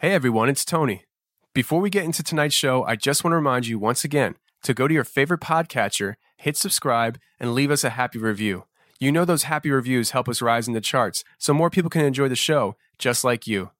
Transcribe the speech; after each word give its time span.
Hey 0.00 0.12
everyone, 0.12 0.50
it's 0.50 0.66
Tony. 0.66 1.04
Before 1.54 1.80
we 1.80 1.88
get 1.88 2.04
into 2.04 2.22
tonight's 2.22 2.54
show, 2.54 2.84
I 2.84 2.96
just 2.96 3.24
want 3.24 3.32
to 3.32 3.36
remind 3.36 3.66
you 3.66 3.78
once 3.78 4.04
again 4.04 4.34
to 4.62 4.74
go 4.74 4.86
to 4.86 4.92
your 4.92 5.04
favorite 5.04 5.40
podcatcher, 5.40 6.16
hit 6.36 6.58
subscribe, 6.58 7.18
and 7.40 7.54
leave 7.54 7.70
us 7.70 7.82
a 7.82 7.88
happy 7.88 8.18
review. 8.18 8.66
You 9.00 9.10
know 9.10 9.24
those 9.24 9.44
happy 9.44 9.70
reviews 9.70 10.10
help 10.10 10.28
us 10.28 10.42
rise 10.42 10.68
in 10.68 10.74
the 10.74 10.82
charts 10.82 11.24
so 11.38 11.54
more 11.54 11.70
people 11.70 11.88
can 11.88 12.04
enjoy 12.04 12.28
the 12.28 12.36
show, 12.36 12.76
just 12.98 13.24
like 13.24 13.46
you. 13.46 13.70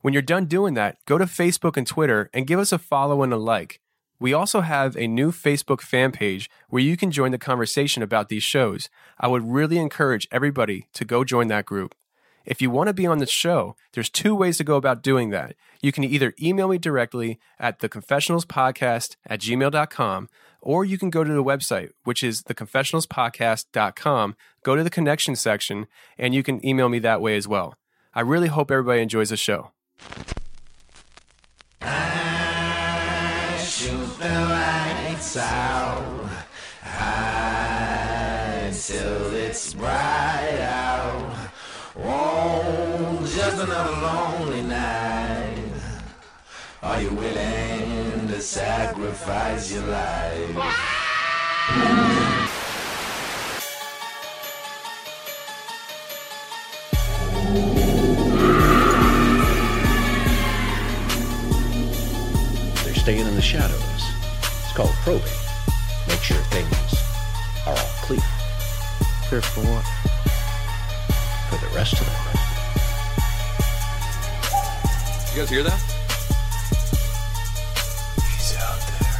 When 0.00 0.14
you're 0.14 0.22
done 0.22 0.44
doing 0.44 0.74
that, 0.74 0.98
go 1.06 1.18
to 1.18 1.24
Facebook 1.24 1.76
and 1.76 1.88
Twitter 1.88 2.30
and 2.32 2.46
give 2.46 2.60
us 2.60 2.70
a 2.70 2.78
follow 2.78 3.24
and 3.24 3.32
a 3.32 3.36
like. 3.36 3.80
We 4.20 4.32
also 4.32 4.60
have 4.60 4.96
a 4.96 5.08
new 5.08 5.32
Facebook 5.32 5.80
fan 5.80 6.12
page 6.12 6.48
where 6.68 6.84
you 6.84 6.96
can 6.96 7.10
join 7.10 7.32
the 7.32 7.36
conversation 7.36 8.00
about 8.00 8.28
these 8.28 8.44
shows. 8.44 8.88
I 9.18 9.26
would 9.26 9.42
really 9.42 9.78
encourage 9.78 10.28
everybody 10.30 10.86
to 10.92 11.04
go 11.04 11.24
join 11.24 11.48
that 11.48 11.66
group. 11.66 11.96
If 12.44 12.60
you 12.60 12.70
want 12.70 12.88
to 12.88 12.94
be 12.94 13.06
on 13.06 13.18
the 13.18 13.26
show, 13.26 13.74
there's 13.92 14.10
two 14.10 14.34
ways 14.34 14.58
to 14.58 14.64
go 14.64 14.76
about 14.76 15.02
doing 15.02 15.30
that. 15.30 15.56
You 15.80 15.92
can 15.92 16.04
either 16.04 16.34
email 16.40 16.68
me 16.68 16.78
directly 16.78 17.38
at 17.58 17.80
theconfessionalspodcast 17.80 19.16
at 19.26 19.40
gmail.com, 19.40 20.28
or 20.60 20.84
you 20.84 20.98
can 20.98 21.10
go 21.10 21.24
to 21.24 21.32
the 21.32 21.44
website, 21.44 21.90
which 22.04 22.22
is 22.22 22.42
theconfessionalspodcast.com, 22.42 24.36
go 24.62 24.76
to 24.76 24.84
the 24.84 24.90
connection 24.90 25.36
section, 25.36 25.86
and 26.18 26.34
you 26.34 26.42
can 26.42 26.64
email 26.64 26.88
me 26.88 26.98
that 26.98 27.20
way 27.20 27.36
as 27.36 27.48
well. 27.48 27.76
I 28.14 28.20
really 28.20 28.48
hope 28.48 28.70
everybody 28.70 29.02
enjoys 29.02 29.30
the 29.30 29.36
show. 29.36 29.72
I 31.80 32.14
the 34.18 34.28
lights 34.28 35.36
out 35.36 36.30
high 36.82 38.70
till 38.72 39.34
it's 39.34 39.74
bright 39.74 40.60
out. 40.60 42.33
Another 43.64 43.92
lonely 44.02 44.62
night. 44.62 45.56
Are 46.82 47.00
you 47.00 47.08
willing 47.10 48.28
to 48.28 48.40
sacrifice 48.40 49.72
your 49.72 49.84
life? 49.84 50.54
They're 62.84 62.94
staying 62.94 63.26
in 63.26 63.34
the 63.34 63.40
shadows. 63.40 63.80
It's 64.62 64.72
called 64.74 64.90
probing. 65.04 65.22
Make 66.06 66.20
sure 66.20 66.36
things 66.52 67.02
are 67.66 67.70
all 67.72 67.90
clear 68.02 68.20
Clear 69.28 69.40
for 69.40 69.60
what? 69.60 69.84
for 71.48 71.66
the 71.66 71.74
rest 71.74 71.94
of 71.94 72.06
them. 72.06 72.43
You 75.34 75.40
guys 75.40 75.50
hear 75.50 75.64
that? 75.64 75.80
He's 78.38 78.56
out 78.56 78.78
there. 78.86 79.18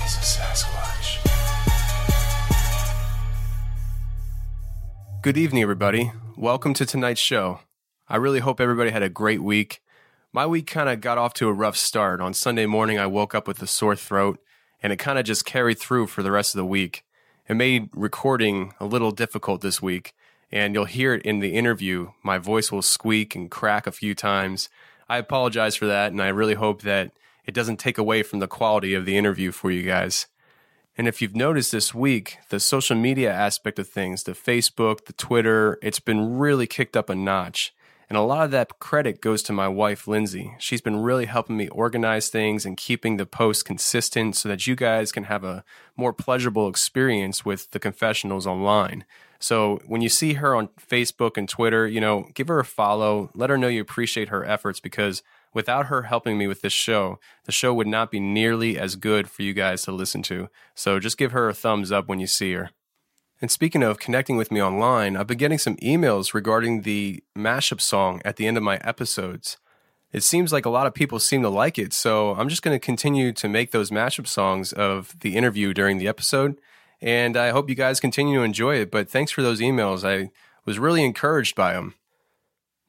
He's 0.00 0.16
a 0.16 0.20
Sasquatch. 0.24 1.20
Good 5.20 5.36
evening, 5.36 5.62
everybody. 5.62 6.12
Welcome 6.38 6.72
to 6.72 6.86
tonight's 6.86 7.20
show. 7.20 7.60
I 8.10 8.16
really 8.16 8.40
hope 8.40 8.60
everybody 8.60 8.90
had 8.90 9.04
a 9.04 9.08
great 9.08 9.40
week. 9.40 9.80
My 10.32 10.44
week 10.44 10.66
kind 10.66 10.88
of 10.88 11.00
got 11.00 11.16
off 11.16 11.32
to 11.34 11.46
a 11.46 11.52
rough 11.52 11.76
start. 11.76 12.20
On 12.20 12.34
Sunday 12.34 12.66
morning, 12.66 12.98
I 12.98 13.06
woke 13.06 13.36
up 13.36 13.46
with 13.46 13.62
a 13.62 13.68
sore 13.68 13.94
throat, 13.94 14.40
and 14.82 14.92
it 14.92 14.96
kind 14.96 15.16
of 15.16 15.24
just 15.24 15.44
carried 15.44 15.78
through 15.78 16.08
for 16.08 16.24
the 16.24 16.32
rest 16.32 16.52
of 16.52 16.58
the 16.58 16.64
week. 16.64 17.04
It 17.48 17.54
made 17.54 17.88
recording 17.94 18.74
a 18.80 18.84
little 18.84 19.12
difficult 19.12 19.60
this 19.60 19.80
week, 19.80 20.12
and 20.50 20.74
you'll 20.74 20.86
hear 20.86 21.14
it 21.14 21.22
in 21.22 21.38
the 21.38 21.54
interview. 21.54 22.10
My 22.24 22.38
voice 22.38 22.72
will 22.72 22.82
squeak 22.82 23.36
and 23.36 23.48
crack 23.48 23.86
a 23.86 23.92
few 23.92 24.16
times. 24.16 24.68
I 25.08 25.18
apologize 25.18 25.76
for 25.76 25.86
that, 25.86 26.10
and 26.10 26.20
I 26.20 26.30
really 26.30 26.54
hope 26.54 26.82
that 26.82 27.12
it 27.46 27.54
doesn't 27.54 27.78
take 27.78 27.96
away 27.96 28.24
from 28.24 28.40
the 28.40 28.48
quality 28.48 28.92
of 28.92 29.06
the 29.06 29.16
interview 29.16 29.52
for 29.52 29.70
you 29.70 29.84
guys. 29.84 30.26
And 30.98 31.06
if 31.06 31.22
you've 31.22 31.36
noticed 31.36 31.70
this 31.70 31.94
week, 31.94 32.38
the 32.48 32.58
social 32.58 32.96
media 32.96 33.32
aspect 33.32 33.78
of 33.78 33.88
things, 33.88 34.24
the 34.24 34.32
Facebook, 34.32 35.04
the 35.04 35.12
Twitter, 35.12 35.78
it's 35.80 36.00
been 36.00 36.38
really 36.38 36.66
kicked 36.66 36.96
up 36.96 37.08
a 37.08 37.14
notch. 37.14 37.72
And 38.10 38.16
a 38.16 38.22
lot 38.22 38.44
of 38.44 38.50
that 38.50 38.80
credit 38.80 39.20
goes 39.20 39.40
to 39.44 39.52
my 39.52 39.68
wife, 39.68 40.08
Lindsay. 40.08 40.56
She's 40.58 40.80
been 40.80 41.00
really 41.00 41.26
helping 41.26 41.56
me 41.56 41.68
organize 41.68 42.28
things 42.28 42.66
and 42.66 42.76
keeping 42.76 43.16
the 43.16 43.24
posts 43.24 43.62
consistent 43.62 44.34
so 44.34 44.48
that 44.48 44.66
you 44.66 44.74
guys 44.74 45.12
can 45.12 45.24
have 45.24 45.44
a 45.44 45.64
more 45.96 46.12
pleasurable 46.12 46.68
experience 46.68 47.44
with 47.44 47.70
the 47.70 47.78
confessionals 47.78 48.48
online. 48.48 49.04
So 49.38 49.80
when 49.86 50.00
you 50.00 50.08
see 50.08 50.34
her 50.34 50.56
on 50.56 50.70
Facebook 50.76 51.36
and 51.36 51.48
Twitter, 51.48 51.86
you 51.86 52.00
know, 52.00 52.26
give 52.34 52.48
her 52.48 52.58
a 52.58 52.64
follow, 52.64 53.30
let 53.32 53.48
her 53.48 53.56
know 53.56 53.68
you 53.68 53.80
appreciate 53.80 54.28
her 54.28 54.44
efforts 54.44 54.80
because 54.80 55.22
without 55.54 55.86
her 55.86 56.02
helping 56.02 56.36
me 56.36 56.48
with 56.48 56.62
this 56.62 56.72
show, 56.72 57.20
the 57.44 57.52
show 57.52 57.72
would 57.72 57.86
not 57.86 58.10
be 58.10 58.18
nearly 58.18 58.76
as 58.76 58.96
good 58.96 59.30
for 59.30 59.42
you 59.42 59.54
guys 59.54 59.82
to 59.82 59.92
listen 59.92 60.22
to. 60.22 60.48
So 60.74 60.98
just 60.98 61.16
give 61.16 61.30
her 61.30 61.48
a 61.48 61.54
thumbs 61.54 61.92
up 61.92 62.08
when 62.08 62.18
you 62.18 62.26
see 62.26 62.54
her. 62.54 62.70
And 63.40 63.50
speaking 63.50 63.82
of 63.82 63.98
connecting 63.98 64.36
with 64.36 64.50
me 64.50 64.62
online, 64.62 65.16
I've 65.16 65.26
been 65.26 65.38
getting 65.38 65.58
some 65.58 65.76
emails 65.76 66.34
regarding 66.34 66.82
the 66.82 67.22
mashup 67.36 67.80
song 67.80 68.20
at 68.24 68.36
the 68.36 68.46
end 68.46 68.58
of 68.58 68.62
my 68.62 68.76
episodes. 68.78 69.56
It 70.12 70.22
seems 70.22 70.52
like 70.52 70.66
a 70.66 70.70
lot 70.70 70.86
of 70.86 70.92
people 70.94 71.18
seem 71.18 71.40
to 71.42 71.48
like 71.48 71.78
it, 71.78 71.92
so 71.92 72.34
I'm 72.34 72.48
just 72.48 72.62
going 72.62 72.74
to 72.74 72.84
continue 72.84 73.32
to 73.32 73.48
make 73.48 73.70
those 73.70 73.90
mashup 73.90 74.26
songs 74.26 74.72
of 74.72 75.18
the 75.20 75.36
interview 75.36 75.72
during 75.72 75.98
the 75.98 76.08
episode. 76.08 76.60
And 77.00 77.36
I 77.36 77.50
hope 77.50 77.70
you 77.70 77.74
guys 77.74 78.00
continue 78.00 78.38
to 78.38 78.44
enjoy 78.44 78.76
it. 78.76 78.90
But 78.90 79.08
thanks 79.08 79.32
for 79.32 79.40
those 79.40 79.60
emails. 79.60 80.06
I 80.06 80.30
was 80.66 80.78
really 80.78 81.04
encouraged 81.04 81.54
by 81.54 81.72
them. 81.72 81.94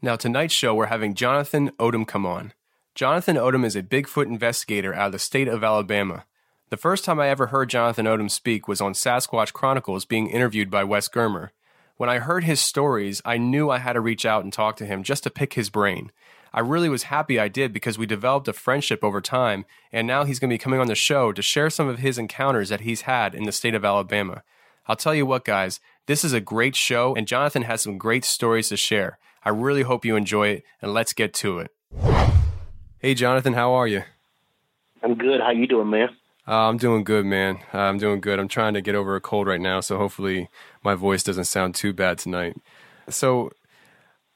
Now, 0.01 0.15
tonight's 0.15 0.53
show, 0.53 0.75
we're 0.75 0.87
having 0.87 1.13
Jonathan 1.13 1.71
Odom 1.79 2.05
come 2.07 2.25
on. 2.25 2.53
Jonathan 2.93 3.37
Odom 3.37 3.63
is 3.63 3.75
a 3.75 3.83
Bigfoot 3.83 4.25
investigator 4.25 4.93
out 4.93 5.07
of 5.07 5.11
the 5.13 5.19
state 5.19 5.47
of 5.47 5.63
Alabama. 5.63 6.25
The 6.71 6.77
first 6.77 7.03
time 7.03 7.19
I 7.19 7.27
ever 7.27 7.47
heard 7.47 7.69
Jonathan 7.69 8.05
Odom 8.05 8.31
speak 8.31 8.65
was 8.65 8.79
on 8.79 8.93
Sasquatch 8.93 9.51
Chronicles 9.51 10.05
being 10.05 10.29
interviewed 10.29 10.71
by 10.71 10.85
Wes 10.85 11.09
Germer. 11.09 11.49
When 11.97 12.09
I 12.09 12.19
heard 12.19 12.45
his 12.45 12.61
stories, 12.61 13.21
I 13.25 13.37
knew 13.37 13.69
I 13.69 13.79
had 13.79 13.93
to 13.93 13.99
reach 13.99 14.25
out 14.25 14.45
and 14.45 14.53
talk 14.53 14.77
to 14.77 14.85
him 14.85 15.03
just 15.03 15.23
to 15.23 15.29
pick 15.29 15.55
his 15.55 15.69
brain. 15.69 16.13
I 16.53 16.61
really 16.61 16.87
was 16.87 17.03
happy 17.03 17.37
I 17.37 17.49
did 17.49 17.73
because 17.73 17.97
we 17.97 18.05
developed 18.05 18.47
a 18.47 18.53
friendship 18.53 19.03
over 19.03 19.19
time, 19.19 19.65
and 19.91 20.07
now 20.07 20.23
he's 20.23 20.39
going 20.39 20.49
to 20.49 20.53
be 20.53 20.57
coming 20.57 20.79
on 20.79 20.87
the 20.87 20.95
show 20.95 21.33
to 21.33 21.41
share 21.41 21.69
some 21.69 21.89
of 21.89 21.99
his 21.99 22.17
encounters 22.17 22.69
that 22.69 22.81
he's 22.81 23.01
had 23.01 23.35
in 23.35 23.43
the 23.43 23.51
state 23.51 23.75
of 23.75 23.83
Alabama. 23.83 24.41
I'll 24.87 24.95
tell 24.95 25.13
you 25.13 25.25
what, 25.25 25.43
guys, 25.43 25.81
this 26.05 26.23
is 26.23 26.31
a 26.31 26.39
great 26.39 26.77
show, 26.77 27.13
and 27.15 27.27
Jonathan 27.27 27.63
has 27.63 27.81
some 27.81 27.97
great 27.97 28.23
stories 28.23 28.69
to 28.69 28.77
share. 28.77 29.19
I 29.43 29.49
really 29.49 29.81
hope 29.81 30.05
you 30.05 30.15
enjoy 30.15 30.47
it, 30.47 30.63
and 30.81 30.93
let's 30.93 31.11
get 31.11 31.33
to 31.33 31.59
it. 31.59 31.71
Hey, 32.99 33.13
Jonathan, 33.13 33.55
how 33.55 33.73
are 33.73 33.87
you? 33.87 34.03
I'm 35.03 35.15
good. 35.15 35.41
How 35.41 35.51
you 35.51 35.67
doing, 35.67 35.89
man? 35.89 36.15
Uh, 36.47 36.67
I'm 36.69 36.77
doing 36.77 37.03
good, 37.03 37.25
man. 37.25 37.59
Uh, 37.73 37.79
I'm 37.79 37.97
doing 37.97 38.19
good. 38.19 38.39
I'm 38.39 38.47
trying 38.47 38.73
to 38.73 38.81
get 38.81 38.95
over 38.95 39.15
a 39.15 39.21
cold 39.21 39.47
right 39.47 39.61
now, 39.61 39.79
so 39.79 39.97
hopefully 39.97 40.49
my 40.83 40.95
voice 40.95 41.23
doesn't 41.23 41.45
sound 41.45 41.75
too 41.75 41.93
bad 41.93 42.17
tonight. 42.17 42.57
So, 43.09 43.51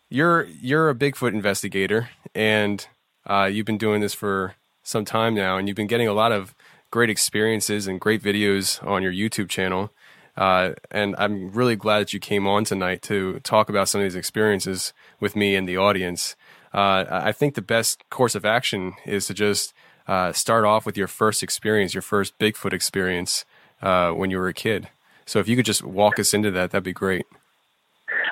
you're 0.10 0.44
you're 0.44 0.90
a 0.90 0.96
Bigfoot 0.96 1.34
investigator, 1.34 2.10
and 2.36 2.88
uh, 3.26 3.50
you've 3.52 3.66
been 3.66 3.78
doing 3.78 4.02
this 4.02 4.14
for 4.14 4.56
some 4.84 5.04
time 5.04 5.34
now, 5.34 5.58
and 5.58 5.68
you've 5.68 5.78
been 5.78 5.88
getting 5.88 6.08
a 6.08 6.14
lot 6.14 6.32
of 6.32 6.54
great 6.92 7.10
experiences 7.10 7.88
and 7.88 8.00
great 8.00 8.22
videos 8.22 8.86
on 8.86 9.02
your 9.02 9.12
YouTube 9.12 9.50
channel. 9.50 9.92
Uh, 10.38 10.74
and 10.92 11.16
I'm 11.18 11.52
really 11.52 11.76
glad 11.76 12.00
that 12.00 12.14
you 12.14 12.20
came 12.20 12.46
on 12.46 12.66
tonight 12.66 13.02
to 13.04 13.40
talk 13.40 13.70
about 13.70 13.90
some 13.90 14.02
of 14.02 14.06
these 14.06 14.16
experiences 14.16 14.94
with 15.20 15.36
me 15.36 15.56
and 15.56 15.68
the 15.68 15.78
audience. 15.78 16.36
Uh, 16.74 17.06
I 17.10 17.32
think 17.32 17.56
the 17.56 17.62
best 17.62 18.04
course 18.10 18.36
of 18.36 18.46
action 18.46 18.94
is 19.06 19.28
to 19.28 19.34
just 19.34 19.74
uh, 20.08 20.32
start 20.34 20.66
off 20.66 20.86
with 20.86 20.98
your 20.98 21.08
first 21.08 21.44
experience, 21.44 21.94
your 21.94 22.02
first 22.02 22.38
Bigfoot 22.40 22.74
experience 22.74 23.46
uh, 23.82 24.12
when 24.12 24.32
you 24.32 24.38
were 24.38 24.48
a 24.48 24.54
kid. 24.54 24.90
So 25.26 25.40
if 25.40 25.48
you 25.48 25.56
could 25.56 25.66
just 25.66 25.84
walk 25.84 26.20
us 26.20 26.34
into 26.34 26.52
that, 26.52 26.72
that'd 26.72 26.84
be 26.84 26.94
great. 26.94 27.26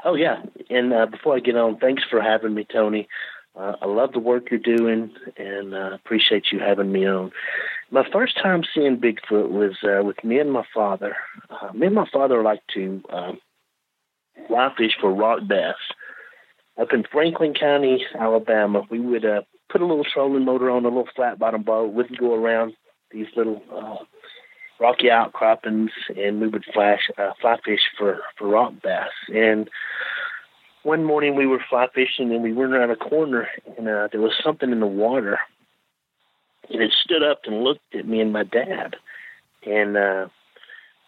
Oh 0.06 0.16
yeah, 0.16 0.44
and 0.70 0.94
uh, 0.94 1.06
before 1.06 1.36
I 1.36 1.40
get 1.40 1.56
on, 1.56 1.78
thanks 1.78 2.04
for 2.10 2.22
having 2.22 2.54
me, 2.54 2.66
Tony. 2.72 3.08
Uh, 3.56 3.74
I 3.82 3.86
love 3.86 4.12
the 4.12 4.20
work 4.20 4.50
you're 4.50 4.60
doing, 4.60 5.12
and 5.38 5.74
uh, 5.74 5.92
appreciate 5.94 6.46
you 6.52 6.60
having 6.60 6.92
me 6.92 7.08
on. 7.08 7.32
My 7.92 8.04
first 8.12 8.38
time 8.42 8.64
seeing 8.74 8.98
Bigfoot 8.98 9.50
was 9.50 9.78
uh, 9.84 10.04
with 10.04 10.24
me 10.24 10.40
and 10.40 10.52
my 10.52 10.66
father. 10.74 11.16
Me 11.74 11.88
and 11.88 11.96
my 11.96 12.08
father 12.12 12.42
like 12.42 12.62
to 12.74 13.04
um, 13.10 13.40
fly 14.48 14.74
fish 14.76 14.98
for 15.00 15.14
rock 15.14 15.42
bass 15.48 15.76
up 16.80 16.92
in 16.92 17.04
Franklin 17.12 17.54
County, 17.54 18.04
Alabama. 18.20 18.84
We 18.90 19.00
would 19.00 19.24
put 19.70 19.82
a 19.82 19.86
little 19.86 20.06
trolling 20.06 20.46
motor 20.46 20.70
on 20.70 20.86
a 20.86 20.90
little 20.90 21.10
flat 21.16 21.40
bottom 21.40 21.64
boat. 21.64 21.94
We'd 21.94 22.18
go 22.18 22.36
around 22.36 22.74
these 23.12 23.28
little 23.36 23.62
uh, 23.72 24.04
rocky 24.80 25.10
outcroppings, 25.10 25.92
and 26.16 26.42
we 26.42 26.48
would 26.48 26.66
flash 26.74 27.10
uh, 27.18 27.32
fly 27.40 27.58
fish 27.64 27.82
for 27.98 28.20
for 28.38 28.48
rock 28.48 28.74
bass. 28.84 29.12
And 29.34 29.70
one 30.84 31.04
morning 31.06 31.36
we 31.36 31.48
were 31.48 31.64
fly 31.70 31.88
fishing, 31.94 32.32
and 32.34 32.44
we 32.44 32.54
went 32.54 32.74
around 32.74 32.92
a 32.92 32.96
corner, 32.96 33.48
and 33.78 33.88
uh, 33.88 34.08
there 34.12 34.22
was 34.22 34.34
something 34.44 34.72
in 34.72 34.80
the 34.80 34.86
water, 34.88 35.40
and 36.70 36.82
it 36.82 36.94
stood 37.04 37.24
up 37.24 37.42
and 37.46 37.64
looked 37.64 37.96
at 37.96 38.08
me 38.08 38.20
and 38.20 38.34
my 38.34 38.44
dad, 38.44 38.96
and 39.66 39.96
uh, 39.96 40.28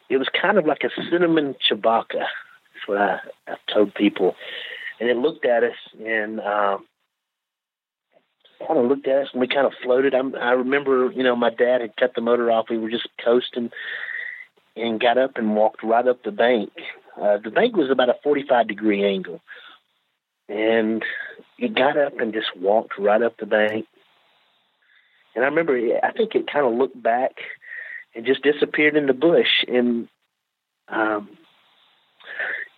it 0.10 0.18
was 0.18 0.30
kind 0.42 0.58
of 0.58 0.66
like 0.66 0.84
a 0.84 1.02
cinnamon 1.10 1.56
chewbacca. 1.70 2.14
That's 2.14 2.88
what 2.88 2.98
I, 2.98 3.20
I've 3.48 3.74
told 3.74 3.94
people. 3.96 4.36
And 5.00 5.10
it 5.10 5.18
looked 5.18 5.46
at 5.46 5.64
us, 5.64 5.76
and 6.06 6.40
um, 6.40 6.86
kind 8.60 8.80
of 8.80 8.86
looked 8.86 9.08
at 9.08 9.24
us 9.24 9.30
and 9.32 9.42
we 9.42 9.48
kind 9.48 9.68
of 9.68 9.74
floated. 9.84 10.14
I'm, 10.14 10.36
I 10.36 10.52
remember, 10.52 11.12
you 11.12 11.24
know, 11.24 11.36
my 11.36 11.50
dad 11.50 11.82
had 11.82 11.96
cut 11.98 12.14
the 12.16 12.22
motor 12.22 12.52
off. 12.52 12.70
We 12.70 12.78
were 12.78 12.90
just 12.90 13.08
coasting 13.24 13.72
and 14.76 15.00
got 15.00 15.18
up 15.18 15.38
and 15.38 15.56
walked 15.56 15.84
right 15.84 16.08
up 16.08 16.24
the 16.24 16.32
bank. 16.32 16.72
Uh, 17.20 17.38
the 17.44 17.52
bank 17.52 17.76
was 17.76 17.90
about 17.90 18.10
a 18.10 18.16
45 18.24 18.68
degree 18.68 19.06
angle. 19.06 19.42
And 20.48 21.04
he 21.58 21.70
got 21.70 21.98
up 21.98 22.20
and 22.20 22.34
just 22.34 22.56
walked 22.56 23.00
right 23.00 23.22
up 23.22 23.38
the 23.38 23.46
bank. 23.46 23.86
And 25.34 25.44
I 25.44 25.48
remember, 25.48 25.78
I 26.04 26.12
think 26.12 26.36
it 26.36 26.52
kind 26.52 26.66
of 26.66 26.74
looked 26.74 27.02
back 27.02 27.32
and 28.14 28.26
just 28.26 28.44
disappeared 28.44 28.96
in 28.96 29.08
the 29.08 29.14
bush. 29.14 29.64
And 29.68 30.08
um, 30.88 31.30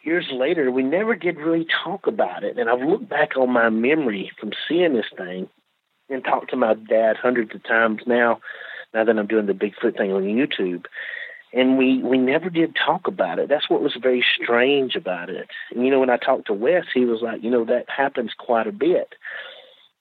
years 0.03 0.27
later, 0.31 0.71
we 0.71 0.83
never 0.83 1.15
did 1.15 1.38
really 1.38 1.68
talk 1.83 2.07
about 2.07 2.44
it. 2.44 2.57
And 2.57 2.69
I've 2.69 2.81
looked 2.81 3.09
back 3.09 3.35
on 3.38 3.51
my 3.51 3.69
memory 3.69 4.31
from 4.39 4.51
seeing 4.68 4.94
this 4.94 5.06
thing 5.15 5.50
and 6.09 6.24
talked 6.24 6.51
to 6.51 6.56
my 6.56 6.74
dad 6.74 7.18
hundreds 7.18 7.54
of 7.54 7.63
times 7.63 8.01
now, 8.06 8.39
now 8.94 9.04
that 9.04 9.18
I'm 9.18 9.27
doing 9.27 9.45
the 9.45 9.54
Bigfoot 9.54 9.98
thing 9.98 10.12
on 10.12 10.24
YouTube. 10.24 10.86
And 11.54 11.77
we, 11.77 12.04
we 12.04 12.18
never 12.18 12.50
did 12.50 12.75
talk 12.75 13.07
about 13.07 13.39
it. 13.39 13.50
That's 13.50 13.69
what 13.69 13.81
was 13.81 13.98
very 14.01 14.24
strange 14.42 14.95
about 14.95 15.30
it. 15.30 15.48
And, 15.71 15.86
you 15.86 15.92
know, 15.92 16.00
when 16.00 16.09
I 16.09 16.18
talked 16.18 16.48
to 16.48 16.54
Wes, 16.54 16.86
he 16.94 17.06
was 17.06 17.21
like, 17.21 17.42
you 17.42 17.50
know, 17.50 17.65
that 17.65 17.86
happens 17.89 18.31
quite 18.38 18.68
a 18.68 18.71
bit. 18.71 19.15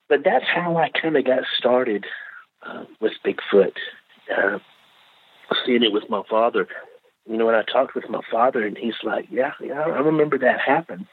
But 0.09 0.21
that's 0.25 0.45
how 0.53 0.77
I 0.77 0.91
kind 0.91 1.17
of 1.17 1.25
got 1.25 1.45
started 1.57 2.05
uh, 2.65 2.85
with 3.01 3.13
Bigfoot, 3.25 3.73
uh, 4.37 4.59
seeing 5.65 5.83
it 5.83 5.93
with 5.93 6.11
my 6.11 6.23
father. 6.29 6.67
You 7.29 7.37
know, 7.37 7.47
when 7.47 7.55
I 7.55 7.63
talked 7.63 7.95
with 7.95 8.09
my 8.09 8.23
father, 8.31 8.65
and 8.65 8.77
he's 8.77 8.95
like, 9.03 9.27
yeah, 9.31 9.53
yeah, 9.61 9.81
I 9.81 10.01
remember 10.01 10.39
that 10.39 10.61
happened. 10.61 11.07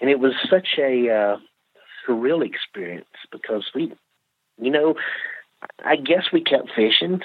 And 0.00 0.10
it 0.10 0.18
was 0.18 0.32
such 0.50 0.68
a 0.78 1.08
uh, 1.08 1.36
surreal 2.06 2.44
experience 2.44 3.06
because 3.30 3.64
we 3.74 3.92
you 4.60 4.70
know, 4.70 4.94
I 5.84 5.96
guess 5.96 6.24
we 6.32 6.40
kept 6.40 6.70
fishing 6.74 7.20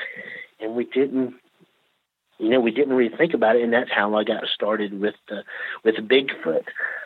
and 0.60 0.76
we 0.76 0.86
didn't 0.86 1.36
you 2.42 2.50
know, 2.50 2.60
we 2.60 2.72
didn't 2.72 2.96
really 2.96 3.16
think 3.16 3.36
about 3.36 3.56
it, 3.56 3.62
and 3.62 3.72
that's 3.72 3.92
how 3.92 4.16
I 4.16 4.24
got 4.24 4.48
started 4.48 5.00
with 5.00 5.14
the 5.30 5.44
with 5.86 5.96
Bigfoot. 5.98 6.64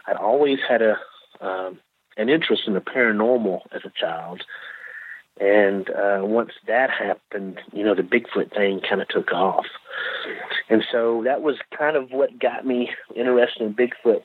I'd 0.07 0.15
always 0.15 0.59
had 0.67 0.81
a 0.81 0.95
um, 1.41 1.77
an 2.15 2.29
interest 2.29 2.63
in 2.67 2.73
the 2.73 2.79
paranormal 2.79 3.59
as 3.73 3.81
a 3.83 3.91
child, 3.99 4.43
and 5.39 5.89
uh, 5.89 6.19
once 6.21 6.51
that 6.67 6.89
happened, 6.89 7.59
you 7.73 7.83
know, 7.83 7.93
the 7.93 8.01
Bigfoot 8.01 8.53
thing 8.55 8.79
kind 8.79 9.01
of 9.01 9.09
took 9.09 9.33
off, 9.33 9.65
and 10.69 10.85
so 10.89 11.23
that 11.25 11.41
was 11.41 11.57
kind 11.77 11.97
of 11.97 12.11
what 12.11 12.39
got 12.39 12.65
me 12.65 12.91
interested 13.13 13.61
in 13.61 13.73
Bigfoot. 13.73 14.23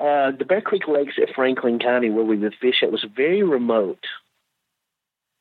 Uh, 0.00 0.36
the 0.36 0.44
Bear 0.44 0.62
Creek 0.62 0.88
Lakes 0.88 1.14
at 1.22 1.32
Franklin 1.32 1.78
County, 1.78 2.10
where 2.10 2.24
we 2.24 2.36
would 2.36 2.54
fish, 2.60 2.82
it 2.82 2.90
was 2.90 3.04
very 3.14 3.44
remote. 3.44 4.04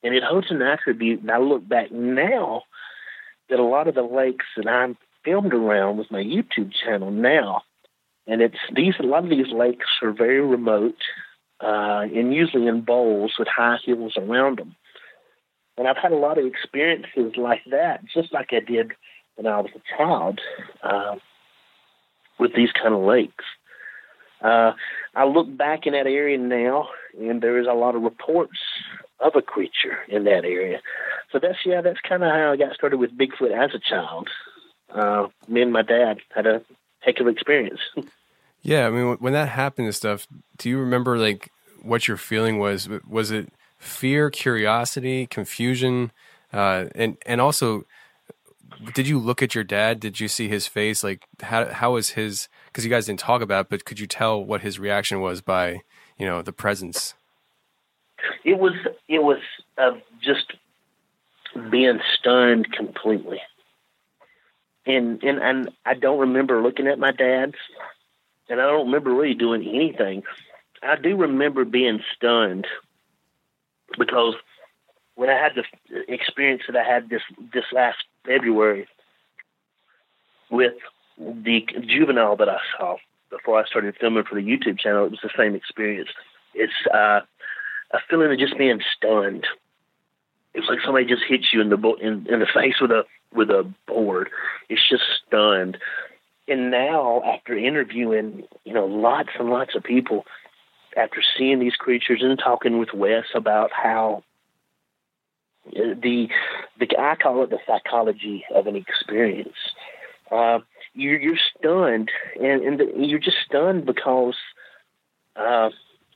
And 0.04 0.16
it 0.16 0.24
holds 0.24 0.50
an 0.50 0.62
attribute, 0.62 1.22
and 1.22 1.32
I 1.32 1.40
look 1.40 1.68
back 1.68 1.92
now 1.92 2.64
that 3.50 3.60
a 3.60 3.64
lot 3.64 3.88
of 3.88 3.96
the 3.96 4.02
lakes 4.04 4.46
that 4.56 4.68
I'm 4.68 4.98
filmed 5.26 5.54
around 5.54 5.98
with 5.98 6.10
my 6.12 6.24
YouTube 6.24 6.72
channel 6.72 7.12
now, 7.12 7.64
and 8.26 8.42
it's 8.42 8.60
these 8.74 8.94
a 9.00 9.04
lot 9.04 9.24
of 9.24 9.30
these 9.30 9.52
lakes 9.52 9.88
are 10.02 10.14
very 10.14 10.40
remote, 10.40 11.02
uh, 11.62 12.06
and 12.14 12.34
usually 12.34 12.68
in 12.68 12.82
bowls 12.82 13.34
with 13.38 13.48
high 13.48 13.78
hills 13.84 14.14
around 14.18 14.60
them. 14.60 14.76
And 15.78 15.88
I've 15.88 15.98
had 15.98 16.12
a 16.12 16.18
lot 16.18 16.38
of 16.38 16.46
experiences 16.46 17.34
like 17.38 17.62
that, 17.72 18.02
just 18.14 18.34
like 18.34 18.50
I 18.52 18.60
did 18.60 18.92
when 19.36 19.48
I 19.48 19.60
was 19.60 19.72
a 19.76 19.98
child, 19.98 20.40
uh, 20.84 21.16
with 22.38 22.54
these 22.56 22.72
kind 22.72 22.94
of 22.94 23.02
lakes. 23.02 23.46
Uh, 24.42 24.72
I 25.16 25.26
look 25.26 25.58
back 25.58 25.86
in 25.86 25.94
that 25.94 26.08
area 26.08 26.38
now, 26.38 26.90
and 27.20 27.42
there 27.42 27.60
is 27.60 27.68
a 27.68 27.74
lot 27.74 27.96
of 27.96 28.04
reports 28.04 28.60
of 29.20 29.36
a 29.36 29.42
creature 29.42 30.00
in 30.08 30.24
that 30.24 30.46
area. 30.46 30.82
So 31.32 31.40
that's 31.40 31.60
yeah, 31.66 31.82
that's 31.82 32.00
kind 32.02 32.24
of 32.24 32.32
how 32.32 32.52
I 32.52 32.58
got 32.58 32.74
started 32.74 32.98
with 32.98 33.18
Bigfoot 33.18 33.52
as 33.52 33.72
a 33.74 33.80
child. 33.80 34.30
Uh, 34.94 35.28
me 35.48 35.62
and 35.62 35.72
my 35.72 35.82
dad 35.82 36.20
had 36.34 36.48
a 36.48 36.62
heck 37.00 37.20
of 37.20 37.28
an 37.28 37.34
experience. 37.34 37.80
yeah, 38.62 38.88
I 38.88 38.90
mean, 38.90 39.18
when 39.20 39.34
that 39.34 39.50
happened 39.50 39.88
and 39.88 39.96
stuff, 39.96 40.28
do 40.58 40.70
you 40.70 40.80
remember 40.80 41.18
like 41.18 41.52
what 41.82 42.08
your 42.08 42.18
feeling 42.18 42.60
was? 42.60 42.90
Was 43.08 43.32
it 43.32 43.52
fear, 43.78 44.30
curiosity, 44.30 45.28
confusion, 45.28 46.12
uh, 46.54 46.86
and 46.96 47.18
and 47.26 47.42
also? 47.42 47.84
Did 48.94 49.08
you 49.08 49.20
look 49.20 49.42
at 49.42 49.56
your 49.56 49.64
dad? 49.64 50.00
Did 50.00 50.20
you 50.20 50.28
see 50.28 50.48
his 50.48 50.68
face? 50.68 51.04
Like 51.04 51.26
how 51.42 51.66
how 51.66 51.94
was 51.94 52.12
his? 52.12 52.48
Because 52.68 52.86
you 52.86 52.90
guys 52.90 53.08
didn't 53.08 53.20
talk 53.20 53.42
about, 53.42 53.66
it, 53.66 53.70
but 53.70 53.86
could 53.86 54.00
you 54.00 54.08
tell 54.08 54.44
what 54.44 54.62
his 54.62 54.80
reaction 54.80 55.22
was 55.22 55.42
by 55.42 55.82
you 56.18 56.26
know 56.26 56.42
the 56.42 56.54
presence? 56.54 57.14
It 58.44 58.58
was 58.58 58.74
it 59.08 59.24
was 59.24 59.40
uh, 59.78 59.92
just 60.22 60.54
being 61.70 62.00
stunned 62.18 62.72
completely. 62.72 63.42
And 64.86 65.22
and 65.24 65.40
and 65.40 65.70
I 65.86 65.94
don't 65.94 66.20
remember 66.20 66.62
looking 66.62 66.88
at 66.88 67.00
my 67.00 67.12
dad's, 67.12 67.56
and 68.50 68.60
I 68.60 68.66
don't 68.66 68.88
remember 68.88 69.14
really 69.14 69.36
doing 69.36 69.68
anything. 69.68 70.24
I 70.82 70.96
do 70.96 71.16
remember 71.16 71.66
being 71.66 72.00
stunned 72.16 72.66
because 73.98 74.36
when 75.16 75.30
I 75.30 75.38
had 75.38 75.52
the 75.56 76.12
experience 76.12 76.64
that 76.68 76.78
I 76.78 76.84
had 76.84 77.10
this 77.10 77.22
this 77.54 77.66
last 77.74 77.98
February 78.26 78.88
with 80.50 80.74
the 81.18 81.68
juvenile 81.86 82.38
that 82.38 82.50
I 82.50 82.60
saw 82.78 82.96
before 83.30 83.60
I 83.60 83.66
started 83.66 83.96
filming 84.00 84.24
for 84.24 84.36
the 84.36 84.42
YouTube 84.42 84.80
channel, 84.80 85.06
it 85.06 85.12
was 85.12 85.20
the 85.22 85.30
same 85.38 85.56
experience. 85.56 86.10
It's 86.54 86.74
uh, 86.92 87.22
a 87.92 88.00
feeling 88.10 88.32
of 88.32 88.40
just 88.40 88.58
being 88.58 88.82
stunned. 88.96 89.46
It's 90.54 90.68
like 90.68 90.80
somebody 90.84 91.06
just 91.06 91.24
hits 91.28 91.54
you 91.54 91.62
in 91.62 91.70
the 91.70 91.78
in, 92.02 92.28
in 92.28 92.40
the 92.40 92.48
face 92.54 92.76
with 92.82 92.92
a 92.92 93.04
with 93.34 93.50
a 93.50 93.72
board. 93.88 94.30
It's 94.68 94.88
just 94.88 95.04
stunned. 95.28 95.78
And 96.48 96.72
now, 96.72 97.22
after 97.24 97.56
interviewing, 97.56 98.44
you 98.66 98.74
know, 98.74 98.88
lots 98.88 99.30
and 99.38 99.50
lots 99.50 99.76
of 99.76 99.84
people, 99.84 100.26
after 100.98 101.22
seeing 101.38 101.60
these 101.60 101.76
creatures 101.76 102.22
and 102.24 102.40
talking 102.40 102.80
with 102.80 102.94
Wes 102.94 103.26
about 103.36 103.72
how 103.72 104.24
uh, 105.68 105.94
the 106.02 106.30
the 106.80 106.88
I 106.98 107.16
call 107.16 107.44
it 107.44 107.52
the 107.52 107.60
psychology 107.68 108.46
of 108.54 108.68
an 108.68 108.76
experience. 108.76 109.58
Uh, 110.32 110.60
you're 110.94 111.20
you're 111.20 111.38
stunned, 111.58 112.10
and, 112.42 112.64
and 112.64 112.80
the, 112.80 112.92
you're 112.98 113.20
just 113.20 113.38
stunned 113.46 113.86
because 113.86 114.36
uh, 115.36 115.70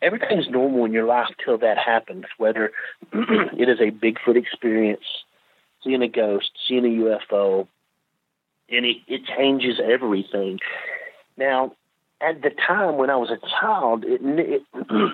everything's 0.04 0.50
normal 0.50 0.86
in 0.86 0.94
your 0.94 1.06
life 1.06 1.30
till 1.44 1.58
that 1.60 1.78
happens, 1.78 2.26
whether 2.38 2.72
it 3.14 3.70
is 3.70 3.80
a 3.80 3.92
Bigfoot 3.92 4.36
experience, 4.36 5.04
seeing 5.84 6.02
a 6.02 6.08
ghost, 6.08 6.52
seeing 6.68 6.86
a 6.86 6.90
UFO, 6.90 7.68
and 8.70 8.86
it, 8.86 8.98
it 9.08 9.22
changes 9.26 9.80
everything. 9.84 10.60
Now, 11.38 11.74
at 12.22 12.42
the 12.42 12.52
time 12.52 12.98
when 12.98 13.10
I 13.10 13.16
was 13.16 13.32
a 13.32 13.40
child, 13.62 14.06
it, 14.06 14.22
it, 14.24 14.62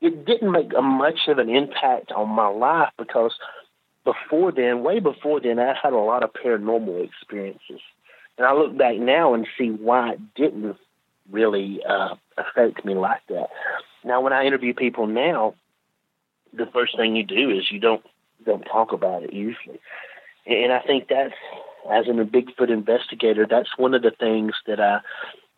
it 0.00 0.24
didn't 0.24 0.52
make 0.52 0.72
a 0.76 0.82
much 0.82 1.28
of 1.28 1.38
an 1.38 1.50
impact 1.50 2.12
on 2.12 2.28
my 2.28 2.48
life 2.48 2.92
because 2.98 3.34
before 4.04 4.52
then, 4.52 4.82
way 4.82 5.00
before 5.00 5.40
then, 5.40 5.58
I 5.58 5.74
had 5.80 5.92
a 5.92 5.98
lot 5.98 6.22
of 6.22 6.32
paranormal 6.32 7.04
experiences. 7.04 7.80
And 8.36 8.46
I 8.46 8.52
look 8.52 8.76
back 8.76 8.96
now 8.96 9.34
and 9.34 9.46
see 9.56 9.70
why 9.70 10.12
it 10.12 10.34
didn't 10.34 10.76
really 11.30 11.80
uh, 11.88 12.14
affect 12.36 12.84
me 12.84 12.94
like 12.94 13.22
that. 13.28 13.48
Now, 14.04 14.20
when 14.20 14.32
I 14.32 14.44
interview 14.44 14.74
people 14.74 15.06
now, 15.06 15.54
the 16.52 16.66
first 16.66 16.96
thing 16.96 17.16
you 17.16 17.24
do 17.24 17.50
is 17.50 17.70
you 17.70 17.80
don't 17.80 18.04
don't 18.44 18.62
talk 18.62 18.92
about 18.92 19.22
it 19.22 19.32
usually, 19.32 19.80
and 20.46 20.72
I 20.72 20.80
think 20.80 21.08
that's 21.08 21.34
as 21.90 22.06
a 22.06 22.10
Bigfoot 22.10 22.70
investigator, 22.70 23.46
that's 23.48 23.76
one 23.76 23.94
of 23.94 24.02
the 24.02 24.10
things 24.10 24.52
that 24.66 24.80
I 24.80 25.00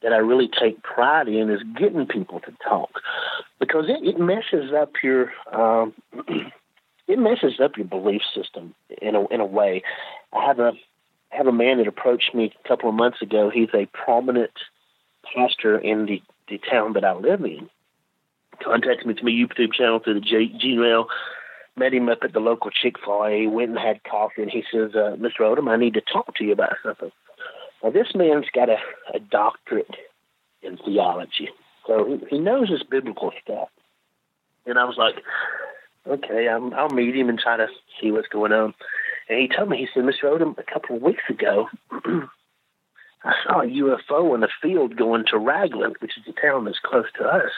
that 0.02 0.12
I 0.12 0.18
really 0.18 0.48
take 0.48 0.82
pride 0.82 1.28
in 1.28 1.50
is 1.50 1.62
getting 1.78 2.06
people 2.06 2.40
to 2.40 2.52
talk 2.62 2.90
because 3.58 3.86
it, 3.88 4.06
it 4.06 4.18
messes 4.20 4.72
up 4.72 4.92
your 5.02 5.32
um, 5.52 5.94
it 7.08 7.18
messes 7.18 7.60
up 7.60 7.76
your 7.76 7.86
belief 7.86 8.22
system 8.34 8.74
in 9.00 9.14
a 9.14 9.26
in 9.28 9.40
a 9.40 9.46
way. 9.46 9.82
I 10.32 10.46
have 10.46 10.58
a 10.58 10.72
I 11.32 11.36
have 11.36 11.46
a 11.46 11.52
man 11.52 11.78
that 11.78 11.88
approached 11.88 12.34
me 12.34 12.52
a 12.64 12.68
couple 12.68 12.88
of 12.88 12.94
months 12.94 13.22
ago. 13.22 13.50
He's 13.50 13.68
a 13.74 13.86
prominent 13.86 14.52
pastor 15.34 15.78
in 15.78 16.06
the, 16.06 16.22
the 16.48 16.58
town 16.70 16.92
that 16.94 17.04
I 17.04 17.14
live 17.14 17.44
in. 17.44 17.68
Contacted 18.62 19.06
me 19.06 19.14
through 19.14 19.24
my 19.24 19.30
YouTube 19.30 19.72
channel 19.72 19.98
through 19.98 20.14
the 20.14 20.20
G- 20.20 20.54
Gmail. 20.62 21.06
Met 21.76 21.92
him 21.92 22.08
up 22.08 22.18
at 22.22 22.32
the 22.32 22.40
local 22.40 22.70
Chick 22.70 22.96
Fil 23.04 23.24
A. 23.26 23.46
Went 23.46 23.70
and 23.70 23.78
had 23.78 24.02
coffee, 24.04 24.42
and 24.42 24.50
he 24.50 24.64
says, 24.72 24.94
uh, 24.94 25.16
"Mr. 25.16 25.40
Odom, 25.40 25.70
I 25.70 25.76
need 25.76 25.94
to 25.94 26.00
talk 26.00 26.34
to 26.36 26.44
you 26.44 26.52
about 26.52 26.76
something." 26.82 27.12
Now, 27.82 27.90
this 27.90 28.14
man's 28.14 28.46
got 28.54 28.70
a, 28.70 28.78
a 29.14 29.18
doctorate 29.18 29.94
in 30.62 30.78
theology, 30.78 31.50
so 31.86 32.06
he, 32.06 32.36
he 32.36 32.38
knows 32.38 32.70
his 32.70 32.82
biblical 32.82 33.30
stuff. 33.42 33.68
And 34.64 34.78
I 34.78 34.84
was 34.84 34.96
like, 34.96 35.16
"Okay, 36.06 36.48
I'm, 36.48 36.72
I'll 36.72 36.88
meet 36.88 37.14
him 37.14 37.28
and 37.28 37.38
try 37.38 37.58
to 37.58 37.66
see 38.00 38.10
what's 38.10 38.28
going 38.28 38.52
on." 38.52 38.72
And 39.28 39.38
he 39.40 39.48
told 39.48 39.68
me, 39.68 39.78
he 39.78 39.88
said, 39.92 40.04
Mr. 40.04 40.24
Odom, 40.24 40.56
a 40.58 40.62
couple 40.62 40.96
of 40.96 41.02
weeks 41.02 41.24
ago, 41.28 41.68
I 43.26 43.34
saw 43.44 43.60
a 43.60 43.66
UFO 43.66 44.34
in 44.34 44.40
the 44.40 44.48
field 44.62 44.96
going 44.96 45.24
to 45.30 45.38
Ragland, 45.38 45.96
which 46.00 46.16
is 46.16 46.24
a 46.28 46.40
town 46.40 46.64
that's 46.64 46.78
close 46.78 47.06
to 47.18 47.24
us. 47.24 47.52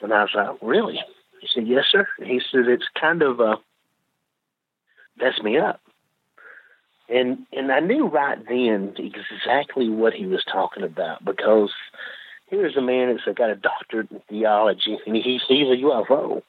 And 0.00 0.12
I 0.12 0.22
was 0.22 0.30
like, 0.34 0.56
really? 0.62 1.00
He 1.40 1.48
said, 1.52 1.66
yes, 1.66 1.84
sir. 1.90 2.06
And 2.18 2.28
he 2.28 2.40
said, 2.50 2.66
it's 2.68 2.88
kind 2.98 3.22
of 3.22 3.40
uh, 3.40 3.56
messed 5.18 5.42
me 5.42 5.58
up. 5.58 5.80
And 7.08 7.44
and 7.52 7.72
I 7.72 7.80
knew 7.80 8.06
right 8.06 8.38
then 8.48 8.94
exactly 8.96 9.88
what 9.88 10.12
he 10.12 10.26
was 10.26 10.44
talking 10.44 10.84
about 10.84 11.24
because 11.24 11.72
here's 12.46 12.76
a 12.76 12.80
man 12.80 13.08
that's 13.08 13.36
got 13.36 13.50
a 13.50 13.56
doctorate 13.56 14.12
in 14.12 14.20
theology, 14.28 14.96
and 15.04 15.16
he 15.16 15.40
sees 15.48 15.66
a 15.66 15.82
UFO 15.82 16.42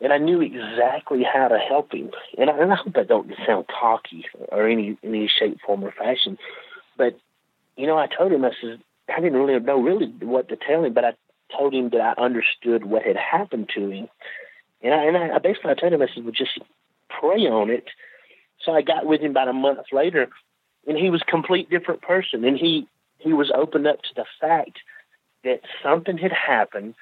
and 0.00 0.12
I 0.12 0.18
knew 0.18 0.40
exactly 0.40 1.22
how 1.22 1.48
to 1.48 1.58
help 1.58 1.92
him. 1.92 2.10
And 2.38 2.50
I, 2.50 2.58
and 2.58 2.72
I 2.72 2.76
hope 2.76 2.96
I 2.96 3.02
don't 3.02 3.32
sound 3.46 3.66
cocky 3.68 4.24
or 4.48 4.66
any 4.66 4.96
any 5.04 5.28
shape, 5.28 5.58
form, 5.64 5.84
or 5.84 5.92
fashion, 5.92 6.38
but 6.96 7.18
you 7.80 7.86
know, 7.86 7.98
I 7.98 8.06
told 8.06 8.32
him 8.32 8.44
I 8.44 8.50
said 8.60 8.80
I 9.08 9.20
didn't 9.20 9.38
really 9.38 9.58
know 9.58 9.80
really 9.80 10.06
what 10.20 10.48
to 10.48 10.56
tell 10.56 10.84
him, 10.84 10.92
but 10.92 11.04
I 11.04 11.14
told 11.56 11.74
him 11.74 11.90
that 11.90 12.00
I 12.00 12.22
understood 12.22 12.84
what 12.84 13.02
had 13.02 13.16
happened 13.16 13.70
to 13.74 13.90
him, 13.90 14.08
and 14.82 14.94
I 14.94 15.04
and 15.04 15.16
I 15.16 15.38
basically 15.38 15.70
I 15.70 15.74
told 15.74 15.92
him 15.92 16.02
I 16.02 16.08
said, 16.14 16.24
well, 16.24 16.32
just 16.32 16.58
pray 17.08 17.46
on 17.46 17.70
it. 17.70 17.84
So 18.64 18.72
I 18.72 18.82
got 18.82 19.06
with 19.06 19.20
him 19.20 19.30
about 19.30 19.48
a 19.48 19.52
month 19.52 19.78
later, 19.92 20.28
and 20.86 20.96
he 20.96 21.10
was 21.10 21.22
a 21.22 21.30
complete 21.30 21.70
different 21.70 22.02
person, 22.02 22.44
and 22.44 22.56
he 22.56 22.86
he 23.18 23.32
was 23.32 23.50
opened 23.54 23.86
up 23.86 24.02
to 24.02 24.14
the 24.14 24.26
fact 24.40 24.78
that 25.44 25.60
something 25.82 26.18
had 26.18 26.32
happened 26.32 26.94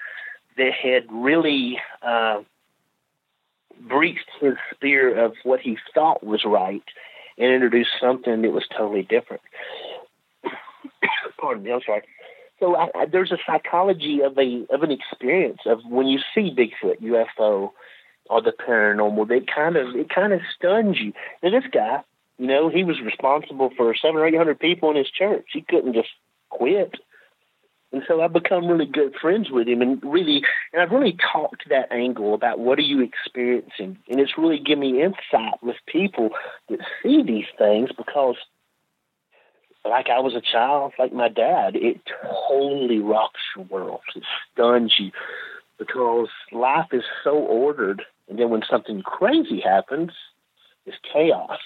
that 0.57 0.73
had 0.73 1.07
really. 1.11 1.79
Uh, 2.03 2.43
breached 3.81 4.29
his 4.41 4.55
sphere 4.75 5.25
of 5.25 5.35
what 5.45 5.61
he 5.61 5.79
thought 5.95 6.25
was 6.25 6.45
right 6.45 6.83
and 7.37 7.53
introduced 7.53 7.91
something 8.01 8.43
that 8.43 8.51
was 8.51 8.67
totally 8.77 9.03
different. 9.03 9.43
Pardon 11.40 11.64
me, 11.64 11.73
I'm 11.73 11.81
sorry. 11.85 12.02
So 12.61 12.75
I, 12.75 12.88
I, 12.95 13.07
there's 13.07 13.33
a 13.33 13.38
psychology 13.47 14.21
of 14.23 14.37
a 14.37 14.67
of 14.71 14.83
an 14.83 14.90
experience 14.90 15.61
of 15.67 15.81
when 15.88 16.07
you 16.07 16.19
see 16.35 16.55
Bigfoot, 16.55 17.00
UFO, 17.00 17.71
or 18.26 18.43
the 18.43 18.52
paranormal. 18.52 19.28
That 19.28 19.47
kind 19.52 19.76
of 19.76 19.95
it 19.95 20.09
kind 20.12 20.33
of 20.33 20.40
stuns 20.57 20.99
you. 20.99 21.12
And 21.43 21.55
this 21.55 21.71
guy, 21.73 22.02
you 22.37 22.47
know, 22.47 22.69
he 22.69 22.85
was 22.85 23.00
responsible 23.00 23.71
for 23.76 23.95
seven 23.95 24.17
or 24.17 24.26
eight 24.26 24.37
hundred 24.37 24.59
people 24.59 24.90
in 24.90 24.97
his 24.97 25.11
church. 25.11 25.47
He 25.52 25.62
couldn't 25.62 25.95
just 25.95 26.11
quit. 26.50 26.95
And 27.90 28.02
so 28.07 28.21
I've 28.21 28.35
become 28.35 28.67
really 28.67 28.87
good 28.87 29.14
friends 29.19 29.50
with 29.50 29.67
him 29.67 29.81
and 29.81 30.02
really, 30.05 30.43
and 30.73 30.83
I've 30.83 30.90
really 30.90 31.17
talked 31.33 31.71
that 31.71 31.90
angle 31.90 32.35
about 32.35 32.59
what 32.59 32.78
are 32.78 32.83
you 32.83 33.00
experiencing. 33.00 33.97
And 34.11 34.21
it's 34.21 34.37
really 34.37 34.59
given 34.59 34.81
me 34.81 35.02
insight 35.02 35.62
with 35.62 35.76
people 35.87 36.31
that 36.69 36.81
see 37.02 37.23
these 37.23 37.47
things 37.57 37.88
because 37.97 38.37
like 39.88 40.09
I 40.09 40.21
was 40.21 40.35
a 40.35 40.40
child, 40.40 40.92
like 40.99 41.12
my 41.12 41.28
dad, 41.28 41.76
it 41.76 42.00
totally 42.49 42.99
rocks 42.99 43.40
your 43.57 43.64
world. 43.66 44.00
It 44.14 44.25
stuns 44.52 44.95
you 44.99 45.11
because 45.78 46.28
life 46.52 46.88
is 46.92 47.04
so 47.25 47.33
ordered. 47.37 48.02
And 48.28 48.38
then 48.38 48.50
when 48.50 48.62
something 48.68 49.02
crazy 49.02 49.61
happens, 49.61 50.11
it's 50.87 50.97
chaos. 51.12 51.61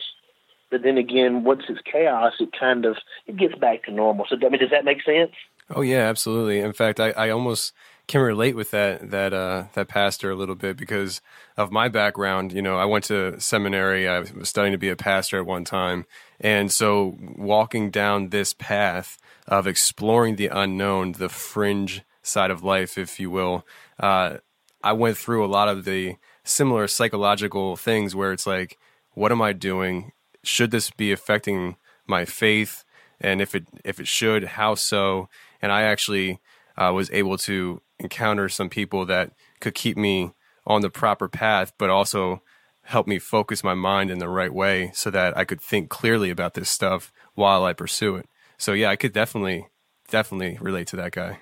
But 0.71 0.83
then 0.83 0.97
again, 0.97 1.45
once 1.45 1.63
it's 1.69 1.81
chaos, 1.81 2.35
it 2.41 2.51
kind 2.59 2.85
of 2.85 2.97
it 3.27 3.37
gets 3.37 3.55
back 3.57 3.85
to 3.85 3.91
normal. 3.91 4.27
So 4.29 4.37
I 4.37 4.49
mean, 4.49 4.61
does 4.61 4.71
that 4.71 4.85
make 4.85 5.03
sense? 5.03 5.33
Oh 5.71 5.83
yeah, 5.83 6.09
absolutely. 6.09 6.61
In 6.61 6.73
fact, 6.73 7.01
I, 7.01 7.11
I 7.11 7.31
almost 7.31 7.73
can 8.07 8.21
relate 8.21 8.57
with 8.57 8.71
that 8.73 9.11
that 9.11 9.33
uh, 9.33 9.65
that 9.75 9.89
pastor 9.89 10.31
a 10.31 10.37
little 10.37 10.55
bit 10.55 10.77
because 10.77 11.21
of 11.57 11.71
my 11.71 11.89
background. 11.89 12.53
You 12.53 12.63
know, 12.63 12.77
I 12.77 12.85
went 12.85 13.05
to 13.05 13.41
seminary. 13.41 14.09
I 14.09 14.21
was 14.21 14.49
studying 14.49 14.73
to 14.73 14.79
be 14.79 14.89
a 14.89 14.97
pastor 14.97 15.39
at 15.39 15.47
one 15.47 15.65
time, 15.65 16.07
and 16.41 16.71
so 16.71 17.17
walking 17.21 17.91
down 17.91 18.29
this 18.29 18.55
path 18.55 19.19
of 19.47 19.67
exploring 19.67 20.37
the 20.37 20.49
unknown, 20.49 21.13
the 21.13 21.29
fringe 21.29 22.03
side 22.23 22.51
of 22.51 22.63
life, 22.63 22.99
if 22.99 23.19
you 23.19 23.31
will, 23.31 23.67
uh, 23.99 24.37
I 24.83 24.93
went 24.93 25.17
through 25.17 25.45
a 25.45 25.47
lot 25.47 25.69
of 25.69 25.85
the 25.85 26.17
similar 26.45 26.87
psychological 26.87 27.77
things 27.77 28.15
where 28.15 28.33
it's 28.33 28.47
like, 28.47 28.79
what 29.13 29.33
am 29.33 29.43
I 29.43 29.53
doing? 29.53 30.13
Should 30.45 30.71
this 30.71 30.91
be 30.91 31.13
affecting 31.13 31.77
my 32.07 32.25
faith? 32.25 32.85
And 33.21 33.41
if 33.41 33.55
it 33.55 33.67
if 33.85 34.01
it 34.01 34.09
should, 34.09 34.45
how 34.45 34.75
so? 34.75 35.29
and 35.63 35.71
I 35.71 35.83
actually 35.83 36.41
uh, 36.77 36.93
was 36.95 37.11
able 37.11 37.39
to 37.39 37.81
encounter 37.99 38.49
some 38.49 38.69
people 38.69 39.07
that 39.07 39.33
could 39.61 39.75
keep 39.75 39.97
me 39.97 40.33
on 40.67 40.81
the 40.81 40.91
proper 40.91 41.29
path, 41.29 41.73
but 41.79 41.91
also 41.91 42.43
help 42.85 43.07
me 43.07 43.19
focus 43.19 43.63
my 43.63 43.75
mind 43.75 44.11
in 44.11 44.19
the 44.19 44.29
right 44.29 44.53
way 44.53 44.91
so 44.95 45.11
that 45.11 45.37
I 45.37 45.45
could 45.45 45.61
think 45.61 45.89
clearly 45.89 46.31
about 46.31 46.55
this 46.55 46.69
stuff 46.69 47.13
while 47.35 47.65
I 47.65 47.73
pursue 47.73 48.17
it. 48.17 48.29
So 48.59 48.73
yeah, 48.73 48.91
I 48.91 48.97
could 48.97 49.13
definitely, 49.13 49.69
definitely 50.09 50.59
relate 50.61 50.89
to 50.89 50.97
that 50.97 51.13
guy. 51.13 51.41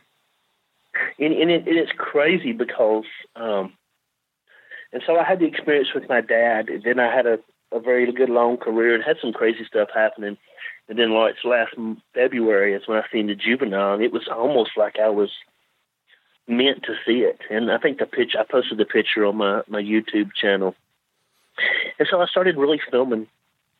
And, 1.19 1.33
and 1.35 1.51
it, 1.51 1.65
it's 1.67 1.93
crazy 1.97 2.53
because, 2.53 3.05
um, 3.37 3.75
and 4.93 5.03
so 5.07 5.17
I 5.17 5.25
had 5.25 5.39
the 5.39 5.47
experience 5.47 5.89
with 5.95 6.09
my 6.09 6.21
dad. 6.21 6.69
Then 6.85 6.99
I 6.99 7.15
had 7.15 7.27
a, 7.27 7.39
a 7.73 7.81
very 7.81 8.11
good 8.13 8.31
long 8.31 8.57
career 8.57 8.95
and 8.95 9.05
had 9.05 9.17
some 9.21 9.33
crazy 9.33 9.65
stuff 9.67 9.89
happening. 9.95 10.37
And 10.91 10.99
then 10.99 11.13
like 11.13 11.37
last 11.45 11.73
February 12.15 12.75
is 12.75 12.83
when 12.87 12.99
I 12.99 13.05
seen 13.13 13.29
the 13.29 13.37
juvenile, 13.37 13.95
and 13.95 14.03
it 14.03 14.13
was 14.13 14.27
almost 14.29 14.73
like 14.77 14.97
I 14.99 15.09
was 15.09 15.31
meant 16.49 16.83
to 16.83 16.95
see 17.07 17.21
it. 17.21 17.39
And 17.49 17.71
I 17.71 17.79
think 17.79 17.99
the 17.99 18.07
pitch 18.07 18.35
I 18.37 18.43
posted 18.43 18.77
the 18.77 18.85
picture 18.85 19.25
on 19.25 19.37
my 19.37 19.63
my 19.69 19.81
YouTube 19.81 20.35
channel. 20.35 20.75
And 22.01 22.09
so 22.11 22.21
I 22.21 22.27
started 22.27 22.57
really 22.57 22.81
filming, 22.91 23.29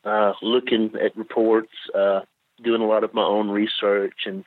uh, 0.05 0.33
looking 0.41 0.93
at 1.03 1.17
reports, 1.17 1.73
uh, 1.93 2.21
doing 2.63 2.81
a 2.81 2.87
lot 2.87 3.03
of 3.03 3.13
my 3.13 3.23
own 3.23 3.49
research, 3.49 4.25
and 4.25 4.45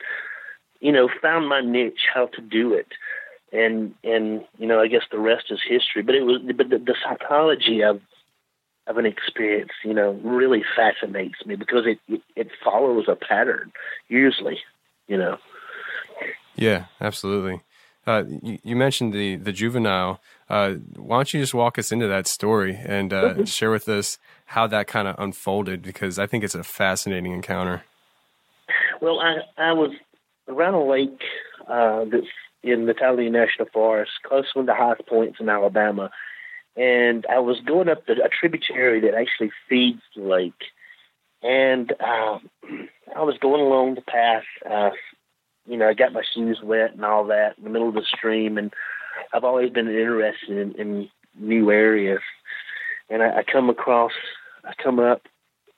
you 0.80 0.90
know 0.90 1.10
found 1.20 1.46
my 1.46 1.60
niche, 1.60 2.06
how 2.14 2.28
to 2.28 2.40
do 2.40 2.72
it. 2.72 2.88
And 3.52 3.94
and 4.02 4.42
you 4.56 4.66
know 4.66 4.80
I 4.80 4.88
guess 4.88 5.04
the 5.10 5.18
rest 5.18 5.50
is 5.50 5.60
history. 5.68 6.00
But 6.00 6.14
it 6.14 6.22
was 6.22 6.40
but 6.56 6.70
the, 6.70 6.78
the 6.78 6.94
psychology 7.04 7.82
of 7.82 8.00
of 8.86 8.98
an 8.98 9.06
experience, 9.06 9.70
you 9.82 9.94
know, 9.94 10.12
really 10.22 10.62
fascinates 10.76 11.44
me 11.46 11.56
because 11.56 11.86
it, 11.86 11.98
it, 12.08 12.22
it 12.36 12.48
follows 12.62 13.06
a 13.08 13.16
pattern 13.16 13.72
usually, 14.08 14.58
you 15.08 15.16
know. 15.16 15.38
Yeah, 16.54 16.86
absolutely. 17.00 17.60
Uh, 18.06 18.24
you, 18.42 18.58
you, 18.62 18.76
mentioned 18.76 19.14
the 19.14 19.36
the 19.36 19.52
juvenile. 19.52 20.20
Uh, 20.50 20.74
why 20.96 21.16
don't 21.16 21.32
you 21.32 21.40
just 21.40 21.54
walk 21.54 21.78
us 21.78 21.90
into 21.90 22.06
that 22.06 22.26
story 22.26 22.78
and 22.84 23.12
uh, 23.12 23.22
mm-hmm. 23.22 23.44
share 23.44 23.70
with 23.70 23.88
us 23.88 24.18
how 24.46 24.66
that 24.66 24.86
kind 24.86 25.08
of 25.08 25.16
unfolded? 25.18 25.80
Because 25.80 26.18
I 26.18 26.26
think 26.26 26.44
it's 26.44 26.54
a 26.54 26.62
fascinating 26.62 27.32
encounter. 27.32 27.82
Well, 29.00 29.20
I 29.20 29.36
I 29.56 29.72
was 29.72 29.92
around 30.48 30.74
a 30.74 30.84
lake 30.84 31.22
uh, 31.66 32.04
that's 32.04 32.26
in 32.62 32.86
the 32.86 32.94
Talladega 32.94 33.30
National 33.30 33.68
Forest, 33.72 34.12
close 34.22 34.44
to 34.52 34.58
one 34.58 34.68
of 34.68 34.74
the 34.74 34.82
highest 34.82 35.06
points 35.06 35.38
in 35.40 35.48
Alabama, 35.48 36.10
and 36.76 37.26
I 37.30 37.38
was 37.38 37.60
going 37.60 37.88
up 37.88 38.06
the, 38.06 38.14
a 38.24 38.28
tributary 38.28 39.00
that 39.00 39.14
actually 39.14 39.50
feeds 39.68 40.02
the 40.14 40.22
lake, 40.22 40.52
and 41.42 41.92
um, 42.00 42.48
I 43.14 43.22
was 43.22 43.36
going 43.40 43.60
along 43.60 43.94
the 43.94 44.02
path. 44.02 44.44
Uh, 44.68 44.90
you 45.66 45.76
know, 45.76 45.88
I 45.88 45.94
got 45.94 46.12
my 46.12 46.22
shoes 46.34 46.60
wet 46.62 46.92
and 46.92 47.04
all 47.04 47.24
that 47.26 47.56
in 47.58 47.64
the 47.64 47.70
middle 47.70 47.88
of 47.88 47.94
the 47.94 48.02
stream, 48.02 48.58
and 48.58 48.72
I've 49.32 49.44
always 49.44 49.70
been 49.70 49.88
interested 49.88 50.50
in, 50.58 50.72
in 50.72 51.08
new 51.38 51.70
areas. 51.70 52.20
And 53.08 53.22
I, 53.22 53.38
I 53.38 53.42
come 53.42 53.70
across, 53.70 54.12
I 54.64 54.72
come 54.82 54.98
up, 54.98 55.22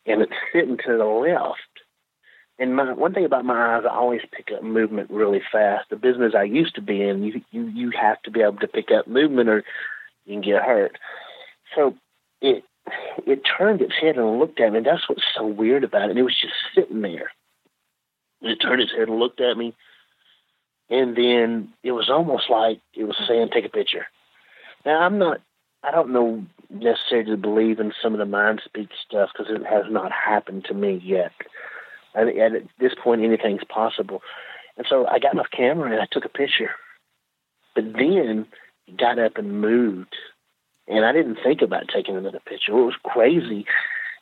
and 0.06 0.22
it's 0.22 0.32
sitting 0.52 0.78
to 0.86 0.96
the 0.96 1.04
left. 1.04 1.60
And 2.58 2.74
my 2.74 2.92
one 2.94 3.12
thing 3.12 3.26
about 3.26 3.44
my 3.44 3.76
eyes, 3.76 3.84
I 3.84 3.94
always 3.94 4.22
pick 4.32 4.48
up 4.56 4.62
movement 4.62 5.10
really 5.10 5.42
fast. 5.52 5.90
The 5.90 5.96
business 5.96 6.32
I 6.34 6.44
used 6.44 6.74
to 6.76 6.80
be 6.80 7.02
in, 7.02 7.22
you 7.22 7.42
you 7.50 7.66
you 7.66 7.90
have 8.00 8.22
to 8.22 8.30
be 8.30 8.40
able 8.40 8.58
to 8.58 8.68
pick 8.68 8.90
up 8.90 9.06
movement, 9.06 9.50
or 9.50 9.62
you 10.26 10.34
can 10.34 10.42
get 10.42 10.62
hurt. 10.62 10.98
So 11.74 11.94
it 12.40 12.64
it 13.26 13.42
turned 13.58 13.80
its 13.80 13.94
head 14.00 14.16
and 14.16 14.38
looked 14.38 14.60
at 14.60 14.72
me. 14.72 14.80
That's 14.80 15.08
what's 15.08 15.24
so 15.34 15.46
weird 15.46 15.84
about 15.84 16.10
it. 16.10 16.18
It 16.18 16.22
was 16.22 16.38
just 16.40 16.54
sitting 16.74 17.02
there. 17.02 17.30
It 18.42 18.56
turned 18.56 18.82
its 18.82 18.92
head 18.92 19.08
and 19.08 19.18
looked 19.18 19.40
at 19.40 19.56
me, 19.56 19.74
and 20.90 21.16
then 21.16 21.72
it 21.82 21.92
was 21.92 22.10
almost 22.10 22.50
like 22.50 22.80
it 22.94 23.04
was 23.04 23.16
saying, 23.26 23.48
"Take 23.50 23.64
a 23.64 23.70
picture." 23.70 24.06
Now 24.84 25.00
I'm 25.00 25.18
not. 25.18 25.40
I 25.82 25.90
don't 25.90 26.10
know 26.10 26.44
necessarily 26.70 27.36
believe 27.36 27.78
in 27.78 27.92
some 28.02 28.12
of 28.12 28.18
the 28.18 28.26
mind 28.26 28.60
speak 28.64 28.88
stuff 29.06 29.30
because 29.32 29.52
it 29.52 29.64
has 29.66 29.84
not 29.88 30.10
happened 30.12 30.64
to 30.64 30.74
me 30.74 31.00
yet. 31.04 31.32
And 32.14 32.28
at 32.30 32.62
this 32.78 32.94
point, 32.94 33.22
anything's 33.22 33.64
possible. 33.64 34.22
And 34.76 34.86
so 34.88 35.06
I 35.06 35.18
got 35.18 35.36
my 35.36 35.44
camera 35.52 35.92
and 35.92 36.00
I 36.00 36.06
took 36.10 36.24
a 36.24 36.30
picture. 36.30 36.70
But 37.74 37.92
then 37.92 38.46
got 38.98 39.18
up 39.18 39.36
and 39.36 39.60
moved. 39.60 40.14
And 40.88 41.04
I 41.04 41.12
didn't 41.12 41.38
think 41.42 41.62
about 41.62 41.88
taking 41.92 42.16
another 42.16 42.40
picture. 42.46 42.74
What 42.74 42.86
was 42.86 42.94
crazy 43.02 43.66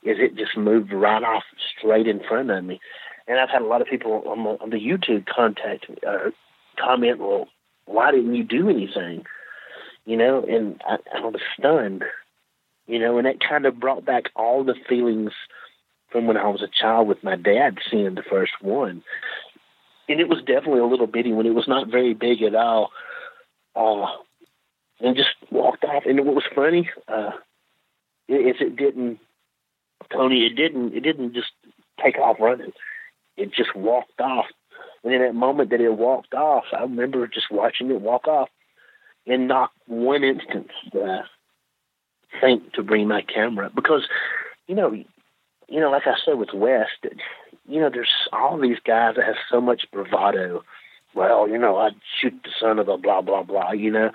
is 0.03 0.19
it 0.19 0.37
just 0.37 0.57
moved 0.57 0.93
right 0.93 1.23
off 1.23 1.45
straight 1.79 2.07
in 2.07 2.21
front 2.27 2.51
of 2.51 2.65
me. 2.65 2.81
And 3.27 3.39
I've 3.39 3.51
had 3.51 3.63
a 3.63 3.67
lot 3.67 3.81
of 3.81 3.89
people 3.89 4.23
on 4.27 4.45
the, 4.45 4.51
on 4.63 4.71
the 4.71 4.77
YouTube 4.77 5.27
contact 5.27 5.89
me, 5.89 5.97
uh, 6.07 6.31
comment, 6.79 7.19
well, 7.19 7.49
why 7.87 8.11
didn't 8.11 8.35
you 8.35 8.45
do 8.45 8.69
anything? 8.69 9.25
You 10.05 10.17
know, 10.17 10.45
and 10.45 10.81
I, 10.87 10.97
I 11.17 11.21
was 11.21 11.41
stunned, 11.59 12.05
you 12.87 12.99
know, 12.99 13.17
and 13.17 13.27
it 13.27 13.43
kind 13.47 13.65
of 13.65 13.81
brought 13.81 14.05
back 14.05 14.25
all 14.37 14.65
the 14.65 14.75
feelings 14.89 15.33
from 16.11 16.27
when 16.27 16.37
I 16.37 16.49
was 16.49 16.63
a 16.63 16.69
child 16.69 17.09
with 17.09 17.25
my 17.25 17.37
dad 17.37 17.79
seeing 17.91 18.15
the 18.15 18.23
first 18.23 18.53
one. 18.61 19.03
And 20.09 20.21
it 20.21 20.29
was 20.29 20.41
definitely 20.41 20.81
a 20.81 20.87
little 20.87 21.07
bitty 21.07 21.33
when 21.33 21.47
it 21.47 21.55
was 21.55 21.67
not 21.67 21.91
very 21.91 22.13
big 22.13 22.43
at 22.43 22.55
all. 22.55 22.91
Uh, 23.75 24.07
and 25.01 25.17
just 25.17 25.31
walked 25.51 25.85
off. 25.85 26.05
And 26.07 26.25
what 26.25 26.35
was 26.35 26.45
funny 26.55 26.89
uh, 27.09 27.31
is 28.29 28.57
it 28.61 28.77
didn't, 28.77 29.19
Tony. 30.13 30.47
It 30.47 30.57
didn't. 30.57 30.95
It 30.95 31.01
didn't 31.01 31.35
just 31.35 31.53
take 32.03 32.19
off 32.19 32.37
running. 32.41 32.73
It 33.37 33.53
just 33.53 33.75
walked 33.75 34.21
off. 34.21 34.47
And 35.03 35.13
in 35.13 35.21
that 35.21 35.35
moment 35.35 35.71
that 35.71 35.81
it 35.81 35.93
walked 35.93 36.35
off, 36.35 36.65
I 36.73 36.83
remember 36.83 37.27
just 37.27 37.51
watching 37.51 37.91
it 37.91 38.01
walk 38.01 38.27
off, 38.27 38.49
and 39.27 39.49
not 39.49 39.71
one 39.87 40.25
instance 40.25 40.71
uh, 40.95 41.23
think 42.41 42.73
to 42.73 42.83
bring 42.83 43.07
my 43.07 43.23
camera 43.23 43.71
because, 43.75 44.07
you 44.67 44.75
know, 44.75 44.93
you 44.93 45.81
know, 45.81 45.91
like 45.91 46.07
I 46.07 46.15
said 46.25 46.39
with 46.39 46.55
Wes, 46.55 46.87
you 47.67 47.81
know, 47.81 47.91
there's 47.91 48.29
all 48.33 48.59
these 48.59 48.79
guys 48.85 49.17
that 49.17 49.25
have 49.25 49.37
so 49.51 49.61
much 49.61 49.87
bravado. 49.93 50.63
Well, 51.15 51.49
you 51.49 51.59
know, 51.59 51.79
I'd 51.79 51.95
shoot 52.21 52.35
the 52.43 52.51
son 52.59 52.79
of 52.79 52.89
a 52.89 52.99
blah 52.99 53.21
blah 53.21 53.43
blah, 53.43 53.73
you 53.73 53.91
know. 53.91 54.11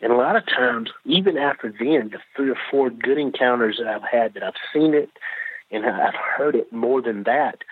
And 0.00 0.12
a 0.12 0.16
lot 0.16 0.36
of 0.36 0.46
times, 0.46 0.90
even 1.04 1.38
after 1.38 1.70
then, 1.70 2.10
the 2.10 2.18
three 2.34 2.50
or 2.50 2.56
four 2.70 2.90
good 2.90 3.18
encounters 3.18 3.78
that 3.78 3.88
I've 3.88 4.02
had, 4.02 4.34
that 4.34 4.42
I've 4.42 4.54
seen 4.72 4.94
it 4.94 5.10
and 5.70 5.86
I've 5.86 6.14
heard 6.14 6.54
it 6.54 6.72
more 6.72 7.00
than 7.00 7.22
that, 7.24 7.62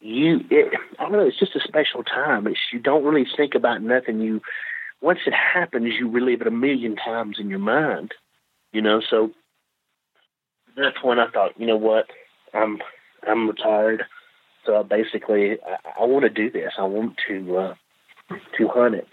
you, 0.00 0.40
it, 0.50 0.74
I 0.98 1.02
don't 1.04 1.12
know, 1.12 1.26
it's 1.26 1.38
just 1.38 1.56
a 1.56 1.60
special 1.60 2.02
time. 2.02 2.46
It's 2.46 2.58
you 2.72 2.78
don't 2.78 3.04
really 3.04 3.26
think 3.36 3.54
about 3.54 3.82
nothing. 3.82 4.20
You, 4.20 4.40
once 5.00 5.20
it 5.26 5.34
happens, 5.34 5.94
you 5.98 6.08
relive 6.10 6.40
it 6.42 6.46
a 6.46 6.52
million 6.52 6.96
times 6.96 7.36
in 7.38 7.48
your 7.48 7.58
mind, 7.60 8.12
you 8.72 8.82
know. 8.82 9.00
So 9.08 9.30
that's 10.76 11.02
when 11.02 11.18
I 11.18 11.30
thought, 11.30 11.58
you 11.58 11.66
know 11.66 11.76
what, 11.76 12.06
I'm 12.52 12.78
I'm 13.26 13.48
retired, 13.48 14.04
so 14.66 14.80
I 14.80 14.82
basically 14.82 15.52
I, 15.52 16.02
I 16.02 16.04
want 16.04 16.24
to 16.24 16.28
do 16.28 16.50
this. 16.50 16.72
I 16.78 16.84
want 16.84 17.16
to 17.28 17.56
uh, 17.56 17.74
to 18.58 18.68
hunt 18.68 18.96
it 18.96 19.08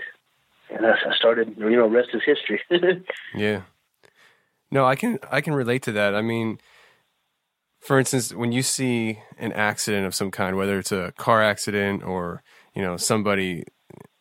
and 0.70 0.86
I, 0.86 0.94
started. 1.16 1.56
You 1.58 1.70
know, 1.72 1.88
rest 1.88 2.10
is 2.14 2.22
history. 2.26 2.62
yeah. 3.36 3.62
No, 4.72 4.86
I 4.86 4.96
can 4.96 5.20
I 5.32 5.42
can 5.42 5.54
relate 5.54 5.84
to 5.84 5.92
that. 5.94 6.16
I 6.16 6.22
mean, 6.22 6.60
for 7.80 7.98
instance, 7.98 8.34
when 8.34 8.52
you 8.52 8.62
see 8.62 9.20
an 9.38 9.52
accident 9.54 10.06
of 10.06 10.14
some 10.14 10.32
kind, 10.32 10.56
whether 10.56 10.78
it's 10.78 10.92
a 10.92 11.14
car 11.18 11.42
accident 11.42 12.04
or 12.04 12.44
you 12.76 12.82
know 12.82 12.98
somebody 12.98 13.64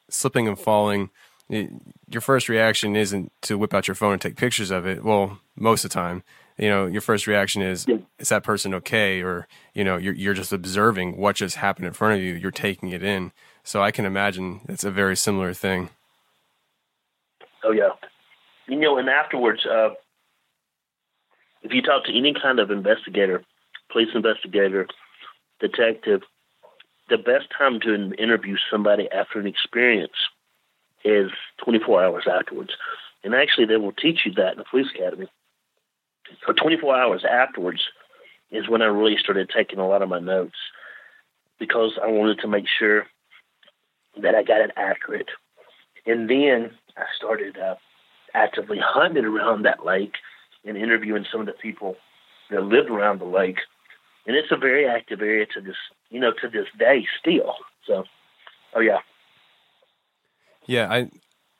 slipping 0.08 0.48
and 0.48 0.58
falling, 0.58 1.10
it, 1.50 1.70
your 2.08 2.22
first 2.22 2.48
reaction 2.48 2.96
isn't 2.96 3.32
to 3.42 3.58
whip 3.58 3.74
out 3.74 3.88
your 3.88 3.94
phone 3.94 4.14
and 4.14 4.22
take 4.22 4.36
pictures 4.36 4.70
of 4.70 4.86
it. 4.86 5.04
Well, 5.04 5.40
most 5.56 5.84
of 5.84 5.90
the 5.90 5.94
time, 5.94 6.22
you 6.56 6.68
know, 6.68 6.86
your 6.86 7.02
first 7.02 7.26
reaction 7.26 7.60
is, 7.60 7.86
yeah. 7.86 7.98
"Is 8.18 8.30
that 8.30 8.42
person 8.42 8.72
okay?" 8.74 9.20
Or 9.20 9.46
you 9.74 9.84
know, 9.84 9.96
you're 9.96 10.14
you're 10.14 10.34
just 10.34 10.52
observing 10.52 11.18
what 11.18 11.36
just 11.36 11.56
happened 11.56 11.86
in 11.86 11.92
front 11.92 12.14
of 12.14 12.20
you. 12.22 12.34
You're 12.34 12.50
taking 12.50 12.90
it 12.90 13.02
in. 13.02 13.32
So 13.64 13.82
I 13.82 13.90
can 13.90 14.06
imagine 14.06 14.62
it's 14.66 14.84
a 14.84 14.90
very 14.90 15.16
similar 15.16 15.52
thing. 15.52 15.90
Oh 17.64 17.72
yeah, 17.72 17.90
you 18.66 18.76
know, 18.76 18.98
and 18.98 19.08
afterwards, 19.08 19.66
uh, 19.66 19.90
if 21.62 21.72
you 21.72 21.82
talk 21.82 22.04
to 22.04 22.16
any 22.16 22.34
kind 22.34 22.60
of 22.60 22.70
investigator, 22.70 23.42
police 23.90 24.10
investigator, 24.14 24.86
detective, 25.60 26.22
the 27.08 27.18
best 27.18 27.46
time 27.56 27.80
to 27.80 28.12
interview 28.14 28.56
somebody 28.70 29.08
after 29.10 29.40
an 29.40 29.46
experience 29.46 30.12
is 31.04 31.30
24 31.64 32.02
hours 32.02 32.24
afterwards. 32.30 32.70
And 33.24 33.34
actually, 33.34 33.66
they 33.66 33.76
will 33.76 33.92
teach 33.92 34.20
you 34.24 34.32
that 34.34 34.52
in 34.52 34.58
the 34.58 34.64
police 34.70 34.88
academy. 34.94 35.26
So 36.46 36.52
24 36.52 36.96
hours 36.96 37.24
afterwards 37.28 37.82
is 38.50 38.68
when 38.68 38.82
I 38.82 38.86
really 38.86 39.16
started 39.18 39.50
taking 39.54 39.78
a 39.78 39.88
lot 39.88 40.02
of 40.02 40.08
my 40.08 40.20
notes 40.20 40.56
because 41.58 41.98
I 42.02 42.08
wanted 42.08 42.40
to 42.40 42.48
make 42.48 42.66
sure 42.78 43.06
that 44.22 44.34
I 44.34 44.42
got 44.42 44.60
it 44.60 44.70
accurate. 44.76 45.28
And 46.06 46.28
then 46.28 46.70
I 46.98 47.04
started 47.16 47.56
uh, 47.58 47.76
actively 48.34 48.78
hunting 48.82 49.24
around 49.24 49.64
that 49.64 49.84
lake 49.84 50.14
and 50.64 50.76
interviewing 50.76 51.24
some 51.30 51.40
of 51.40 51.46
the 51.46 51.52
people 51.52 51.96
that 52.50 52.62
lived 52.62 52.90
around 52.90 53.20
the 53.20 53.26
lake. 53.26 53.58
And 54.26 54.36
it's 54.36 54.50
a 54.50 54.56
very 54.56 54.86
active 54.86 55.22
area 55.22 55.46
to 55.54 55.60
this, 55.60 55.76
you 56.10 56.20
know, 56.20 56.32
to 56.42 56.48
this 56.48 56.66
day 56.78 57.06
still. 57.18 57.54
So, 57.86 58.04
oh 58.74 58.80
yeah. 58.80 58.98
Yeah, 60.66 60.92
I 60.92 61.10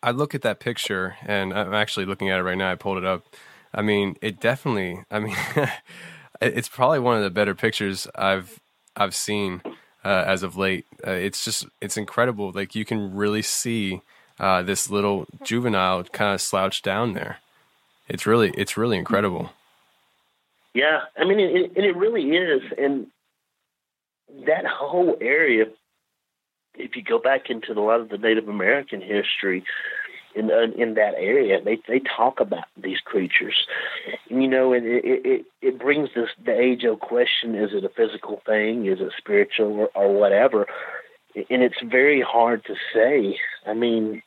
I 0.03 0.11
look 0.11 0.35
at 0.35 0.43
that 0.43 0.61
picture 0.61 1.17
and 1.25 1.53
I'm 1.53 1.73
actually 1.73 2.05
looking 2.05 2.29
at 2.29 2.39
it 2.39 2.43
right 2.43 2.59
now. 2.59 2.71
I 2.71 2.75
pulled 2.75 2.99
it 2.99 3.05
up. 3.05 3.25
I 3.73 3.83
mean, 3.83 4.17
it 4.21 4.39
definitely. 4.39 5.03
I 5.11 5.19
mean, 5.19 5.37
it's 6.41 6.69
probably 6.69 6.99
one 6.99 7.17
of 7.17 7.23
the 7.23 7.31
better 7.31 7.55
pictures 7.55 8.07
I've 8.15 8.61
I've 8.97 9.15
seen 9.15 9.63
uh, 10.05 10.25
as 10.27 10.43
of 10.43 10.57
late. 10.57 10.87
Uh, 11.07 11.13
it's 11.13 11.45
just 11.45 11.67
it's 11.81 11.97
incredible. 11.97 12.53
Like 12.53 12.75
you 12.75 12.85
can 12.85 13.15
really 13.15 13.43
see 13.43 14.03
uh, 14.39 14.63
this 14.63 14.91
little 14.91 15.27
juvenile 15.45 16.05
kind 16.05 16.35
of 16.35 16.41
slouched 16.41 16.85
down 16.85 17.15
there. 17.15 17.39
It's 18.09 18.27
really 18.27 18.51
it's 18.51 18.77
really 18.77 18.97
incredible. 18.97 19.51
Yeah, 20.75 21.01
I 21.17 21.25
mean, 21.25 21.41
it, 21.41 21.73
it, 21.77 21.97
really 21.97 22.31
is, 22.31 22.63
and 22.77 23.09
that 24.47 24.65
whole 24.67 25.17
area. 25.21 25.67
If 26.75 26.95
you 26.95 27.03
go 27.03 27.19
back 27.19 27.51
into 27.51 27.73
a 27.73 27.81
lot 27.81 28.01
of 28.01 28.09
the 28.09 28.19
Native 28.19 28.49
American 28.49 29.01
history, 29.01 29.65
in 30.35 30.51
in 30.51 30.95
that 30.95 31.15
area, 31.17 31.61
they 31.61 31.79
they 31.89 32.01
talk 32.01 32.41
about 32.41 32.65
these 32.77 33.01
creatures, 33.01 33.67
and, 34.31 34.43
you 34.43 34.49
know, 34.49 34.73
and 34.73 34.87
it 34.87 35.05
it 35.05 35.47
it 35.61 35.79
brings 35.79 36.11
this 36.15 36.29
the 36.45 36.59
age 36.59 36.85
old 36.85 37.01
question: 37.01 37.55
Is 37.55 37.71
it 37.73 37.85
a 37.85 37.89
physical 37.89 38.41
thing? 38.47 38.87
Is 38.87 39.01
it 39.01 39.13
spiritual 39.19 39.73
or, 39.73 39.89
or 39.95 40.15
whatever? 40.15 40.67
And 41.35 41.63
it's 41.63 41.81
very 41.83 42.21
hard 42.21 42.65
to 42.67 42.75
say. 42.95 43.39
I 43.67 43.75
mean, 43.75 44.23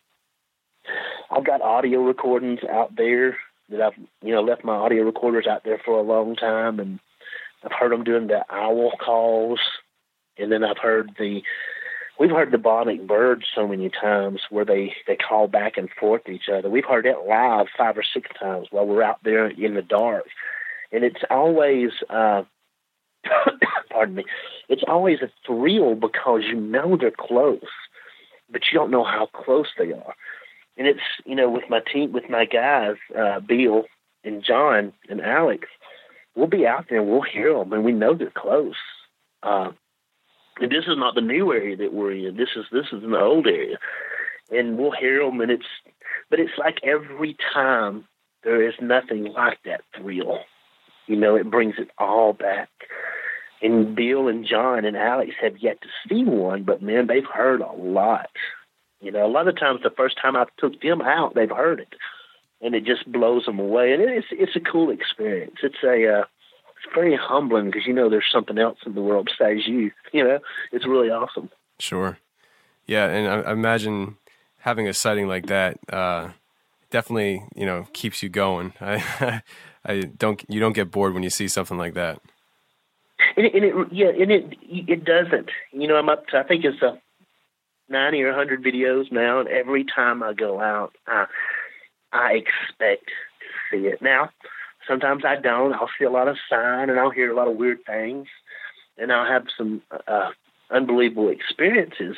I've 1.30 1.46
got 1.46 1.62
audio 1.62 2.02
recordings 2.02 2.60
out 2.70 2.96
there 2.96 3.38
that 3.70 3.82
I've 3.82 3.98
you 4.22 4.34
know 4.34 4.42
left 4.42 4.64
my 4.64 4.76
audio 4.76 5.04
recorders 5.04 5.48
out 5.48 5.64
there 5.64 5.80
for 5.84 5.98
a 5.98 6.02
long 6.02 6.36
time, 6.36 6.80
and 6.80 7.00
I've 7.64 7.72
heard 7.72 7.92
them 7.92 8.04
doing 8.04 8.28
the 8.28 8.46
owl 8.50 8.92
calls, 9.04 9.60
and 10.38 10.52
then 10.52 10.64
I've 10.64 10.78
heard 10.78 11.12
the 11.18 11.42
we've 12.20 12.32
heard 12.32 12.52
the 12.52 12.58
Bionic 12.58 13.08
birds 13.08 13.46
so 13.56 13.68
many 13.68 13.90
times 13.90 14.42
where 14.50 14.66
they 14.66 14.94
they 15.08 15.16
call 15.16 15.48
back 15.48 15.78
and 15.78 15.90
forth 16.00 16.26
to 16.26 16.32
each 16.32 16.50
other. 16.52 16.70
We've 16.70 16.86
heard 16.86 17.06
it 17.06 17.18
live 17.28 17.68
five 17.78 17.98
or 17.98 18.04
six 18.04 18.30
times 18.40 18.68
while 18.72 18.86
we're 18.86 19.04
out 19.04 19.24
there 19.24 19.48
in 19.48 19.76
the 19.76 19.82
dark, 19.82 20.26
and 20.92 21.04
it's 21.04 21.22
always. 21.30 21.92
uh 22.10 22.44
pardon 23.92 24.16
me, 24.16 24.26
it's 24.68 24.82
always 24.88 25.20
a 25.22 25.30
thrill 25.46 25.94
because 25.94 26.42
you 26.48 26.56
know 26.56 26.98
they're 26.98 27.12
close, 27.12 27.62
but 28.50 28.62
you 28.72 28.80
don't 28.80 28.90
know 28.90 29.04
how 29.04 29.28
close 29.28 29.68
they 29.78 29.94
are 29.94 30.16
and 30.82 30.88
it's 30.88 31.00
you 31.28 31.36
know 31.36 31.48
with 31.48 31.66
my 31.70 31.80
team 31.94 32.12
with 32.12 32.28
my 32.28 32.44
guys, 32.46 32.96
uh, 33.16 33.40
Bill 33.40 33.84
and 34.24 34.44
John 34.44 34.94
and 35.10 35.22
Alex, 35.22 35.68
we'll 36.36 36.48
be 36.48 36.66
out 36.66 36.88
there 36.90 37.02
and 37.02 37.08
we'll 37.08 37.22
hear 37.22 37.54
them, 37.54 37.72
and 37.72 37.84
we 37.84 37.92
know 37.92 38.16
they're 38.16 38.32
close. 38.36 38.74
Uh, 39.44 39.70
and 40.60 40.72
this 40.72 40.86
is 40.88 40.98
not 40.98 41.14
the 41.14 41.22
new 41.22 41.54
area 41.54 41.78
that 41.78 41.94
we're 41.94 42.14
in. 42.14 42.36
This 42.36 42.50
is 42.56 42.66
this 42.72 42.88
is 42.92 43.04
an 43.04 43.14
old 43.14 43.46
area, 43.46 43.78
and 44.50 44.80
we'll 44.80 44.92
hear 45.00 45.24
them, 45.24 45.40
and 45.40 45.52
it's 45.52 45.68
but 46.32 46.40
it's 46.40 46.58
like 46.58 46.80
every 46.84 47.38
time 47.54 48.06
there 48.44 48.68
is 48.68 48.74
nothing 48.82 49.26
like 49.26 49.60
that 49.66 49.82
thrill. 49.96 50.40
You 51.06 51.16
know, 51.16 51.36
it 51.36 51.52
brings 51.52 51.76
it 51.78 51.92
all 52.00 52.34
back. 52.34 52.70
And 53.62 53.96
Bill 53.96 54.28
and 54.28 54.48
John 54.48 54.84
and 54.84 54.98
Alex 54.98 55.34
have 55.44 55.60
yet 55.60 55.80
to 55.82 55.88
see 56.10 56.24
one, 56.24 56.64
but 56.64 56.82
man, 56.82 57.06
they've 57.06 57.24
heard 57.24 57.62
a 57.62 57.72
lot. 57.72 58.32
You 59.02 59.12
know, 59.12 59.26
a 59.26 59.28
lot 59.28 59.48
of 59.48 59.60
times 59.60 59.82
the 59.84 59.90
first 59.90 60.18
time 60.22 60.36
I 60.36 60.46
took 60.58 60.80
them 60.82 61.02
out, 61.02 61.34
they've 61.34 61.50
heard 61.50 61.80
it, 61.80 61.96
and 62.62 62.76
it 62.76 62.86
just 62.86 63.12
blows 63.12 63.46
them 63.46 63.60
away. 63.60 63.94
And 63.94 64.02
it's 64.04 64.28
it's 64.32 64.56
a 64.56 64.60
cool 64.60 64.92
experience. 64.92 65.58
It's 65.64 65.84
a 65.84 66.20
uh, 66.20 66.24
it's 66.78 66.94
very 66.94 67.18
humbling 67.18 67.66
because 67.66 67.88
you 67.88 67.94
know 67.94 68.10
there's 68.10 68.30
something 68.32 68.60
else 68.60 68.78
in 68.86 68.94
the 68.94 69.02
world 69.02 69.30
besides 69.32 69.68
you. 69.68 69.92
You 70.14 70.24
know, 70.24 70.40
it's 70.72 70.86
really 70.86 71.10
awesome. 71.10 71.50
Sure. 71.80 72.20
Yeah, 72.86 73.08
and 73.08 73.28
I, 73.28 73.50
I 73.50 73.54
imagine 73.54 74.18
having 74.60 74.88
a 74.88 74.94
sighting 74.94 75.28
like 75.28 75.48
that 75.48 75.80
uh, 75.92 76.30
definitely 76.92 77.44
you 77.56 77.66
know 77.66 77.88
keeps 77.94 78.22
you 78.22 78.30
going. 78.30 78.74
I 78.82 79.42
I 79.84 80.02
don't 80.02 80.44
you 80.48 80.60
don't 80.60 80.74
get 80.74 80.92
bored 80.92 81.14
when 81.14 81.24
you 81.24 81.32
see 81.32 81.48
something 81.48 81.78
like 81.78 81.96
that. 81.96 82.22
And 83.36 83.46
it, 83.48 83.56
and 83.56 83.64
it 83.64 83.76
yeah, 83.92 84.10
and 84.10 84.32
it 84.32 84.58
it 84.70 85.06
doesn't. 85.06 85.50
You 85.72 85.88
know, 85.88 85.96
I'm 85.96 86.10
up 86.10 86.28
to 86.28 86.38
I 86.38 86.44
think 86.44 86.66
it's 86.66 86.82
a 86.84 87.00
ninety 87.92 88.22
or 88.24 88.34
hundred 88.34 88.64
videos 88.64 89.12
now, 89.12 89.40
and 89.40 89.50
every 89.50 89.84
time 89.84 90.24
I 90.24 90.34
go 90.34 90.60
out, 90.60 90.96
I 91.08 91.26
I 92.12 92.34
expect 92.34 93.06
to 93.08 93.78
see 93.78 93.88
it. 93.88 94.02
Now, 94.02 94.30
sometimes 94.88 95.24
I 95.26 95.36
don't. 95.36 95.74
I'll 95.74 95.90
see 95.98 96.06
a 96.06 96.12
lot 96.12 96.28
of 96.28 96.38
sign, 96.50 96.90
and 96.90 97.00
I'll 97.00 97.12
hear 97.12 97.32
a 97.32 97.36
lot 97.36 97.48
of 97.48 97.56
weird 97.56 97.80
things, 97.86 98.28
and 98.98 99.12
I'll 99.12 99.32
have 99.32 99.46
some 99.58 99.82
uh, 100.08 100.32
unbelievable 100.70 101.30
experiences. 101.30 102.16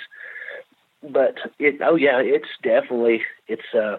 But 1.01 1.35
it, 1.59 1.81
oh 1.83 1.95
yeah, 1.95 2.19
it's 2.19 2.47
definitely 2.61 3.23
it's 3.47 3.73
uh 3.73 3.97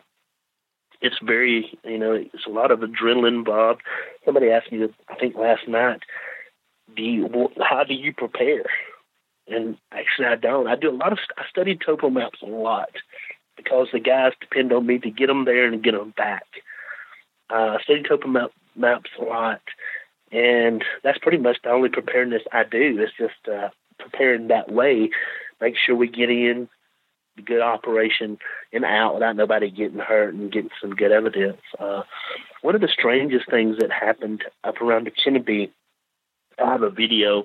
it's 1.03 1.17
very 1.23 1.79
you 1.85 1.99
know 1.99 2.13
it's 2.13 2.47
a 2.47 2.51
lot 2.51 2.71
of 2.71 2.81
adrenaline 2.81 3.39
involved. 3.39 3.83
Somebody 4.25 4.51
asked 4.51 4.73
me, 4.73 4.89
I 5.09 5.15
think 5.17 5.37
last 5.37 5.69
night, 5.69 6.01
do 6.97 7.03
you 7.03 7.51
how 7.61 7.85
do 7.85 7.95
you 7.95 8.13
prepare? 8.15 8.65
And 9.47 9.77
actually, 9.93 10.27
I 10.27 10.37
don't. 10.37 10.67
I 10.67 10.77
do 10.77 10.91
a 10.91 10.97
lot 10.97 11.13
of 11.13 11.19
I 11.37 11.43
study 11.51 11.77
topo 11.77 12.11
maps 12.11 12.41
a 12.43 12.47
lot 12.47 12.91
because 13.57 13.89
the 13.93 14.01
guys 14.01 14.33
depend 14.41 14.73
on 14.73 14.87
me 14.87 14.99
to 14.99 15.11
get 15.11 15.27
them 15.27 15.45
there 15.45 15.67
and 15.67 15.83
get 15.83 15.93
them 15.93 16.15
back. 16.17 16.47
Uh, 17.51 17.77
I 17.79 17.83
study 17.83 18.03
topo 18.03 18.27
map, 18.29 18.51
maps 18.75 19.11
a 19.21 19.25
lot, 19.25 19.61
and 20.33 20.83
that's 21.03 21.19
pretty 21.19 21.39
much 21.39 21.59
the 21.63 21.71
only 21.71 21.91
preparedness 21.91 22.43
I 22.53 22.65
do. 22.65 22.99
It's 22.99 23.13
just 23.19 23.49
uh, 23.53 23.69
preparing 23.99 24.49
that 24.49 24.73
way, 24.73 25.11
make 25.61 25.75
sure 25.77 25.95
we 25.95 26.09
get 26.09 26.31
in 26.31 26.69
the 27.37 27.43
good 27.43 27.61
operation 27.61 28.39
and 28.73 28.85
out 28.85 29.15
without 29.15 29.37
nobody 29.37 29.71
getting 29.71 29.99
hurt 29.99 30.35
and 30.35 30.53
getting 30.53 30.71
some 30.81 30.95
good 30.95 31.13
evidence. 31.13 31.61
Uh, 31.79 32.03
one 32.63 32.75
of 32.75 32.81
the 32.81 32.89
strangest 32.89 33.51
things 33.51 33.77
that 33.79 33.91
happened 33.91 34.45
up 34.63 34.81
around 34.81 35.07
the 35.07 35.11
Chinnabee, 35.11 35.71
I 36.63 36.71
have 36.71 36.83
a 36.83 36.91
video 36.91 37.45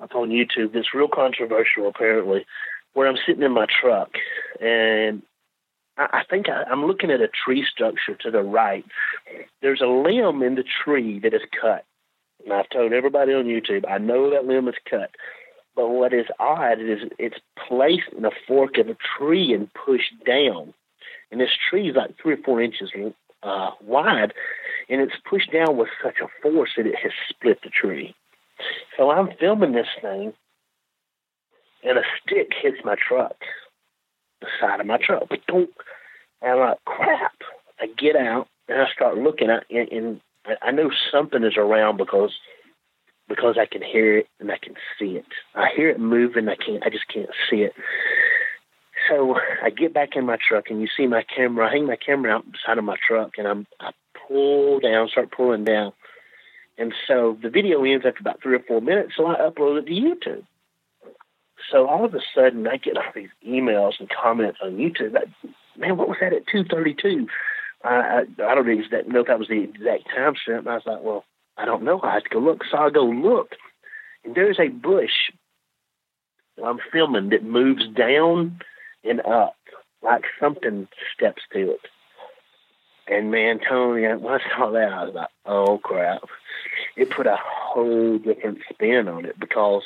up 0.00 0.14
on 0.14 0.30
YouTube 0.30 0.72
that's 0.72 0.94
real 0.94 1.08
controversial 1.08 1.88
apparently, 1.88 2.46
where 2.92 3.08
I'm 3.08 3.18
sitting 3.26 3.42
in 3.42 3.52
my 3.52 3.66
truck 3.80 4.10
and 4.60 5.22
I, 5.96 6.20
I 6.20 6.22
think 6.28 6.48
I, 6.48 6.64
I'm 6.64 6.86
looking 6.86 7.10
at 7.10 7.20
a 7.20 7.28
tree 7.28 7.64
structure 7.70 8.14
to 8.20 8.30
the 8.30 8.42
right. 8.42 8.84
There's 9.62 9.80
a 9.80 9.86
limb 9.86 10.42
in 10.42 10.54
the 10.54 10.64
tree 10.84 11.18
that 11.20 11.34
is 11.34 11.42
cut. 11.60 11.84
And 12.44 12.52
I've 12.54 12.70
told 12.70 12.92
everybody 12.92 13.32
on 13.32 13.44
YouTube, 13.44 13.84
I 13.88 13.98
know 13.98 14.30
that 14.30 14.46
limb 14.46 14.68
is 14.68 14.74
cut. 14.88 15.10
But 15.76 15.90
what 15.90 16.12
is 16.12 16.26
odd 16.38 16.80
is 16.80 17.00
it's 17.18 17.38
placed 17.68 18.12
in 18.16 18.24
a 18.24 18.30
fork 18.46 18.78
of 18.78 18.88
a 18.88 18.96
tree 19.18 19.52
and 19.52 19.72
pushed 19.72 20.12
down. 20.26 20.74
And 21.30 21.40
this 21.40 21.50
tree 21.68 21.90
is 21.90 21.96
like 21.96 22.16
three 22.20 22.34
or 22.34 22.42
four 22.44 22.60
inches 22.60 22.90
uh, 23.42 23.70
wide, 23.80 24.32
and 24.88 25.00
it's 25.00 25.14
pushed 25.28 25.52
down 25.52 25.76
with 25.76 25.88
such 26.02 26.16
a 26.20 26.28
force 26.42 26.70
that 26.76 26.86
it 26.86 26.96
has 26.96 27.12
split 27.28 27.60
the 27.62 27.70
tree. 27.70 28.14
So 28.96 29.10
I'm 29.10 29.30
filming 29.38 29.72
this 29.72 29.86
thing, 30.00 30.32
and 31.82 31.98
a 31.98 32.02
stick 32.22 32.52
hits 32.62 32.78
my 32.84 32.96
truck, 32.96 33.36
the 34.40 34.48
side 34.60 34.80
of 34.80 34.86
my 34.86 34.98
truck. 34.98 35.28
And 35.30 35.68
I'm 36.42 36.58
like, 36.58 36.84
crap. 36.84 37.32
I 37.80 37.86
get 37.86 38.16
out 38.16 38.46
and 38.68 38.80
I 38.80 38.86
start 38.94 39.16
looking 39.16 39.48
and, 39.48 39.88
and 39.88 40.20
I 40.62 40.70
know 40.70 40.90
something 41.10 41.42
is 41.44 41.56
around 41.56 41.96
because 41.96 42.32
because 43.28 43.56
I 43.60 43.64
can 43.64 43.82
hear 43.82 44.18
it 44.18 44.26
and 44.40 44.50
I 44.50 44.58
can 44.60 44.74
see 44.98 45.16
it. 45.16 45.24
I 45.54 45.68
hear 45.74 45.88
it 45.88 46.00
moving. 46.00 46.48
I 46.48 46.56
can't. 46.56 46.82
I 46.84 46.90
just 46.90 47.06
can't 47.12 47.30
see 47.48 47.58
it. 47.58 47.72
So 49.08 49.36
I 49.62 49.70
get 49.70 49.94
back 49.94 50.10
in 50.16 50.26
my 50.26 50.36
truck 50.36 50.64
and 50.68 50.80
you 50.80 50.88
see 50.94 51.06
my 51.06 51.22
camera. 51.22 51.68
I 51.68 51.70
hang 51.70 51.86
my 51.86 51.96
camera 51.96 52.32
out 52.32 52.44
beside 52.50 52.76
of 52.76 52.84
my 52.84 52.96
truck 53.06 53.32
and 53.38 53.46
I'm 53.46 53.66
I 53.80 53.92
pull 54.28 54.80
down, 54.80 55.08
start 55.08 55.30
pulling 55.30 55.64
down, 55.64 55.92
and 56.80 56.94
so 57.06 57.36
the 57.42 57.50
video 57.50 57.84
ends 57.84 58.06
after 58.06 58.20
about 58.20 58.42
three 58.42 58.56
or 58.56 58.62
four 58.66 58.80
minutes. 58.80 59.12
So 59.16 59.26
I 59.26 59.36
upload 59.36 59.80
it 59.80 59.86
to 59.86 59.92
YouTube. 59.92 60.44
So 61.70 61.86
all 61.86 62.06
of 62.06 62.14
a 62.14 62.20
sudden 62.34 62.66
I 62.66 62.78
get 62.78 62.96
all 62.96 63.12
these 63.14 63.28
emails 63.46 64.00
and 64.00 64.08
comments 64.08 64.58
on 64.62 64.78
YouTube. 64.78 65.14
Man, 65.76 65.96
what 65.98 66.08
was 66.08 66.16
that 66.20 66.32
at 66.32 66.46
two 66.50 66.64
thirty 66.64 66.94
two? 66.94 67.28
I, 67.84 68.22
I 68.38 68.54
don't 68.54 68.66
know 68.66 69.20
if 69.20 69.26
that 69.26 69.38
was 69.38 69.48
the 69.48 69.62
exact 69.62 70.04
time 70.14 70.34
stamp. 70.42 70.66
I 70.66 70.74
was 70.74 70.82
like, 70.86 71.02
well, 71.02 71.24
I 71.56 71.66
don't 71.66 71.82
know. 71.82 72.00
I 72.02 72.14
had 72.14 72.24
to 72.24 72.30
go 72.30 72.38
look. 72.38 72.62
So 72.70 72.78
I 72.78 72.90
go 72.90 73.04
look, 73.04 73.52
and 74.24 74.34
there's 74.34 74.58
a 74.58 74.68
bush 74.68 75.30
I'm 76.64 76.78
filming 76.92 77.30
that 77.30 77.44
moves 77.44 77.86
down 77.88 78.60
and 79.04 79.20
up 79.20 79.56
like 80.02 80.24
something 80.40 80.88
steps 81.14 81.42
to 81.52 81.72
it. 81.72 81.80
And 83.06 83.30
man, 83.30 83.60
Tony, 83.66 84.02
when 84.02 84.34
I 84.34 84.38
saw 84.56 84.70
that, 84.70 84.92
I 84.92 85.04
was 85.04 85.14
like, 85.14 85.28
oh 85.44 85.78
crap. 85.78 86.22
It 86.96 87.10
put 87.10 87.26
a 87.26 87.36
whole 87.40 88.18
different 88.18 88.58
spin 88.72 89.08
on 89.08 89.24
it 89.24 89.38
because, 89.38 89.82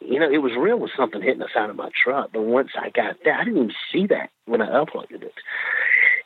you 0.00 0.18
know, 0.18 0.30
it 0.30 0.38
was 0.38 0.52
real 0.58 0.78
with 0.78 0.90
something 0.96 1.22
hitting 1.22 1.38
the 1.38 1.48
side 1.54 1.70
of 1.70 1.76
my 1.76 1.90
truck. 2.04 2.30
But 2.32 2.42
once 2.42 2.70
I 2.76 2.90
got 2.90 3.16
that, 3.24 3.40
I 3.40 3.44
didn't 3.44 3.58
even 3.58 3.74
see 3.92 4.06
that 4.08 4.30
when 4.46 4.60
I 4.60 4.68
uploaded 4.68 5.22
it. 5.22 5.34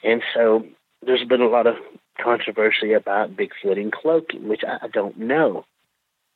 And 0.03 0.23
so 0.35 0.67
there's 1.05 1.27
been 1.27 1.43
a 1.43 1.49
lot 1.49 1.67
of 1.67 1.77
controversy 2.23 2.93
about 2.93 3.37
Bigfoot 3.37 3.79
and 3.79 3.93
cloaking, 3.93 4.49
which 4.49 4.63
I, 4.67 4.87
I 4.87 4.89
don't 4.89 5.19
know. 5.19 5.65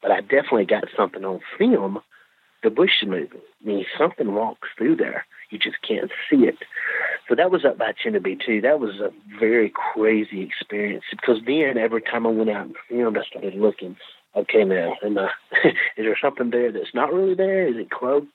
But 0.02 0.10
I 0.10 0.20
definitely 0.20 0.66
got 0.66 0.84
something 0.96 1.24
on 1.24 1.40
film. 1.58 2.00
The 2.62 2.70
bush 2.70 3.02
movie. 3.06 3.42
I 3.62 3.66
mean, 3.66 3.84
something 3.98 4.32
walks 4.34 4.68
through 4.78 4.96
there. 4.96 5.26
You 5.54 5.60
just 5.60 5.80
can't 5.86 6.10
see 6.28 6.46
it. 6.46 6.58
So 7.28 7.36
that 7.36 7.52
was 7.52 7.64
up 7.64 7.78
by 7.78 7.92
Chinnabee 7.92 8.44
too. 8.44 8.60
That 8.60 8.80
was 8.80 8.98
a 8.98 9.12
very 9.38 9.70
crazy 9.72 10.42
experience 10.42 11.04
because 11.12 11.38
then 11.46 11.78
every 11.78 12.02
time 12.02 12.26
I 12.26 12.30
went 12.30 12.50
out 12.50 12.66
and 12.66 12.76
filmed, 12.88 13.16
I 13.16 13.22
started 13.22 13.54
looking. 13.54 13.96
Okay, 14.34 14.64
now, 14.64 14.96
am 15.04 15.16
I, 15.16 15.30
is 15.64 15.74
there 15.98 16.18
something 16.20 16.50
there 16.50 16.72
that's 16.72 16.92
not 16.92 17.12
really 17.12 17.34
there? 17.34 17.68
Is 17.68 17.76
it 17.76 17.88
cloaked? 17.88 18.26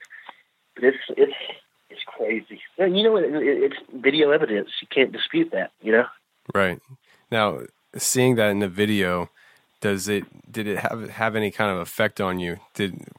But 0.76 0.86
it's 0.86 0.98
it's 1.10 1.34
it's 1.90 2.02
crazy. 2.08 2.62
You 2.78 3.04
know, 3.04 3.18
it, 3.18 3.26
it's 3.28 3.76
video 3.94 4.32
evidence. 4.32 4.70
You 4.82 4.88
can't 4.90 5.12
dispute 5.12 5.50
that. 5.52 5.72
You 5.82 5.92
know. 5.92 6.06
Right. 6.56 6.80
Now, 7.30 7.64
seeing 7.98 8.36
that 8.36 8.50
in 8.50 8.60
the 8.60 8.70
video, 8.70 9.30
does 9.82 10.08
it 10.08 10.24
did 10.50 10.68
it 10.68 10.78
have 10.80 11.10
have 11.10 11.36
any 11.36 11.52
kind 11.52 11.70
of 11.70 11.80
effect 11.80 12.22
on 12.22 12.40
you? 12.40 12.62
Did 12.76 13.10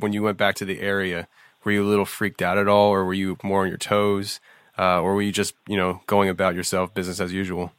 when 0.00 0.12
you 0.12 0.24
went 0.24 0.38
back 0.38 0.56
to 0.56 0.64
the 0.64 0.80
area, 0.80 1.28
were 1.64 1.72
you 1.72 1.82
a 1.82 1.88
little 1.88 2.04
freaked 2.04 2.42
out 2.42 2.58
at 2.58 2.68
all, 2.68 2.90
or 2.90 3.04
were 3.04 3.14
you 3.14 3.36
more 3.42 3.62
on 3.62 3.68
your 3.68 3.78
toes, 3.78 4.40
uh, 4.78 5.00
or 5.00 5.14
were 5.14 5.22
you 5.22 5.32
just 5.32 5.54
you 5.66 5.76
know 5.76 6.00
going 6.06 6.28
about 6.28 6.54
yourself, 6.54 6.94
business 6.94 7.20
as 7.20 7.32
usual? 7.32 7.72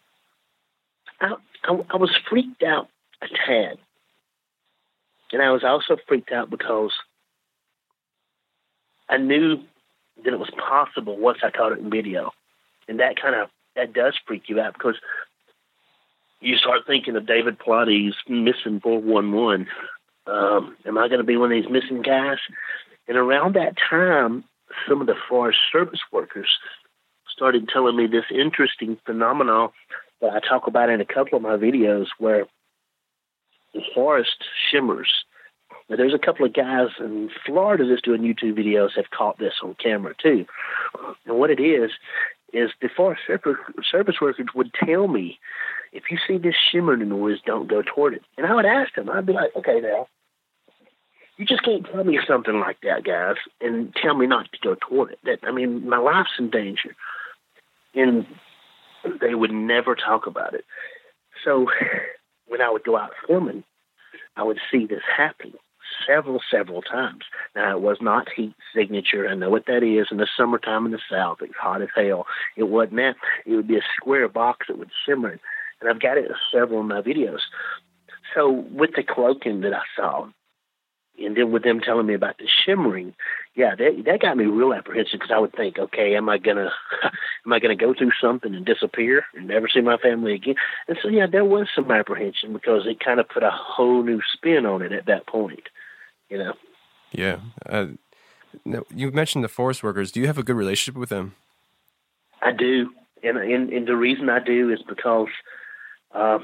I, 1.22 1.34
I, 1.64 1.80
I 1.90 1.98
was 1.98 2.12
freaked 2.30 2.64
out 2.64 2.90
a 3.22 3.28
tad, 3.28 3.78
and 5.32 5.42
I 5.42 5.52
was 5.52 5.64
also 5.64 5.98
freaked 6.08 6.32
out 6.32 6.50
because 6.50 6.92
I 9.10 9.18
knew 9.18 9.58
that 10.24 10.34
it 10.34 10.40
was 10.40 10.52
possible 10.52 11.18
once 11.18 11.40
I 11.44 11.52
caught 11.52 11.74
it 11.74 11.80
in 11.80 11.90
video, 11.90 12.32
and 12.88 13.00
that 13.00 13.20
kind 13.22 13.36
of 13.36 13.50
that 13.76 13.94
does 13.94 14.16
freak 14.26 14.44
you 14.48 14.60
out 14.60 14.74
because 14.74 14.96
you 16.42 16.58
start 16.58 16.82
thinking 16.88 17.16
of 17.16 17.26
David 17.26 17.58
Paulides 17.60 18.14
missing 18.28 18.80
411. 18.82 19.68
Um, 20.28 20.76
am 20.86 20.98
I 20.98 21.08
going 21.08 21.20
to 21.20 21.24
be 21.26 21.38
one 21.38 21.52
of 21.52 21.62
these 21.62 21.72
missing 21.72 22.02
guys? 22.02 22.38
And 23.08 23.18
around 23.18 23.56
that 23.56 23.76
time, 23.78 24.44
some 24.88 25.02
of 25.02 25.08
the 25.08 25.16
Forest 25.30 25.60
Service 25.72 26.00
workers 26.12 26.50
started 27.34 27.70
telling 27.70 27.96
me 27.96 28.08
this 28.08 28.26
interesting 28.32 28.98
phenomenon 29.06 29.70
that 30.22 30.32
I 30.32 30.40
talk 30.40 30.68
about 30.68 30.90
in 30.90 31.02
a 31.02 31.06
couple 31.06 31.36
of 31.36 31.42
my 31.42 31.58
videos 31.58 32.08
where 32.18 32.46
the 33.74 33.82
forest 33.94 34.44
shimmers. 34.72 35.26
Now, 35.90 35.98
there's 35.98 36.14
a 36.14 36.26
couple 36.26 36.46
of 36.46 36.54
guys 36.54 36.88
in 37.00 37.30
Florida 37.46 37.86
that's 37.88 38.02
doing 38.02 38.22
YouTube 38.22 38.58
videos 38.58 38.96
have 38.96 39.12
caught 39.12 39.38
this 39.38 39.56
on 39.62 39.76
camera 39.76 40.16
too. 40.22 40.46
And 41.26 41.38
what 41.38 41.52
it 41.52 41.60
is, 41.60 41.92
is 42.54 42.72
the 42.82 42.90
Forest 42.96 43.24
Service 43.28 44.16
workers 44.22 44.48
would 44.56 44.72
tell 44.74 45.08
me 45.08 45.40
if 45.92 46.04
you 46.10 46.18
see 46.26 46.38
this 46.38 46.56
shimmering 46.72 47.08
noise, 47.08 47.40
don't 47.46 47.70
go 47.70 47.82
toward 47.82 48.14
it. 48.14 48.24
And 48.38 48.46
I 48.48 48.56
would 48.56 48.66
ask 48.66 48.96
them, 48.96 49.10
I'd 49.10 49.26
be 49.26 49.34
like, 49.34 49.52
okay, 49.56 49.80
now, 49.82 50.08
you 51.38 51.46
just 51.46 51.64
can't 51.64 51.86
tell 51.92 52.04
me 52.04 52.20
something 52.28 52.60
like 52.60 52.78
that, 52.84 53.04
guys, 53.04 53.36
and 53.62 53.94
tell 53.96 54.16
me 54.16 54.28
not 54.28 54.52
to 54.52 54.58
go 54.62 54.76
toward 54.76 55.12
it. 55.12 55.20
That 55.24 55.40
I 55.44 55.52
mean, 55.52 55.88
my 55.88 55.98
life's 55.98 56.32
in 56.40 56.50
danger. 56.50 56.96
And 57.94 58.26
they 59.22 59.36
would 59.36 59.52
never 59.52 59.96
talk 59.96 60.28
about 60.28 60.54
it. 60.54 60.66
So 61.44 61.68
when 62.48 62.62
I 62.62 62.70
would 62.70 62.84
go 62.84 62.98
out 62.98 63.12
filming, 63.28 63.64
I 64.36 64.44
would 64.44 64.60
see 64.72 64.86
this 64.86 65.04
happen 65.16 65.54
several, 66.06 66.42
several 66.52 66.82
times. 66.82 67.24
Now, 67.56 67.78
it 67.78 67.82
was 67.82 67.98
not 68.02 68.28
heat 68.36 68.54
signature. 68.76 69.30
I 69.30 69.36
know 69.36 69.50
what 69.50 69.68
that 69.68 69.84
is 69.84 70.08
in 70.12 70.18
the 70.18 70.28
summertime 70.38 70.86
in 70.86 70.92
the 70.92 71.00
South. 71.10 71.38
It's 71.42 71.54
hot 71.56 71.82
as 71.82 71.90
hell. 71.96 72.26
It 72.58 72.64
wasn't 72.64 72.98
that. 72.98 73.16
It 73.46 73.56
would 73.56 73.68
be 73.68 73.78
a 73.78 73.92
square 73.96 74.28
box 74.28 74.68
that 74.68 74.78
would 74.78 74.92
simmer 75.08 75.40
and 75.82 75.90
I've 75.90 76.02
got 76.02 76.18
it 76.18 76.26
in 76.26 76.32
several 76.52 76.82
of 76.82 76.86
my 76.86 77.02
videos. 77.02 77.40
So 78.34 78.50
with 78.50 78.92
the 78.96 79.04
cloaking 79.04 79.62
that 79.62 79.74
I 79.74 79.84
saw, 79.96 80.28
and 81.20 81.36
then 81.36 81.52
with 81.52 81.64
them 81.64 81.80
telling 81.80 82.06
me 82.06 82.14
about 82.14 82.38
the 82.38 82.48
shimmering, 82.48 83.14
yeah, 83.56 83.76
that 83.76 84.04
that 84.06 84.22
got 84.22 84.38
me 84.38 84.46
real 84.46 84.74
apprehensive 84.74 85.14
because 85.14 85.32
I 85.34 85.40
would 85.40 85.54
think, 85.54 85.80
okay, 85.80 86.16
am 86.16 86.30
I 86.30 86.38
gonna 86.38 86.72
am 87.46 87.54
I 87.54 87.60
gonna 87.60 87.76
go 87.76 87.94
through 87.94 88.12
something 88.22 88.54
and 88.54 88.66
disappear 88.66 89.26
and 89.36 89.48
never 89.48 89.68
see 89.68 89.82
my 89.82 89.98
family 89.98 90.34
again? 90.34 90.56
And 90.88 90.98
so 91.02 91.08
yeah, 91.08 91.28
there 91.28 91.46
was 91.46 91.68
some 91.76 91.90
apprehension 91.92 92.54
because 92.54 92.86
it 92.86 93.00
kind 93.00 93.20
of 93.20 93.30
put 93.30 93.44
a 93.44 93.52
whole 93.52 94.04
new 94.04 94.22
spin 94.34 94.66
on 94.66 94.82
it 94.82 94.92
at 94.92 95.06
that 95.06 95.28
point, 95.28 95.64
you 96.30 96.38
know. 96.38 96.54
Yeah. 97.12 97.40
Uh, 97.68 97.88
you 98.64 99.12
mentioned 99.12 99.44
the 99.44 99.50
forest 99.50 99.84
workers. 99.84 100.12
Do 100.12 100.20
you 100.20 100.28
have 100.28 100.38
a 100.38 100.44
good 100.44 100.56
relationship 100.56 101.00
with 101.00 101.10
them? 101.10 101.36
I 102.42 102.52
do, 102.52 102.92
and 103.24 103.38
and, 103.38 103.72
and 103.72 103.88
the 103.88 103.96
reason 103.96 104.30
I 104.30 104.40
do 104.40 104.72
is 104.72 104.82
because. 104.88 105.30
Uh, 106.14 106.40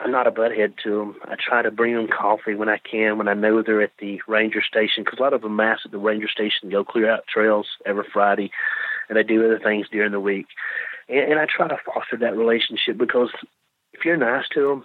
I'm 0.00 0.10
not 0.10 0.26
a 0.26 0.30
butthead 0.30 0.78
to 0.84 0.90
them. 0.90 1.16
I 1.24 1.36
try 1.36 1.60
to 1.62 1.70
bring 1.70 1.94
them 1.94 2.08
coffee 2.08 2.54
when 2.54 2.70
I 2.70 2.78
can, 2.78 3.18
when 3.18 3.28
I 3.28 3.34
know 3.34 3.62
they're 3.62 3.82
at 3.82 3.92
the 3.98 4.20
ranger 4.26 4.62
station, 4.62 5.04
because 5.04 5.18
a 5.18 5.22
lot 5.22 5.34
of 5.34 5.42
them 5.42 5.56
mass 5.56 5.80
at 5.84 5.90
the 5.90 5.98
ranger 5.98 6.28
station, 6.28 6.70
go 6.70 6.84
clear 6.84 7.10
out 7.10 7.26
trails 7.26 7.66
every 7.84 8.04
Friday, 8.10 8.50
and 9.08 9.18
they 9.18 9.22
do 9.22 9.44
other 9.44 9.58
things 9.58 9.88
during 9.92 10.12
the 10.12 10.20
week. 10.20 10.46
And, 11.08 11.32
and 11.32 11.38
I 11.38 11.46
try 11.46 11.68
to 11.68 11.76
foster 11.84 12.16
that 12.18 12.36
relationship 12.36 12.96
because 12.96 13.30
if 13.92 14.04
you're 14.04 14.16
nice 14.16 14.46
to 14.54 14.68
them, 14.68 14.84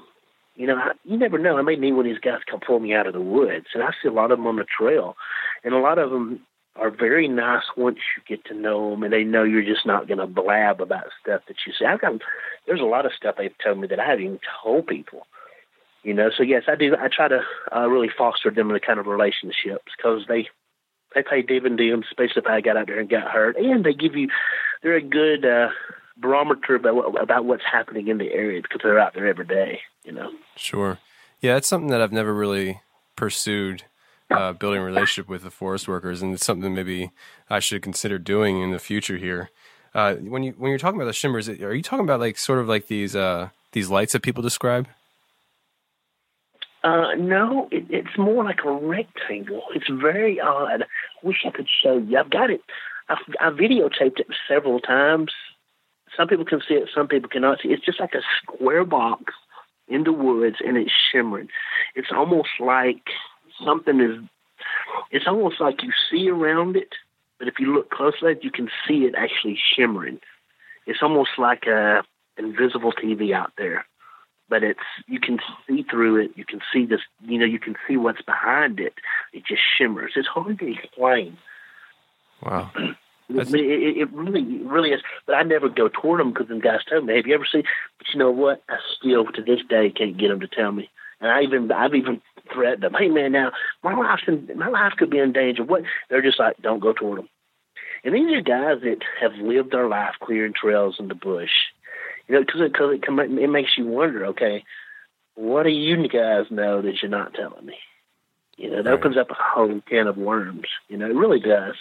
you 0.56 0.68
know, 0.68 0.76
I, 0.76 0.92
you 1.04 1.18
never 1.18 1.38
know. 1.38 1.58
I 1.58 1.62
may 1.62 1.76
need 1.76 1.94
one 1.94 2.06
of 2.06 2.12
these 2.12 2.20
guys 2.20 2.40
come 2.50 2.60
pull 2.60 2.80
me 2.80 2.94
out 2.94 3.08
of 3.08 3.14
the 3.14 3.22
woods, 3.22 3.68
and 3.74 3.84
I 3.84 3.92
see 4.02 4.10
a 4.10 4.14
lot 4.14 4.32
of 4.32 4.38
them 4.38 4.48
on 4.48 4.58
the 4.58 4.66
trail, 4.66 5.16
and 5.64 5.74
a 5.74 5.80
lot 5.80 5.98
of 5.98 6.12
them 6.12 6.42
are 6.76 6.90
very 6.90 7.28
nice 7.28 7.64
once 7.78 8.00
you 8.16 8.24
get 8.28 8.46
to 8.46 8.54
know 8.54 8.92
them 8.92 9.04
and 9.04 9.14
they 9.14 9.24
know 9.24 9.44
you're 9.44 9.64
just 9.64 9.86
not 9.86 10.08
going 10.08 10.18
to 10.18 10.28
blab 10.28 10.82
about 10.82 11.06
stuff 11.22 11.42
that 11.48 11.58
you 11.66 11.74
see. 11.78 11.86
I've 11.86 12.02
got, 12.02 12.22
there's 12.68 12.82
a 12.82 12.86
lot 12.86 13.06
of 13.06 13.14
stuff 13.14 13.36
they've 13.38 13.58
told 13.64 13.80
me 13.80 13.88
that 13.88 14.00
I 14.00 14.06
haven't 14.06 14.26
even 14.26 14.40
told 14.64 14.88
people, 14.88 15.26
you 16.04 16.14
know. 16.14 16.30
So 16.36 16.44
yes, 16.44 16.64
I 16.68 16.76
do. 16.76 16.96
I 17.00 17.08
try 17.08 17.28
to 17.30 17.42
uh, 17.76 17.88
really 17.88 18.10
foster 18.16 18.52
them 18.52 18.68
in 18.68 18.74
the 18.74 18.80
kind 18.80 19.00
of 19.00 19.08
relationships 19.08 19.92
because 19.96 20.24
they 20.28 20.50
they 21.14 21.24
pay 21.24 21.42
dividends, 21.42 22.08
especially 22.10 22.42
if 22.42 22.48
I 22.48 22.60
got 22.60 22.76
out 22.76 22.88
there 22.88 23.00
and 23.00 23.10
got 23.10 23.32
hurt, 23.32 23.56
and 23.56 23.86
they 23.86 23.94
give 23.94 24.16
you 24.16 24.28
they're 24.84 24.98
a 24.98 25.02
good 25.02 25.46
uh, 25.46 25.70
barometer 26.18 26.76
about 26.76 27.22
about 27.22 27.46
what's 27.46 27.64
happening 27.64 28.10
in 28.10 28.18
the 28.18 28.32
area 28.34 28.62
because 28.62 28.82
they're 28.84 29.00
out 29.00 29.14
there 29.14 29.28
every 29.28 29.46
day, 29.46 29.80
you 30.04 30.12
know. 30.12 30.32
Sure. 30.58 31.00
Yeah, 31.40 31.54
that's 31.54 31.68
something 31.68 31.90
that 31.90 32.02
I've 32.02 32.12
never 32.12 32.34
really 32.34 32.82
pursued 33.16 33.84
uh, 34.38 34.54
building 34.54 34.82
relationship 34.82 35.30
with 35.30 35.44
the 35.44 35.52
forest 35.52 35.88
workers, 35.88 36.22
and 36.22 36.34
it's 36.34 36.46
something 36.46 36.74
maybe 36.74 37.12
I 37.50 37.60
should 37.60 37.82
consider 37.82 38.18
doing 38.18 38.62
in 38.62 38.72
the 38.72 38.80
future 38.80 39.18
here. 39.18 39.50
Uh, 39.94 40.16
when 40.16 40.44
you 40.44 40.54
when 40.58 40.70
you're 40.70 40.80
talking 40.80 41.00
about 41.00 41.08
the 41.08 41.14
shimmers, 41.14 41.48
are 41.48 41.74
you 41.74 41.82
talking 41.82 42.06
about 42.06 42.20
like 42.20 42.38
sort 42.38 42.60
of 42.60 42.68
like 42.68 42.88
these 42.88 43.16
uh, 43.16 43.50
these 43.72 43.90
lights 43.90 44.14
that 44.14 44.22
people 44.22 44.44
describe? 44.44 44.88
Uh, 46.84 47.16
no, 47.18 47.68
it, 47.72 47.86
it's 47.90 48.18
more 48.18 48.44
like 48.44 48.60
a 48.64 48.72
rectangle. 48.72 49.64
It's 49.74 49.90
very 49.90 50.40
odd. 50.40 50.84
I 50.84 50.86
wish 51.24 51.38
I 51.46 51.50
could 51.50 51.68
show 51.82 51.98
you. 51.98 52.18
I've 52.18 52.30
got 52.30 52.52
it. 52.52 52.62
I've, 53.10 53.18
I've 53.40 53.54
videotaped 53.54 54.20
it 54.20 54.28
several 54.48 54.80
times. 54.80 55.32
Some 56.16 56.28
people 56.28 56.46
can 56.46 56.62
see 56.68 56.76
it, 56.76 56.90
some 56.94 57.08
people 57.08 57.30
cannot 57.30 57.60
see 57.62 57.70
it. 57.70 57.80
It's 57.80 57.86
just 57.86 58.00
like 58.00 58.14
a 58.14 58.22
square 58.42 58.86
box 58.86 59.34
in 59.88 60.04
the 60.04 60.14
woods, 60.14 60.58
and 60.66 60.78
it's 60.78 60.92
shimmering. 61.12 61.50
It's 61.96 62.10
almost 62.12 62.50
like 62.60 63.04
something 63.64 64.00
is 64.00 64.20
it's 65.12 65.28
almost 65.28 65.60
like 65.60 65.84
you 65.84 65.92
see 66.10 66.30
around 66.30 66.76
it, 66.76 66.94
but 67.40 67.48
if 67.48 67.56
you 67.60 67.74
look 67.74 67.90
closely, 67.90 68.36
you 68.42 68.52
can 68.52 68.70
see 68.88 69.06
it 69.06 69.16
actually 69.16 69.58
shimmering. 69.76 70.20
It's 70.86 71.02
almost 71.02 71.32
like 71.38 71.66
a 71.66 72.04
invisible 72.38 72.92
TV 72.92 73.34
out 73.34 73.54
there, 73.58 73.86
but 74.50 74.64
it's 74.64 74.80
you 75.08 75.20
can 75.20 75.40
see 75.68 75.84
through 75.84 76.18
it. 76.18 76.32
You 76.36 76.46
can 76.46 76.62
see 76.72 76.86
this, 76.86 77.02
you 77.22 77.38
know, 77.40 77.46
you 77.46 77.60
can 77.60 77.76
see 77.88 77.98
what's 77.98 78.22
behind 78.22 78.80
it. 78.80 78.94
It 79.34 79.46
just 79.46 79.62
shimmers. 79.78 80.14
It's 80.16 80.28
hard 80.28 80.60
to 80.60 80.72
explain. 80.72 81.38
Wow. 82.42 82.72
It, 83.28 83.56
it, 83.56 83.98
it, 83.98 84.14
really, 84.14 84.42
it 84.42 84.66
really 84.68 84.92
is. 84.92 85.02
But 85.26 85.34
I 85.34 85.42
never 85.42 85.68
go 85.68 85.88
toward 85.88 86.20
them 86.20 86.32
because 86.32 86.48
the 86.48 86.60
guys 86.60 86.82
tell 86.88 87.02
me, 87.02 87.16
"Have 87.16 87.26
you 87.26 87.34
ever 87.34 87.48
seen?" 87.52 87.64
But 87.98 88.08
you 88.14 88.20
know 88.20 88.30
what? 88.30 88.62
I 88.70 88.76
still, 88.96 89.26
to 89.26 89.42
this 89.42 89.62
day, 89.68 89.90
can't 89.90 90.16
get 90.16 90.28
them 90.28 90.42
to 90.42 90.48
tell 90.48 90.72
me. 90.72 90.92
And 91.26 91.34
I 91.34 91.42
even, 91.42 91.72
I've 91.72 91.96
even 91.96 92.22
threatened 92.54 92.84
them. 92.84 92.94
Hey 92.94 93.10
man, 93.10 93.32
now 93.32 93.52
my 93.84 93.96
life's 93.96 94.24
in, 94.28 94.48
my 94.56 94.68
life 94.68 94.94
could 94.98 95.10
be 95.10 95.18
in 95.18 95.34
danger. 95.34 95.64
What? 95.64 95.82
They're 96.10 96.22
just 96.22 96.40
like, 96.40 96.62
don't 96.62 96.80
go 96.80 96.94
toward 96.94 97.20
them. 97.20 97.30
And 98.04 98.14
these 98.14 98.32
are 98.32 98.42
guys 98.42 98.82
that 98.84 99.00
have 99.20 99.34
lived 99.34 99.72
their 99.72 99.88
life 99.88 100.14
clearing 100.22 100.54
trails 100.54 100.98
in 101.00 101.08
the 101.08 101.16
bush. 101.16 101.50
You 102.28 102.36
know, 102.36 102.42
because 102.42 102.62
it, 102.62 102.78
cause 102.78 102.96
it, 102.96 103.40
it 103.40 103.50
makes 103.50 103.72
you 103.76 103.88
wonder. 103.88 104.28
Okay, 104.28 104.64
what 105.34 105.64
do 105.64 105.70
you 105.70 106.08
guys 106.08 106.46
know 106.52 106.82
that 106.84 107.02
you're 107.02 107.10
not 107.10 107.34
telling 107.34 107.66
me? 107.66 107.78
You 108.58 108.70
know, 108.70 108.78
it 108.78 108.86
right. 108.86 108.94
opens 108.94 109.18
up 109.18 109.32
a 109.32 109.36
whole 109.36 109.82
can 109.90 110.08
of 110.08 110.18
worms. 110.18 110.68
You 110.88 110.98
know, 110.98 111.08
it 111.08 111.16
really 111.16 111.40
does. 111.40 111.76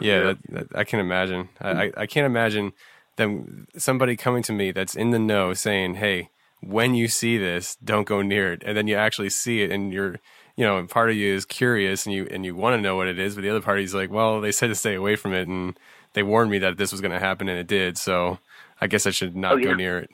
Yeah, 0.00 0.20
that, 0.20 0.38
that, 0.50 0.66
I 0.74 0.84
can 0.84 1.00
imagine. 1.00 1.48
I, 1.60 1.70
I, 1.70 1.92
I 1.96 2.06
can't 2.06 2.26
imagine 2.26 2.72
them 3.16 3.66
somebody 3.76 4.16
coming 4.16 4.42
to 4.44 4.52
me 4.52 4.70
that's 4.70 4.94
in 4.94 5.10
the 5.10 5.18
know 5.18 5.54
saying, 5.54 5.94
"Hey, 5.94 6.30
when 6.60 6.94
you 6.94 7.08
see 7.08 7.38
this, 7.38 7.76
don't 7.76 8.06
go 8.06 8.22
near 8.22 8.52
it. 8.52 8.62
And 8.64 8.76
then 8.76 8.86
you 8.86 8.96
actually 8.96 9.30
see 9.30 9.62
it 9.62 9.70
and 9.70 9.92
you're, 9.92 10.16
you 10.56 10.64
know, 10.64 10.84
part 10.86 11.10
of 11.10 11.16
you 11.16 11.34
is 11.34 11.44
curious 11.44 12.06
and 12.06 12.14
you, 12.14 12.26
and 12.30 12.44
you 12.44 12.54
want 12.54 12.76
to 12.76 12.82
know 12.82 12.96
what 12.96 13.08
it 13.08 13.18
is. 13.18 13.34
But 13.34 13.42
the 13.42 13.50
other 13.50 13.62
party 13.62 13.82
is 13.82 13.94
like, 13.94 14.10
well, 14.10 14.40
they 14.40 14.52
said 14.52 14.68
to 14.68 14.74
stay 14.74 14.94
away 14.94 15.16
from 15.16 15.32
it 15.32 15.48
and 15.48 15.78
they 16.12 16.22
warned 16.22 16.50
me 16.50 16.58
that 16.58 16.76
this 16.76 16.92
was 16.92 17.00
going 17.00 17.12
to 17.12 17.18
happen 17.18 17.48
and 17.48 17.58
it 17.58 17.66
did. 17.66 17.96
So 17.96 18.38
I 18.80 18.86
guess 18.86 19.06
I 19.06 19.10
should 19.10 19.36
not 19.36 19.54
oh, 19.54 19.56
yeah. 19.56 19.64
go 19.64 19.74
near 19.74 19.98
it. 19.98 20.10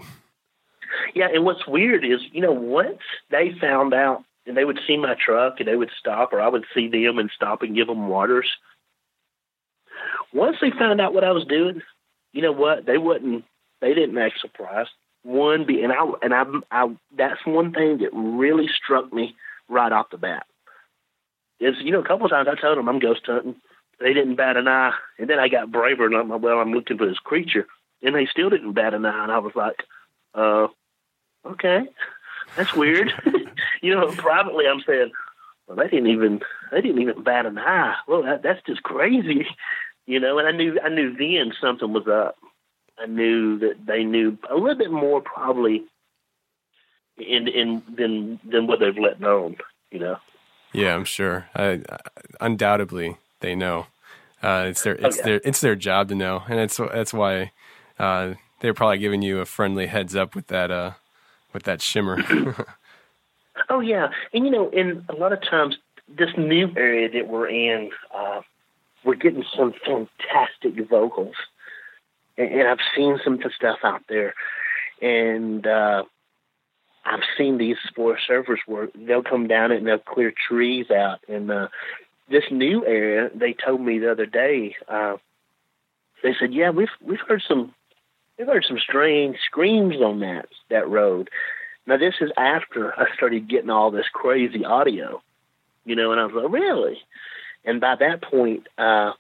Yeah. 1.14 1.28
And 1.32 1.44
what's 1.44 1.66
weird 1.66 2.04
is, 2.04 2.20
you 2.32 2.40
know, 2.40 2.52
once 2.52 3.00
they 3.30 3.52
found 3.60 3.92
out 3.92 4.24
and 4.46 4.56
they 4.56 4.64
would 4.64 4.78
see 4.86 4.96
my 4.96 5.14
truck 5.14 5.58
and 5.58 5.66
they 5.66 5.74
would 5.74 5.90
stop 5.98 6.32
or 6.32 6.40
I 6.40 6.48
would 6.48 6.64
see 6.74 6.88
them 6.88 7.18
and 7.18 7.30
stop 7.34 7.62
and 7.62 7.74
give 7.74 7.88
them 7.88 8.08
waters. 8.08 8.48
Once 10.32 10.58
they 10.60 10.70
found 10.70 11.00
out 11.00 11.14
what 11.14 11.24
I 11.24 11.32
was 11.32 11.44
doing, 11.46 11.82
you 12.32 12.42
know 12.42 12.52
what? 12.52 12.86
They 12.86 12.98
wouldn't, 12.98 13.44
they 13.80 13.94
didn't 13.94 14.18
act 14.18 14.40
surprised 14.40 14.90
one 15.26 15.66
be 15.66 15.82
and 15.82 15.92
I 15.92 16.12
and 16.22 16.32
I, 16.32 16.44
I 16.70 16.96
that's 17.16 17.44
one 17.44 17.72
thing 17.72 17.98
that 17.98 18.10
really 18.12 18.68
struck 18.68 19.12
me 19.12 19.34
right 19.68 19.90
off 19.90 20.10
the 20.10 20.18
bat. 20.18 20.46
Is 21.58 21.74
you 21.82 21.90
know 21.90 22.00
a 22.00 22.06
couple 22.06 22.26
of 22.26 22.30
times 22.30 22.48
I 22.48 22.60
told 22.60 22.78
them 22.78 22.88
I'm 22.88 23.00
ghost 23.00 23.22
hunting, 23.26 23.56
they 23.98 24.14
didn't 24.14 24.36
bat 24.36 24.56
an 24.56 24.68
eye, 24.68 24.92
and 25.18 25.28
then 25.28 25.40
I 25.40 25.48
got 25.48 25.72
braver 25.72 26.06
and 26.06 26.14
I'm 26.14 26.40
well 26.40 26.60
I'm 26.60 26.72
looking 26.72 26.96
for 26.96 27.06
this 27.08 27.18
creature, 27.18 27.66
and 28.02 28.14
they 28.14 28.26
still 28.26 28.50
didn't 28.50 28.74
bat 28.74 28.94
an 28.94 29.04
eye, 29.04 29.22
and 29.24 29.32
I 29.32 29.38
was 29.38 29.54
like, 29.56 29.82
uh, 30.34 30.68
okay, 31.44 31.88
that's 32.56 32.74
weird. 32.74 33.12
you 33.82 33.94
know, 33.94 34.12
privately 34.12 34.66
I'm 34.70 34.82
saying, 34.86 35.10
well 35.66 35.76
they 35.76 35.88
didn't 35.88 36.10
even 36.10 36.40
they 36.70 36.82
didn't 36.82 37.02
even 37.02 37.24
bat 37.24 37.46
an 37.46 37.58
eye. 37.58 37.96
Well 38.06 38.22
that 38.22 38.44
that's 38.44 38.64
just 38.64 38.84
crazy, 38.84 39.44
you 40.06 40.20
know, 40.20 40.38
and 40.38 40.46
I 40.46 40.52
knew 40.52 40.78
I 40.80 40.88
knew 40.88 41.16
then 41.16 41.52
something 41.60 41.92
was 41.92 42.06
up. 42.06 42.36
I 42.98 43.06
knew 43.06 43.58
that 43.58 43.86
they 43.86 44.04
knew 44.04 44.38
a 44.50 44.54
little 44.54 44.76
bit 44.76 44.90
more 44.90 45.20
probably 45.20 45.84
in 47.18 47.48
in 47.48 47.82
than 47.94 48.40
than 48.44 48.66
what 48.66 48.80
they've 48.80 48.96
let 48.96 49.20
known. 49.20 49.56
You 49.90 50.00
know. 50.00 50.16
Yeah, 50.72 50.94
I'm 50.94 51.04
sure. 51.04 51.48
I, 51.54 51.82
undoubtedly, 52.40 53.16
they 53.40 53.54
know. 53.54 53.86
Uh, 54.42 54.66
it's 54.68 54.82
their 54.82 54.94
it's 54.94 55.20
their 55.22 55.40
it's 55.44 55.60
their 55.60 55.76
job 55.76 56.08
to 56.08 56.14
know, 56.14 56.42
and 56.48 56.60
it's 56.60 56.76
that's 56.76 57.14
why 57.14 57.52
uh, 57.98 58.34
they're 58.60 58.74
probably 58.74 58.98
giving 58.98 59.22
you 59.22 59.40
a 59.40 59.46
friendly 59.46 59.86
heads 59.86 60.14
up 60.14 60.34
with 60.34 60.48
that 60.48 60.70
uh, 60.70 60.92
with 61.52 61.64
that 61.64 61.80
shimmer. 61.80 62.18
oh 63.70 63.80
yeah, 63.80 64.08
and 64.32 64.44
you 64.44 64.50
know, 64.50 64.70
and 64.70 65.04
a 65.08 65.14
lot 65.14 65.32
of 65.32 65.40
times 65.42 65.76
this 66.08 66.30
new 66.36 66.70
area 66.76 67.10
that 67.10 67.28
we're 67.28 67.48
in, 67.48 67.90
uh, 68.14 68.40
we're 69.04 69.14
getting 69.14 69.44
some 69.56 69.72
fantastic 69.84 70.88
vocals 70.88 71.34
and, 72.38 72.68
I've 72.68 72.78
seen 72.94 73.18
some 73.24 73.38
stuff 73.56 73.78
out 73.82 74.02
there, 74.08 74.34
and 75.00 75.66
uh, 75.66 76.04
I've 77.04 77.22
seen 77.38 77.58
these 77.58 77.76
Forest 77.94 78.26
Service 78.26 78.60
work. 78.66 78.90
They'll 78.94 79.22
come 79.22 79.46
down 79.46 79.70
and 79.70 79.86
they'll 79.86 79.98
clear 79.98 80.32
trees 80.48 80.90
out. 80.90 81.20
And 81.28 81.50
uh, 81.50 81.68
this 82.28 82.44
new 82.50 82.84
area, 82.84 83.30
they 83.34 83.52
told 83.54 83.80
me 83.80 83.98
the 83.98 84.10
other 84.10 84.26
day, 84.26 84.76
uh, 84.88 85.16
they 86.22 86.34
said, 86.38 86.52
"Yeah, 86.52 86.70
we've 86.70 86.88
we've 87.00 87.20
heard 87.20 87.42
some 87.46 87.74
we've 88.38 88.48
heard 88.48 88.64
some 88.66 88.78
strange 88.78 89.36
screams 89.44 89.96
on 89.96 90.20
that 90.20 90.48
that 90.70 90.88
road." 90.88 91.30
Now 91.86 91.96
this 91.96 92.14
is 92.20 92.32
after 92.36 92.98
I 92.98 93.14
started 93.14 93.48
getting 93.48 93.70
all 93.70 93.90
this 93.90 94.08
crazy 94.12 94.64
audio, 94.64 95.22
you 95.84 95.94
know, 95.94 96.10
and 96.10 96.20
I 96.20 96.26
was 96.26 96.34
like, 96.34 96.52
"Really?" 96.52 96.98
And 97.64 97.80
by 97.80 97.96
that 97.96 98.22
point, 98.22 98.66
uh, 98.78 99.12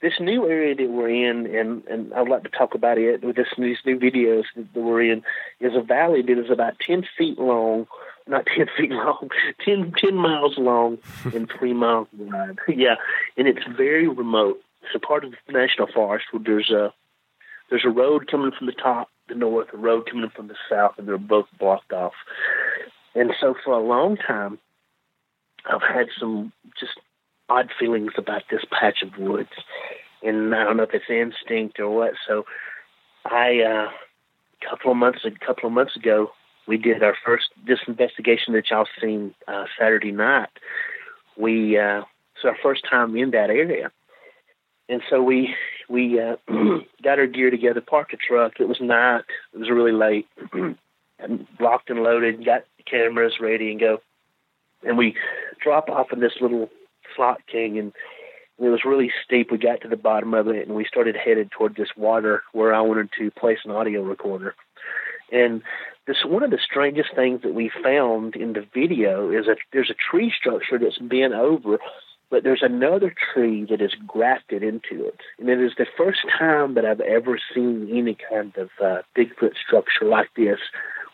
this 0.00 0.14
new 0.20 0.48
area 0.48 0.74
that 0.74 0.90
we're 0.90 1.08
in, 1.08 1.46
and, 1.46 1.84
and 1.86 2.14
I'd 2.14 2.28
like 2.28 2.44
to 2.44 2.48
talk 2.48 2.74
about 2.74 2.98
it 2.98 3.24
with 3.24 3.36
this, 3.36 3.48
these 3.58 3.78
new 3.84 3.98
videos 3.98 4.44
that 4.54 4.66
we're 4.74 5.02
in, 5.02 5.22
is 5.60 5.74
a 5.74 5.80
valley 5.80 6.22
that 6.22 6.38
is 6.38 6.50
about 6.50 6.78
10 6.78 7.04
feet 7.16 7.38
long, 7.38 7.86
not 8.26 8.46
10 8.56 8.66
feet 8.76 8.90
long, 8.90 9.28
10, 9.64 9.94
10 9.98 10.14
miles 10.14 10.56
long 10.56 10.98
and 11.34 11.50
3 11.50 11.72
miles 11.72 12.08
wide. 12.16 12.58
yeah, 12.68 12.96
and 13.36 13.48
it's 13.48 13.66
very 13.76 14.06
remote. 14.06 14.60
It's 14.82 14.94
a 14.94 15.00
part 15.00 15.24
of 15.24 15.32
the 15.46 15.52
national 15.52 15.88
forest 15.88 16.26
where 16.30 16.42
there's 16.42 16.70
a, 16.70 16.92
there's 17.68 17.84
a 17.84 17.90
road 17.90 18.30
coming 18.30 18.52
from 18.56 18.66
the 18.66 18.72
top, 18.72 19.10
the 19.28 19.34
north, 19.34 19.68
a 19.74 19.76
road 19.76 20.08
coming 20.08 20.30
from 20.30 20.46
the 20.48 20.56
south, 20.70 20.94
and 20.98 21.08
they're 21.08 21.18
both 21.18 21.46
blocked 21.58 21.92
off. 21.92 22.14
And 23.14 23.32
so 23.40 23.54
for 23.64 23.74
a 23.74 23.80
long 23.80 24.16
time, 24.16 24.58
I've 25.66 25.82
had 25.82 26.06
some 26.18 26.52
just 26.78 26.98
odd 27.48 27.70
feelings 27.78 28.12
about 28.16 28.42
this 28.50 28.64
patch 28.70 29.02
of 29.02 29.18
woods, 29.18 29.50
and 30.22 30.54
I 30.54 30.64
don't 30.64 30.76
know 30.76 30.82
if 30.84 30.94
it's 30.94 31.10
instinct 31.10 31.80
or 31.80 31.90
what. 31.90 32.14
So, 32.26 32.44
I 33.24 33.60
uh, 33.60 33.90
a 34.62 34.68
couple 34.68 34.90
of 34.90 34.96
months 34.96 35.20
a 35.24 35.30
couple 35.44 35.66
of 35.66 35.72
months 35.72 35.96
ago, 35.96 36.30
we 36.66 36.76
did 36.76 37.02
our 37.02 37.16
first 37.24 37.46
this 37.66 37.80
investigation 37.86 38.54
that 38.54 38.70
y'all 38.70 38.86
seen 39.00 39.34
uh, 39.46 39.64
Saturday 39.78 40.12
night. 40.12 40.50
We 41.36 41.78
uh, 41.78 42.02
it's 42.34 42.44
our 42.44 42.56
first 42.62 42.84
time 42.88 43.16
in 43.16 43.30
that 43.32 43.50
area, 43.50 43.90
and 44.88 45.02
so 45.08 45.22
we 45.22 45.54
we 45.88 46.20
uh, 46.20 46.36
got 47.02 47.18
our 47.18 47.26
gear 47.26 47.50
together, 47.50 47.80
parked 47.80 48.12
a 48.12 48.16
truck. 48.16 48.60
It 48.60 48.68
was 48.68 48.80
night. 48.80 49.24
It 49.54 49.58
was 49.58 49.70
really 49.70 49.92
late. 49.92 50.28
and 51.18 51.46
locked 51.60 51.90
and 51.90 52.02
loaded, 52.02 52.44
got 52.44 52.64
the 52.76 52.82
cameras 52.84 53.34
ready 53.40 53.70
and 53.70 53.80
go. 53.80 53.98
And 54.84 54.96
we 54.96 55.16
drop 55.62 55.88
off 55.88 56.12
in 56.12 56.20
this 56.20 56.34
little 56.40 56.70
slot 57.18 57.40
king 57.50 57.78
and 57.78 57.92
it 58.58 58.68
was 58.68 58.84
really 58.84 59.12
steep. 59.24 59.50
We 59.50 59.58
got 59.58 59.82
to 59.82 59.88
the 59.88 59.96
bottom 59.96 60.34
of 60.34 60.48
it 60.48 60.66
and 60.66 60.76
we 60.76 60.84
started 60.84 61.16
headed 61.16 61.50
toward 61.50 61.76
this 61.76 61.90
water 61.96 62.42
where 62.52 62.72
I 62.72 62.80
wanted 62.80 63.10
to 63.18 63.30
place 63.30 63.58
an 63.64 63.70
audio 63.72 64.02
recorder. 64.02 64.54
And 65.30 65.62
this 66.06 66.24
one 66.24 66.42
of 66.42 66.50
the 66.50 66.58
strangest 66.64 67.10
things 67.14 67.42
that 67.42 67.54
we 67.54 67.70
found 67.82 68.34
in 68.34 68.54
the 68.54 68.66
video 68.72 69.30
is 69.30 69.46
that 69.46 69.58
there's 69.72 69.90
a 69.90 70.10
tree 70.10 70.32
structure 70.36 70.78
that's 70.78 70.98
bent 70.98 71.34
over 71.34 71.78
but 72.30 72.42
there's 72.42 72.62
another 72.62 73.14
tree 73.32 73.64
that 73.70 73.80
is 73.80 73.94
grafted 74.06 74.62
into 74.62 75.06
it. 75.06 75.20
And 75.38 75.48
it 75.48 75.60
is 75.60 75.72
the 75.78 75.86
first 75.96 76.20
time 76.38 76.74
that 76.74 76.84
I've 76.84 77.00
ever 77.00 77.38
seen 77.54 77.88
any 77.90 78.16
kind 78.30 78.52
of 78.56 78.68
uh, 78.82 79.02
Bigfoot 79.16 79.54
structure 79.56 80.04
like 80.04 80.28
this, 80.36 80.58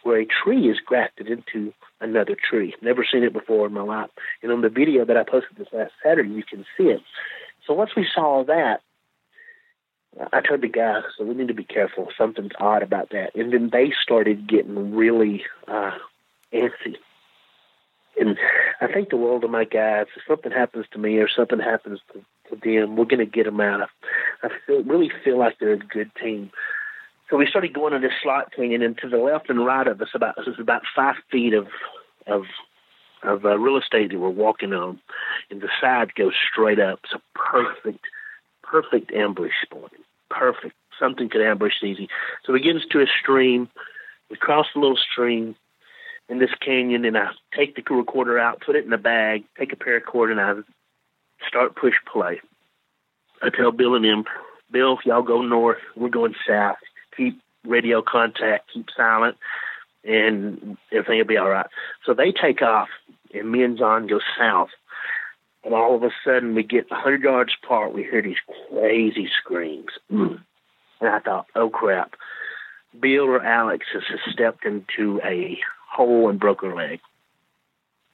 where 0.04 0.20
a 0.20 0.26
tree 0.26 0.70
is 0.70 0.78
grafted 0.80 1.28
into 1.28 1.72
another 2.00 2.36
tree. 2.36 2.74
Never 2.80 3.04
seen 3.10 3.24
it 3.24 3.32
before 3.32 3.66
in 3.66 3.72
my 3.72 3.82
life. 3.82 4.10
And 4.42 4.52
on 4.52 4.60
the 4.60 4.68
video 4.68 5.04
that 5.04 5.16
I 5.16 5.24
posted 5.24 5.56
this 5.56 5.68
last 5.72 5.92
Saturday, 6.02 6.30
you 6.30 6.44
can 6.44 6.64
see 6.76 6.84
it. 6.84 7.02
So 7.66 7.74
once 7.74 7.90
we 7.96 8.06
saw 8.14 8.44
that, 8.44 8.80
I 10.32 10.40
told 10.40 10.60
the 10.60 10.68
guy, 10.68 11.00
so 11.18 11.24
we 11.24 11.34
need 11.34 11.48
to 11.48 11.54
be 11.54 11.64
careful. 11.64 12.08
Something's 12.16 12.52
odd 12.60 12.82
about 12.82 13.10
that. 13.10 13.34
And 13.34 13.52
then 13.52 13.70
they 13.72 13.92
started 14.02 14.46
getting 14.46 14.94
really 14.94 15.44
uh, 15.66 15.98
antsy 16.52 16.96
and 18.18 18.38
I 18.80 18.86
think 18.86 19.10
the 19.10 19.16
world 19.16 19.44
of 19.44 19.50
my 19.50 19.64
guys. 19.64 20.06
If 20.16 20.22
something 20.26 20.52
happens 20.52 20.86
to 20.92 20.98
me 20.98 21.18
or 21.18 21.28
something 21.28 21.58
happens 21.58 22.00
to, 22.12 22.20
to 22.50 22.60
them, 22.62 22.96
we're 22.96 23.04
going 23.04 23.18
to 23.18 23.26
get 23.26 23.44
them 23.44 23.60
out. 23.60 23.82
Of. 23.82 23.88
I 24.42 24.48
feel, 24.66 24.82
really 24.84 25.10
feel 25.24 25.38
like 25.38 25.58
they're 25.58 25.74
a 25.74 25.78
good 25.78 26.10
team. 26.20 26.50
So 27.34 27.38
we 27.38 27.48
started 27.48 27.72
going 27.72 27.92
to 27.92 27.98
this 27.98 28.12
slot 28.22 28.52
thing, 28.54 28.74
and 28.74 28.82
then 28.84 28.94
to 29.02 29.08
the 29.08 29.16
left 29.16 29.50
and 29.50 29.66
right 29.66 29.88
of 29.88 30.00
us, 30.00 30.10
about 30.14 30.38
is 30.46 30.54
about 30.60 30.82
five 30.94 31.16
feet 31.32 31.52
of 31.52 31.66
of 32.28 32.44
of 33.24 33.44
uh, 33.44 33.58
real 33.58 33.76
estate 33.76 34.12
that 34.12 34.20
we're 34.20 34.30
walking 34.30 34.72
on, 34.72 35.00
and 35.50 35.60
the 35.60 35.68
side 35.80 36.14
goes 36.14 36.34
straight 36.52 36.78
up. 36.78 37.00
It's 37.02 37.12
a 37.12 37.20
perfect, 37.36 38.04
perfect 38.62 39.10
ambush 39.10 39.50
spot. 39.64 39.90
Perfect. 40.30 40.76
Something 40.96 41.28
could 41.28 41.42
ambush 41.42 41.82
easy. 41.82 42.08
So 42.44 42.52
we 42.52 42.60
get 42.60 42.76
into 42.76 43.00
a 43.00 43.06
stream. 43.20 43.68
We 44.30 44.36
cross 44.36 44.66
the 44.72 44.78
little 44.78 44.96
stream 44.96 45.56
in 46.28 46.38
this 46.38 46.54
canyon, 46.64 47.04
and 47.04 47.18
I 47.18 47.30
take 47.52 47.74
the 47.74 47.82
recorder 47.96 48.38
out, 48.38 48.62
put 48.64 48.76
it 48.76 48.86
in 48.86 48.92
a 48.92 48.98
bag, 48.98 49.42
take 49.58 49.72
a 49.72 49.76
paracord, 49.76 50.30
and 50.30 50.40
I 50.40 50.54
start 51.48 51.74
push 51.74 51.94
play. 52.12 52.40
I 53.42 53.50
tell 53.50 53.72
Bill 53.72 53.96
and 53.96 54.04
him, 54.04 54.24
Bill, 54.70 54.98
y'all 55.04 55.22
go 55.22 55.42
north, 55.42 55.78
we're 55.96 56.10
going 56.10 56.36
south. 56.46 56.76
Keep 57.16 57.40
radio 57.66 58.02
contact, 58.02 58.70
keep 58.72 58.86
silent, 58.96 59.36
and 60.04 60.76
everything 60.92 61.18
will 61.18 61.24
be 61.24 61.36
all 61.36 61.48
right. 61.48 61.66
So 62.04 62.14
they 62.14 62.32
take 62.32 62.62
off, 62.62 62.88
and 63.32 63.50
me 63.50 63.62
and 63.62 63.78
John 63.78 64.06
go 64.06 64.20
south. 64.38 64.70
And 65.64 65.72
all 65.72 65.96
of 65.96 66.02
a 66.02 66.10
sudden, 66.24 66.54
we 66.54 66.62
get 66.62 66.90
100 66.90 67.22
yards 67.22 67.52
apart. 67.62 67.94
We 67.94 68.02
hear 68.02 68.20
these 68.20 68.36
crazy 68.70 69.30
screams. 69.40 69.90
And 70.10 71.08
I 71.08 71.20
thought, 71.20 71.46
oh 71.54 71.70
crap. 71.70 72.14
Bill 73.00 73.24
or 73.24 73.42
Alex 73.42 73.86
has 73.92 74.02
stepped 74.32 74.64
into 74.64 75.20
a 75.24 75.58
hole 75.90 76.28
and 76.28 76.38
broke 76.38 76.62
her 76.62 76.74
leg. 76.74 77.00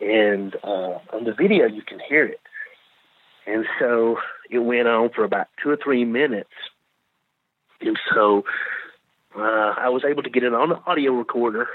And 0.00 0.54
uh, 0.62 0.98
on 1.12 1.24
the 1.24 1.34
video, 1.34 1.66
you 1.66 1.82
can 1.82 2.00
hear 2.00 2.24
it. 2.24 2.40
And 3.46 3.66
so 3.78 4.16
it 4.48 4.58
went 4.58 4.88
on 4.88 5.10
for 5.10 5.24
about 5.24 5.48
two 5.62 5.70
or 5.70 5.76
three 5.76 6.04
minutes. 6.04 6.50
And 7.80 7.98
so 8.14 8.44
uh, 9.36 9.74
I 9.76 9.88
was 9.88 10.04
able 10.04 10.22
to 10.22 10.30
get 10.30 10.42
it 10.42 10.54
on 10.54 10.70
the 10.70 10.80
audio 10.86 11.12
recorder 11.12 11.68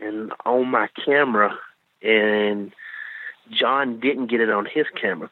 and 0.00 0.32
on 0.44 0.68
my 0.68 0.88
camera, 1.04 1.56
and 2.02 2.72
John 3.50 4.00
didn't 4.00 4.28
get 4.28 4.40
it 4.40 4.50
on 4.50 4.66
his 4.66 4.86
camera. 5.00 5.30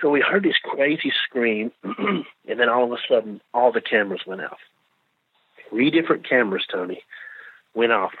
So 0.00 0.10
we 0.10 0.20
heard 0.20 0.42
this 0.42 0.56
crazy 0.62 1.12
scream, 1.24 1.72
and 1.84 2.24
then 2.46 2.68
all 2.68 2.84
of 2.84 2.92
a 2.92 3.02
sudden, 3.08 3.40
all 3.54 3.72
the 3.72 3.80
cameras 3.80 4.22
went 4.26 4.42
off. 4.42 4.58
Three 5.68 5.90
different 5.90 6.28
cameras, 6.28 6.64
Tony, 6.70 7.02
went 7.74 7.92
off 7.92 8.12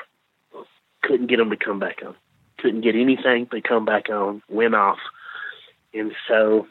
couldn't 1.02 1.26
get 1.26 1.36
them 1.38 1.50
to 1.50 1.56
come 1.56 1.78
back 1.78 1.98
on. 2.04 2.14
Couldn't 2.58 2.80
get 2.80 2.94
anything 2.94 3.46
to 3.48 3.60
come 3.60 3.84
back 3.84 4.08
on. 4.08 4.42
Went 4.48 4.74
off, 4.74 4.98
and 5.92 6.12
so 6.28 6.66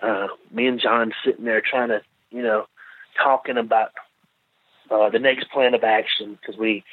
uh, 0.00 0.28
me 0.52 0.66
and 0.66 0.80
John 0.80 1.12
sitting 1.24 1.44
there 1.44 1.60
trying 1.60 1.88
to, 1.88 2.00
you 2.30 2.42
know, 2.42 2.66
talking 3.22 3.58
about 3.58 3.90
uh, 4.90 5.10
the 5.10 5.18
next 5.18 5.50
plan 5.50 5.74
of 5.74 5.84
action 5.84 6.38
because 6.40 6.58
we, 6.58 6.84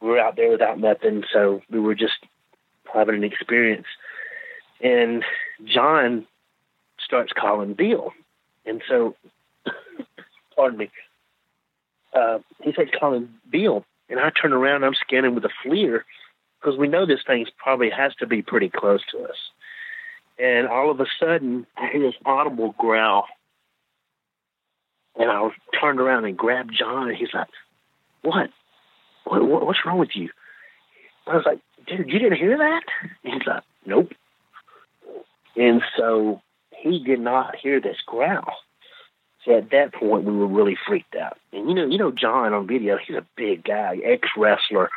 we 0.00 0.08
were 0.08 0.18
out 0.18 0.36
there 0.36 0.50
without 0.50 0.78
nothing, 0.78 1.24
so 1.32 1.62
we 1.70 1.80
were 1.80 1.94
just 1.94 2.14
having 2.92 3.16
an 3.16 3.24
experience. 3.24 3.86
And 4.80 5.24
John 5.64 6.26
starts 6.98 7.32
calling 7.32 7.74
Bill, 7.74 8.12
and 8.66 8.82
so, 8.88 9.14
pardon 10.56 10.78
me, 10.78 10.90
uh, 12.14 12.38
he 12.62 12.72
starts 12.72 12.92
calling 12.98 13.28
Bill, 13.50 13.84
and 14.08 14.20
I 14.20 14.30
turn 14.30 14.52
around, 14.52 14.84
I'm 14.84 14.94
scanning 14.94 15.34
with 15.34 15.44
a 15.44 15.50
FLIR 15.64 16.00
because 16.60 16.78
we 16.78 16.88
know 16.88 17.06
this 17.06 17.20
thing 17.26 17.46
probably 17.58 17.90
has 17.90 18.14
to 18.16 18.26
be 18.26 18.42
pretty 18.42 18.70
close 18.70 19.00
to 19.12 19.24
us. 19.24 19.36
And 20.38 20.66
all 20.66 20.90
of 20.90 21.00
a 21.00 21.06
sudden, 21.20 21.66
I 21.76 21.90
hear 21.90 22.00
this 22.00 22.14
audible 22.24 22.74
growl. 22.78 23.26
And 25.16 25.30
I 25.30 25.48
turned 25.80 26.00
around 26.00 26.24
and 26.24 26.36
grabbed 26.36 26.74
John, 26.76 27.08
and 27.08 27.16
he's 27.16 27.32
like, 27.32 27.48
What? 28.22 28.50
what, 29.24 29.46
what 29.46 29.66
what's 29.66 29.84
wrong 29.84 29.98
with 29.98 30.14
you? 30.14 30.30
I 31.26 31.36
was 31.36 31.46
like, 31.46 31.60
Dude, 31.86 32.10
you 32.10 32.18
didn't 32.18 32.38
hear 32.38 32.58
that? 32.58 32.82
And 33.24 33.34
he's 33.34 33.46
like, 33.46 33.62
Nope. 33.86 34.12
And 35.56 35.82
so 35.96 36.42
he 36.76 37.02
did 37.02 37.20
not 37.20 37.56
hear 37.56 37.80
this 37.80 37.98
growl. 38.04 38.54
So 39.44 39.58
at 39.58 39.70
that 39.70 39.92
point, 39.92 40.24
we 40.24 40.32
were 40.32 40.46
really 40.46 40.76
freaked 40.86 41.14
out. 41.14 41.38
And 41.52 41.68
you 41.68 41.74
know, 41.74 41.86
you 41.86 41.98
know, 41.98 42.10
John 42.10 42.54
on 42.54 42.66
video, 42.66 42.98
he's 42.98 43.16
a 43.16 43.26
big 43.36 43.64
guy, 43.64 43.98
ex 44.02 44.28
wrestler, 44.36 44.90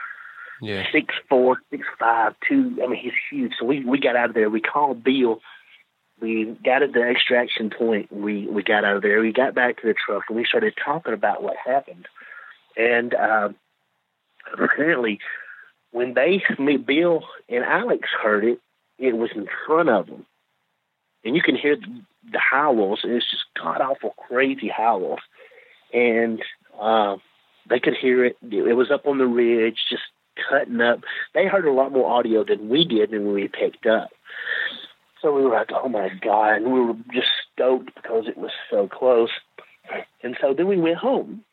yeah. 0.61 0.85
six 0.91 1.13
four, 1.29 1.61
six 1.69 1.85
five, 1.99 2.33
two. 2.47 2.79
I 2.83 2.87
mean, 2.87 2.99
he's 2.99 3.13
huge. 3.29 3.53
So 3.59 3.65
we 3.65 3.83
we 3.83 3.99
got 3.99 4.15
out 4.15 4.29
of 4.29 4.35
there. 4.35 4.49
We 4.49 4.61
called 4.61 5.03
Bill. 5.03 5.41
We 6.19 6.57
got 6.65 6.81
at 6.81 6.93
the 6.93 7.03
extraction 7.03 7.69
point. 7.69 8.11
We 8.11 8.47
we 8.47 8.63
got 8.63 8.83
out 8.83 8.97
of 8.97 9.01
there. 9.03 9.21
We 9.21 9.31
got 9.31 9.53
back 9.53 9.81
to 9.81 9.87
the 9.87 9.93
truck 9.93 10.23
and 10.29 10.37
we 10.37 10.45
started 10.45 10.73
talking 10.83 11.13
about 11.13 11.43
what 11.43 11.55
happened. 11.63 12.07
And 12.75 13.13
uh, 13.13 13.49
apparently, 14.53 15.19
when 15.91 16.13
they, 16.13 16.43
me, 16.59 16.77
Bill 16.77 17.23
and 17.49 17.63
Alex 17.63 18.09
heard 18.21 18.43
it, 18.43 18.59
it 18.97 19.15
was 19.15 19.29
in 19.35 19.47
front 19.65 19.89
of 19.89 20.07
them, 20.07 20.25
and 21.23 21.35
you 21.35 21.41
can 21.41 21.55
hear 21.55 21.75
the 21.75 22.39
howls, 22.39 23.01
and 23.03 23.13
it's 23.13 23.29
just 23.29 23.45
god 23.61 23.81
awful 23.81 24.15
crazy 24.27 24.69
howls, 24.69 25.19
and 25.93 26.41
uh, 26.79 27.17
they 27.69 27.79
could 27.79 27.95
hear 27.95 28.25
it. 28.25 28.37
It 28.41 28.75
was 28.75 28.91
up 28.91 29.05
on 29.05 29.17
the 29.17 29.27
ridge, 29.27 29.77
just 29.89 30.03
cutting 30.49 30.81
up. 30.81 30.99
They 31.33 31.47
heard 31.47 31.65
a 31.65 31.71
lot 31.71 31.91
more 31.91 32.09
audio 32.09 32.43
than 32.43 32.69
we 32.69 32.85
did 32.85 33.11
and 33.11 33.33
we 33.33 33.47
picked 33.47 33.85
up. 33.85 34.09
So 35.21 35.33
we 35.33 35.43
were 35.43 35.51
like, 35.51 35.69
"Oh 35.71 35.89
my 35.89 36.09
god!" 36.21 36.57
And 36.57 36.71
we 36.71 36.79
were 36.81 36.95
just 37.13 37.27
stoked 37.53 37.93
because 37.95 38.27
it 38.27 38.37
was 38.37 38.51
so 38.69 38.87
close. 38.87 39.31
And 40.21 40.37
so 40.41 40.53
then 40.53 40.67
we 40.67 40.77
went 40.77 40.97
home, 40.97 41.45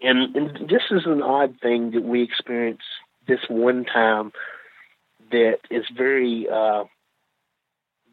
and, 0.00 0.34
and 0.34 0.68
this 0.68 0.82
is 0.90 1.02
an 1.06 1.22
odd 1.22 1.54
thing 1.62 1.92
that 1.92 2.02
we 2.02 2.22
experienced 2.22 2.82
this 3.28 3.38
one 3.48 3.84
time 3.84 4.32
that 5.30 5.58
is 5.70 5.84
very, 5.96 6.48
uh, 6.52 6.84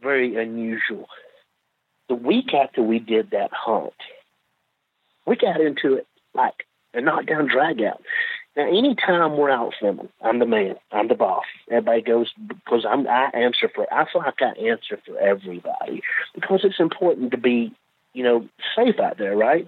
very 0.04 0.36
unusual 0.36 1.08
the 2.08 2.16
week 2.16 2.54
after 2.54 2.82
we 2.82 3.00
did 3.00 3.32
that 3.32 3.52
hunt, 3.52 3.94
we 5.26 5.36
got 5.36 5.60
into 5.60 5.96
it 5.96 6.08
like 6.34 6.66
a 6.94 7.02
knockdown 7.02 7.48
drag 7.48 7.82
out. 7.82 8.02
Now, 8.58 8.68
anytime 8.68 9.38
we're 9.38 9.52
out 9.52 9.76
filming, 9.80 10.10
I'm 10.20 10.40
the 10.40 10.48
man, 10.48 10.78
I'm 10.92 11.08
the 11.08 11.14
boss. 11.14 11.44
Everybody 11.70 12.02
goes 12.02 12.34
because 12.48 12.88
I'm 12.90 13.08
I 13.08 13.30
answer 13.32 13.70
for. 13.74 13.86
I 13.94 14.12
feel 14.12 14.24
like 14.24 14.42
I 14.42 14.60
answer 14.60 15.00
for 15.06 15.16
everybody 15.20 16.02
because 16.34 16.62
it's 16.64 16.80
important 16.80 17.30
to 17.32 17.38
be, 17.38 17.72
you 18.14 18.24
know, 18.24 18.50
safe 18.76 19.00
out 19.00 19.20
there, 19.20 19.38
right? 19.38 19.68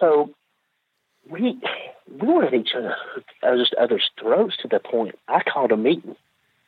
So 0.00 0.30
we 1.28 1.60
we 2.18 2.26
were 2.26 2.46
at 2.46 2.54
each 2.54 2.70
other, 2.74 2.96
just 3.58 3.74
others' 3.74 4.08
throats 4.18 4.56
to 4.62 4.68
the 4.68 4.80
point 4.80 5.18
I 5.28 5.42
called 5.42 5.70
a 5.70 5.76
meeting. 5.76 6.16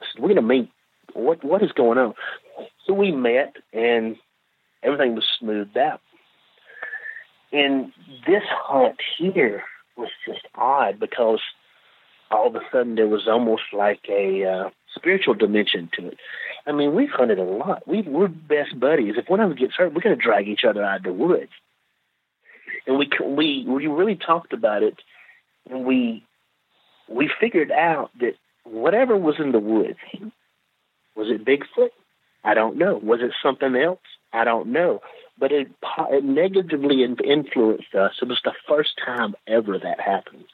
I 0.03 0.05
said, 0.13 0.23
"We're 0.23 0.29
gonna 0.29 0.43
meet 0.43 0.71
what 1.15 1.43
what 1.43 1.63
is 1.63 1.73
going 1.73 1.97
on? 1.97 2.13
So 2.87 2.93
we 2.93 3.13
met, 3.13 3.57
and 3.73 4.17
everything 4.83 5.15
was 5.15 5.25
smoothed 5.39 5.79
out. 5.79 6.03
And 7.51 7.93
this 8.27 8.43
hunt 8.47 9.01
here 9.17 9.65
was 9.97 10.11
just 10.27 10.47
odd 10.55 10.99
because 10.99 11.41
all 12.31 12.49
of 12.49 12.55
a 12.57 12.61
sudden 12.73 12.95
there 12.95 13.07
was 13.07 13.29
almost 13.29 13.63
like 13.73 14.01
a 14.09 14.45
uh, 14.45 14.71
spiritual 14.95 15.35
dimension 15.35 15.89
to 15.95 16.09
it. 16.09 16.19
I 16.67 16.73
mean, 16.73 16.95
we've 16.95 17.11
hunted 17.11 17.39
a 17.39 17.45
lot. 17.45 17.87
We, 17.87 18.03
we're 18.03 18.29
best 18.29 18.79
buddies. 18.79 19.15
If 19.17 19.29
one 19.29 19.41
of 19.41 19.51
us 19.51 19.59
gets 19.59 19.75
hurt, 19.75 19.93
we're 19.93 20.01
going 20.01 20.17
to 20.17 20.23
drag 20.23 20.49
each 20.49 20.65
other 20.69 20.83
out 20.83 20.99
of 20.99 21.03
the 21.03 21.13
woods. 21.13 21.51
And 22.87 22.99
we 22.99 23.09
we 23.25 23.65
we 23.67 23.87
really 23.87 24.17
talked 24.17 24.53
about 24.53 24.83
it, 24.83 24.97
and 25.71 25.87
we 25.87 26.23
we 27.09 27.31
figured 27.41 27.71
out 27.71 28.11
that 28.21 28.35
whatever 28.65 29.17
was 29.17 29.37
in 29.39 29.53
the 29.53 29.59
woods, 29.59 29.99
was 31.17 31.29
it 31.31 31.47
Bigfoot? 31.47 31.91
I 32.45 32.55
don't 32.55 32.77
know. 32.77 32.99
Was 33.03 33.21
it 33.23 33.33
something 33.43 33.75
else? 33.75 34.01
I 34.33 34.45
don't 34.45 34.69
know. 34.69 35.01
But 35.39 35.51
it, 35.51 35.69
it 36.11 36.25
negatively 36.25 37.03
influenced 37.03 37.95
us. 37.95 38.13
It 38.23 38.29
was 38.29 38.41
the 38.45 38.55
first 38.69 38.93
time 39.05 39.35
ever 39.49 39.79
that 39.79 40.01
happened 40.01 40.45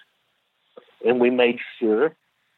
and 1.05 1.21
we 1.21 1.31
made 1.31 1.59
sure 1.79 2.15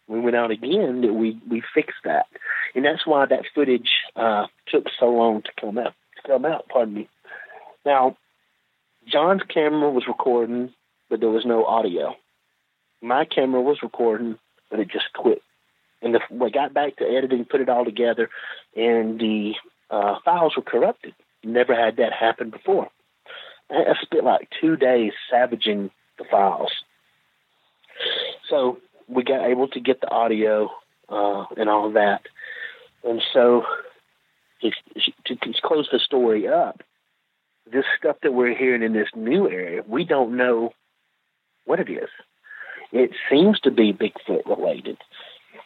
we 0.08 0.20
went 0.20 0.36
out 0.36 0.50
again 0.50 1.02
that 1.02 1.12
we 1.12 1.38
we 1.48 1.62
fixed 1.74 2.04
that, 2.04 2.26
and 2.74 2.84
that's 2.84 3.06
why 3.06 3.24
that 3.26 3.44
footage 3.54 3.90
uh, 4.16 4.46
took 4.66 4.86
so 4.98 5.06
long 5.06 5.42
to 5.42 5.50
come 5.60 5.78
out. 5.78 5.94
To 6.16 6.28
come 6.28 6.44
out, 6.44 6.68
pardon 6.68 6.94
me. 6.94 7.08
Now, 7.84 8.16
John's 9.06 9.42
camera 9.48 9.90
was 9.90 10.06
recording, 10.06 10.72
but 11.08 11.20
there 11.20 11.30
was 11.30 11.46
no 11.46 11.64
audio. 11.64 12.14
My 13.00 13.24
camera 13.24 13.60
was 13.60 13.78
recording, 13.82 14.38
but 14.70 14.80
it 14.80 14.88
just 14.88 15.12
quit. 15.14 15.42
And 16.02 16.14
the, 16.14 16.20
we 16.30 16.50
got 16.50 16.74
back 16.74 16.96
to 16.96 17.04
editing, 17.04 17.44
put 17.44 17.60
it 17.60 17.68
all 17.68 17.84
together, 17.84 18.28
and 18.74 19.20
the 19.20 19.54
uh, 19.90 20.16
files 20.24 20.54
were 20.56 20.62
corrupted. 20.62 21.14
Never 21.44 21.74
had 21.74 21.96
that 21.96 22.12
happen 22.12 22.50
before. 22.50 22.88
I 23.70 23.94
spent 24.02 24.24
like 24.24 24.48
two 24.60 24.76
days 24.76 25.12
savaging 25.30 25.90
the 26.18 26.24
files 26.30 26.72
so 28.48 28.78
we 29.08 29.24
got 29.24 29.48
able 29.48 29.68
to 29.68 29.80
get 29.80 30.00
the 30.00 30.10
audio 30.10 30.70
uh, 31.08 31.44
and 31.56 31.68
all 31.68 31.86
of 31.86 31.94
that. 31.94 32.22
And 33.04 33.22
so 33.32 33.64
to, 34.60 34.70
to 35.26 35.52
close 35.62 35.88
the 35.90 35.98
story 35.98 36.48
up, 36.48 36.82
this 37.70 37.84
stuff 37.98 38.16
that 38.22 38.34
we're 38.34 38.56
hearing 38.56 38.82
in 38.82 38.92
this 38.92 39.08
new 39.14 39.48
area, 39.48 39.82
we 39.86 40.04
don't 40.04 40.36
know 40.36 40.72
what 41.64 41.80
it 41.80 41.90
is. 41.90 42.08
It 42.92 43.10
seems 43.30 43.58
to 43.60 43.70
be 43.70 43.92
Bigfoot 43.92 44.44
related. 44.46 44.98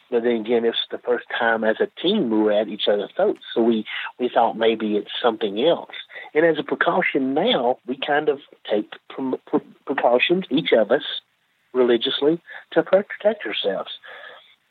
But 0.09 0.23
then 0.23 0.37
again, 0.37 0.65
it's 0.65 0.77
the 0.89 0.97
first 0.97 1.25
time 1.37 1.63
as 1.63 1.77
a 1.79 2.01
team 2.01 2.29
we 2.29 2.37
were 2.39 2.51
at 2.51 2.67
each 2.67 2.87
other's 2.87 3.11
throats. 3.15 3.41
So 3.53 3.61
we, 3.61 3.85
we 4.19 4.29
thought 4.33 4.57
maybe 4.57 4.95
it's 4.95 5.11
something 5.21 5.61
else. 5.63 5.91
And 6.33 6.45
as 6.45 6.57
a 6.57 6.63
precaution 6.63 7.33
now, 7.33 7.79
we 7.87 7.97
kind 7.97 8.29
of 8.29 8.39
take 8.69 8.91
pre- 9.09 9.37
pre- 9.45 9.73
precautions, 9.85 10.45
each 10.49 10.71
of 10.71 10.91
us, 10.91 11.03
religiously 11.73 12.41
to 12.71 12.83
protect 12.83 13.45
ourselves. 13.45 13.91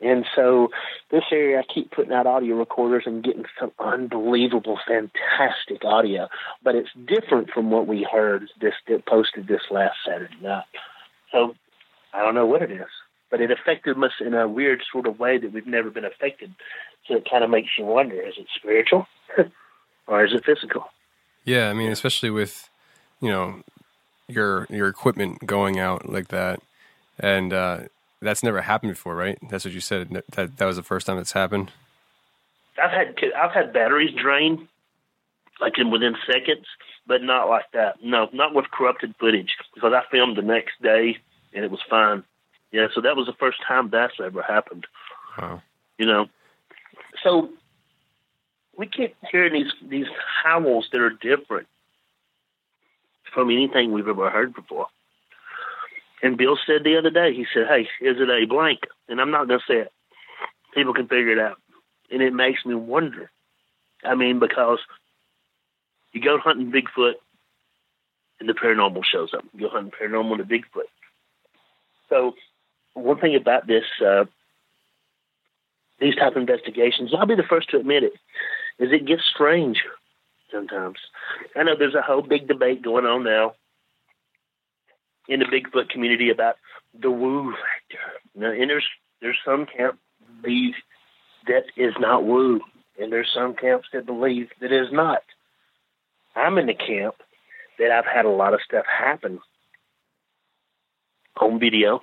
And 0.01 0.27
so 0.35 0.69
this 1.11 1.25
area, 1.33 1.61
I 1.61 1.73
keep 1.73 1.91
putting 1.91 2.13
out 2.13 2.27
audio 2.27 2.57
recorders 2.57 3.05
and 3.07 3.25
getting 3.25 3.47
some 3.59 3.73
unbelievable, 3.79 4.79
fantastic 4.87 5.85
audio. 5.85 6.29
But 6.63 6.75
it's 6.75 6.91
different 7.07 7.51
from 7.51 7.71
what 7.71 7.87
we 7.87 8.07
heard 8.11 8.49
this 8.61 8.75
posted 9.07 9.49
this 9.49 9.63
last 9.71 9.97
Saturday 10.07 10.37
night. 10.43 10.65
So 11.33 11.55
I 12.13 12.21
don't 12.23 12.35
know 12.35 12.47
what 12.47 12.63
it 12.63 12.71
is, 12.71 12.87
but 13.37 13.43
it 13.43 13.51
affected 13.51 14.03
us 14.03 14.13
in 14.25 14.33
a 14.33 14.49
weird 14.49 14.83
sort 14.91 15.07
of 15.07 15.19
way 15.19 15.37
that 15.37 15.53
we've 15.53 15.67
never 15.67 15.91
been 15.91 16.07
affected. 16.07 16.55
So 17.07 17.17
it 17.17 17.29
kind 17.31 17.45
of 17.45 17.51
makes 17.51 17.69
you 17.79 17.85
wonder: 17.85 18.21
is 18.21 18.35
it 18.39 18.47
spiritual 18.57 19.07
or 20.07 20.25
is 20.25 20.33
it 20.33 20.45
physical? 20.45 20.87
Yeah, 21.45 21.69
I 21.69 21.75
mean, 21.75 21.93
especially 21.93 22.31
with 22.31 22.71
you 23.21 23.29
know 23.31 23.63
your 24.27 24.67
your 24.71 24.89
equipment 24.89 25.47
going 25.47 25.79
out 25.79 26.09
like 26.09 26.29
that 26.29 26.61
and 27.19 27.53
uh, 27.53 27.81
that's 28.21 28.43
never 28.43 28.63
happened 28.63 28.93
before, 28.93 29.15
right? 29.15 29.39
That's 29.51 29.65
what 29.65 29.75
you 29.75 29.81
said. 29.81 30.23
That 30.33 30.57
that 30.57 30.65
was 30.65 30.77
the 30.77 30.83
first 30.83 31.07
time 31.07 31.19
it's 31.19 31.33
happened. 31.33 31.73
I've 32.83 32.91
had 32.91 33.17
I've 33.37 33.53
had 33.53 33.73
batteries 33.73 34.15
drain, 34.15 34.69
like 35.61 35.79
in 35.79 35.91
within 35.91 36.17
seconds, 36.27 36.67
but 37.07 37.23
not 37.23 37.49
like 37.49 37.71
that. 37.73 38.03
No, 38.03 38.29
not 38.33 38.55
with 38.55 38.71
corrupted 38.71 39.15
footage 39.19 39.55
because 39.75 39.93
I 39.93 40.03
filmed 40.11 40.37
the 40.37 40.43
next 40.43 40.81
day 40.83 41.19
and 41.55 41.65
it 41.65 41.71
was 41.71 41.81
fine. 41.89 42.25
Yeah, 42.77 42.89
so 42.95 43.01
that 43.01 43.17
was 43.17 43.25
the 43.25 43.33
first 43.33 43.57
time 43.67 43.89
that's 43.89 44.21
ever 44.23 44.43
happened. 44.43 44.87
Wow. 45.39 45.63
You 45.97 46.05
know, 46.05 46.27
so 47.25 47.49
we 48.77 48.87
keep 48.87 49.17
hearing 49.31 49.55
these 49.55 49.73
these 49.89 50.09
howls 50.45 50.87
that 50.93 51.01
are 51.01 51.09
different 51.09 51.69
from 53.33 53.49
anything 53.49 53.93
we've 53.93 54.07
ever 54.07 54.29
heard 54.29 54.55
before. 54.55 54.89
And 56.23 56.37
Bill 56.37 56.59
said 56.67 56.85
the 56.85 56.99
other 56.99 57.09
day, 57.09 57.33
he 57.33 57.47
said, 57.55 57.67
"Hey, 57.67 57.89
is 58.03 58.21
it 58.21 58.29
a 58.29 58.45
blank?" 58.45 58.81
And 59.09 59.23
I'm 59.23 59.31
not 59.31 59.49
going 59.49 59.61
to 59.61 59.67
say 59.67 59.81
it. 59.81 59.93
People 60.75 60.93
can 60.93 61.09
figure 61.09 61.33
it 61.33 61.39
out, 61.39 61.57
and 62.11 62.21
it 62.21 62.35
makes 62.35 62.67
me 62.67 62.75
wonder. 62.75 63.31
I 64.05 64.17
mean, 64.17 64.39
because 64.39 64.81
you 66.13 66.21
go 66.21 66.37
hunting 66.37 66.71
Bigfoot, 66.71 67.15
and 68.39 68.47
the 68.47 68.53
paranormal 68.53 69.03
shows 69.11 69.33
up. 69.33 69.45
You 69.55 69.61
go 69.61 69.71
hunting 69.71 69.93
paranormal 69.99 70.37
to 70.37 70.45
Bigfoot. 70.45 70.91
So, 72.11 72.35
one 72.97 73.19
thing 73.19 73.37
about 73.37 73.67
this, 73.67 73.85
uh, 74.05 74.25
these 76.01 76.17
type 76.17 76.33
of 76.33 76.41
investigations, 76.41 77.13
I'll 77.17 77.27
be 77.27 77.35
the 77.35 77.43
first 77.43 77.71
to 77.71 77.79
admit 77.79 78.05
it, 78.05 78.15
is 78.79 78.93
it 78.93 79.07
gets 79.07 79.23
strange 79.25 79.83
sometimes. 80.51 80.99
I 81.55 81.63
know 81.63 81.75
there's 81.77 81.95
a 81.95 82.03
whole 82.03 82.23
big 82.23 82.49
debate 82.49 82.83
going 82.83 83.05
on 83.05 83.25
now 83.25 83.55
in 85.29 85.41
the 85.41 85.47
Bigfoot 85.47 85.91
community 85.91 86.31
about 86.31 86.57
the 86.99 87.11
woo 87.11 87.53
factor. 87.53 88.05
Now, 88.35 88.51
and 88.51 88.71
there's 88.71 88.87
there's 89.21 89.39
some 89.45 89.67
camp 89.67 89.99
believe 90.43 90.75
that 91.47 91.65
is 91.77 91.95
not 91.99 92.25
woo, 92.25 92.61
and 92.99 93.13
there's 93.13 93.31
some 93.35 93.55
camps 93.55 93.89
that 93.93 94.07
believe 94.07 94.49
that 94.61 94.73
is 94.73 94.89
not. 94.93 95.23
I'm 96.35 96.59
in 96.59 96.67
the 96.67 96.75
camp 96.75 97.17
that 97.79 97.91
I've 97.91 98.07
had 98.07 98.25
a 98.25 98.31
lot 98.31 98.55
of 98.55 98.61
stuff 98.63 98.85
happen 98.87 99.41
on 101.41 101.59
video 101.59 102.01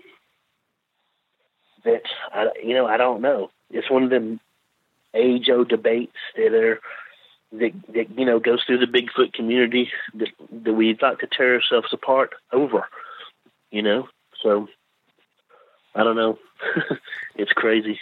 that 1.84 2.04
I, 2.34 2.48
you 2.64 2.74
know 2.74 2.86
I 2.86 2.98
don't 2.98 3.22
know. 3.22 3.50
It's 3.70 3.90
one 3.90 4.04
of 4.04 4.10
them 4.10 4.40
age 5.14 5.50
old 5.50 5.70
debates 5.70 6.18
that 6.36 6.54
are 6.54 6.80
that, 7.54 7.72
that 7.94 8.18
you 8.18 8.26
know 8.26 8.40
goes 8.40 8.64
through 8.66 8.80
the 8.80 8.86
Bigfoot 8.86 9.34
community 9.34 9.90
that, 10.16 10.30
that 10.64 10.74
we 10.74 10.98
like 11.02 11.20
to 11.20 11.28
tear 11.28 11.56
ourselves 11.56 11.90
apart 11.92 12.34
over 12.52 12.86
you 13.74 13.82
know. 13.82 14.08
So 14.42 14.70
I 15.96 16.04
don't 16.04 16.16
know. 16.16 16.40
it's 17.36 17.52
crazy. 17.52 18.00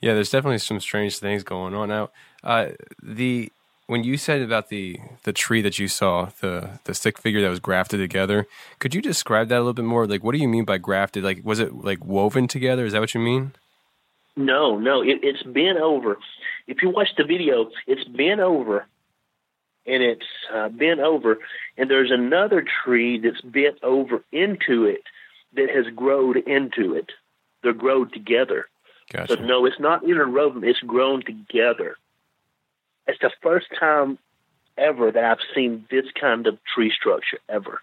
Yeah, 0.00 0.14
there's 0.14 0.30
definitely 0.30 0.58
some 0.58 0.80
strange 0.80 1.18
things 1.18 1.42
going 1.42 1.74
on 1.74 1.88
now. 1.90 2.10
Uh, 2.42 2.68
the 3.02 3.52
when 3.86 4.04
you 4.04 4.16
said 4.16 4.40
about 4.42 4.68
the 4.68 4.98
the 5.24 5.32
tree 5.32 5.60
that 5.62 5.78
you 5.78 5.88
saw, 5.88 6.30
the 6.40 6.80
the 6.84 6.94
stick 6.94 7.18
figure 7.18 7.40
that 7.42 7.48
was 7.48 7.60
grafted 7.60 8.00
together, 8.00 8.46
could 8.78 8.94
you 8.94 9.02
describe 9.02 9.48
that 9.48 9.56
a 9.56 9.60
little 9.60 9.72
bit 9.72 9.84
more? 9.84 10.06
Like, 10.06 10.22
what 10.22 10.32
do 10.32 10.38
you 10.38 10.48
mean 10.48 10.64
by 10.64 10.78
grafted? 10.78 11.24
Like, 11.24 11.44
was 11.44 11.58
it 11.58 11.74
like 11.74 12.04
woven 12.04 12.48
together? 12.48 12.84
Is 12.84 12.92
that 12.92 13.00
what 13.00 13.14
you 13.14 13.20
mean? 13.20 13.52
No, 14.36 14.78
no, 14.78 15.02
it, 15.02 15.20
it's 15.22 15.42
bent 15.42 15.78
over. 15.78 16.18
If 16.66 16.82
you 16.82 16.90
watch 16.90 17.08
the 17.16 17.24
video, 17.24 17.70
it's 17.86 18.04
bent 18.04 18.40
over 18.40 18.86
and 19.86 20.02
it's 20.02 20.26
uh, 20.52 20.68
bent 20.68 21.00
over, 21.00 21.38
and 21.76 21.90
there's 21.90 22.10
another 22.10 22.64
tree 22.84 23.18
that's 23.18 23.40
bent 23.40 23.82
over 23.82 24.22
into 24.30 24.84
it 24.84 25.02
that 25.54 25.68
has 25.70 25.86
grown 25.94 26.38
into 26.46 26.94
it. 26.94 27.10
They're 27.62 27.72
grown 27.72 28.10
together. 28.10 28.66
Gotcha. 29.12 29.36
So 29.36 29.42
no, 29.42 29.66
it's 29.66 29.80
not 29.80 30.04
interwoven; 30.04 30.64
it's 30.64 30.80
grown 30.80 31.22
together. 31.24 31.96
It's 33.06 33.18
the 33.20 33.30
first 33.42 33.66
time 33.78 34.18
ever 34.78 35.10
that 35.10 35.24
I've 35.24 35.38
seen 35.54 35.86
this 35.90 36.06
kind 36.18 36.46
of 36.46 36.58
tree 36.74 36.92
structure 36.96 37.38
ever. 37.48 37.80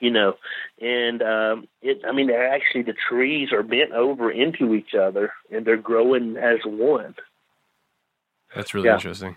You 0.00 0.12
know, 0.12 0.36
and 0.80 1.22
um, 1.22 1.68
it. 1.82 2.02
I 2.06 2.12
mean, 2.12 2.28
they're 2.28 2.54
actually 2.54 2.82
the 2.82 2.94
trees 3.08 3.52
are 3.52 3.64
bent 3.64 3.90
over 3.90 4.30
into 4.30 4.74
each 4.74 4.94
other, 4.94 5.32
and 5.50 5.64
they're 5.64 5.76
growing 5.76 6.36
as 6.36 6.60
one. 6.64 7.16
That's 8.54 8.74
really 8.74 8.86
yeah. 8.86 8.94
interesting 8.94 9.36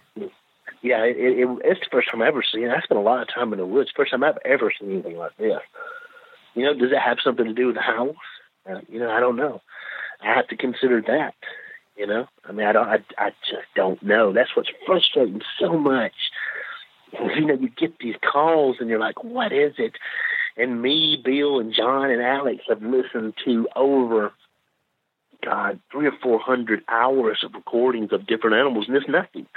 yeah, 0.81 1.03
it, 1.03 1.15
it, 1.17 1.47
it's 1.63 1.79
the 1.79 1.91
first 1.91 2.09
time 2.09 2.21
I've 2.21 2.29
ever 2.29 2.43
seen. 2.43 2.63
It. 2.63 2.71
I 2.71 2.81
spent 2.81 2.99
a 2.99 3.03
lot 3.03 3.21
of 3.21 3.33
time 3.33 3.53
in 3.53 3.59
the 3.59 3.65
woods. 3.65 3.91
First 3.95 4.11
time 4.11 4.23
I've 4.23 4.37
ever 4.43 4.71
seen 4.77 4.91
anything 4.91 5.17
like 5.17 5.37
this. 5.37 5.59
You 6.55 6.65
know, 6.65 6.73
does 6.73 6.91
it 6.91 6.99
have 6.99 7.17
something 7.23 7.45
to 7.45 7.53
do 7.53 7.67
with 7.67 7.75
the 7.75 7.81
house? 7.81 8.15
Uh, 8.69 8.81
you 8.89 8.99
know, 8.99 9.09
I 9.09 9.19
don't 9.19 9.35
know. 9.35 9.61
I 10.21 10.33
have 10.33 10.47
to 10.49 10.57
consider 10.57 11.01
that. 11.01 11.35
You 11.97 12.07
know, 12.07 12.25
I 12.45 12.51
mean, 12.51 12.65
I 12.65 12.71
don't. 12.71 12.87
I, 12.87 12.99
I 13.17 13.29
just 13.49 13.67
don't 13.75 14.01
know. 14.01 14.33
That's 14.33 14.55
what's 14.55 14.71
frustrating 14.85 15.41
so 15.59 15.77
much. 15.77 16.13
You 17.13 17.45
know, 17.45 17.55
you 17.55 17.69
get 17.69 17.99
these 17.99 18.15
calls 18.23 18.77
and 18.79 18.89
you're 18.89 18.99
like, 18.99 19.23
"What 19.23 19.51
is 19.51 19.73
it?" 19.77 19.93
And 20.55 20.81
me, 20.81 21.21
Bill, 21.23 21.59
and 21.59 21.73
John 21.73 22.09
and 22.09 22.21
Alex 22.21 22.63
have 22.69 22.81
listened 22.81 23.33
to 23.45 23.67
over 23.75 24.31
God, 25.43 25.79
three 25.91 26.07
or 26.07 26.13
four 26.23 26.39
hundred 26.39 26.83
hours 26.87 27.39
of 27.43 27.53
recordings 27.53 28.13
of 28.13 28.27
different 28.27 28.55
animals, 28.55 28.85
and 28.87 28.95
there's 28.95 29.09
nothing, 29.09 29.47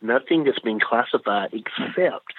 nothing 0.00 0.44
that's 0.44 0.60
been 0.60 0.80
classified 0.80 1.50
except 1.52 2.32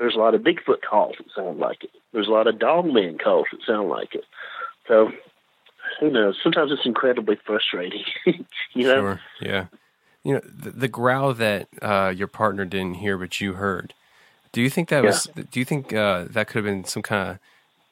there's 0.00 0.14
a 0.14 0.18
lot 0.18 0.34
of 0.34 0.40
Bigfoot 0.40 0.80
calls 0.88 1.16
that 1.18 1.26
sound 1.36 1.58
like 1.58 1.84
it. 1.84 1.90
There's 2.12 2.26
a 2.26 2.32
lot 2.32 2.46
of 2.46 2.58
dogman 2.58 3.18
calls 3.18 3.46
that 3.52 3.60
sound 3.66 3.90
like 3.90 4.14
it. 4.14 4.24
So 4.88 5.10
who 5.98 6.10
knows? 6.10 6.38
Sometimes 6.42 6.72
it's 6.72 6.86
incredibly 6.86 7.36
frustrating. 7.44 8.04
you 8.26 8.84
know? 8.84 9.00
Sure. 9.00 9.20
Yeah. 9.40 9.66
You 10.22 10.34
know 10.34 10.40
the, 10.44 10.70
the 10.70 10.88
growl 10.88 11.32
that 11.34 11.68
uh, 11.80 12.12
your 12.14 12.28
partner 12.28 12.64
didn't 12.64 12.94
hear, 12.94 13.16
but 13.16 13.40
you 13.40 13.54
heard. 13.54 13.94
Do 14.52 14.60
you 14.60 14.68
think 14.68 14.88
that 14.90 15.02
was? 15.02 15.28
Do 15.50 15.58
you 15.58 15.64
think 15.64 15.92
uh, 15.92 16.26
that 16.30 16.46
could 16.48 16.56
have 16.56 16.64
been 16.64 16.84
some 16.84 17.02
kind 17.02 17.30
of 17.30 17.38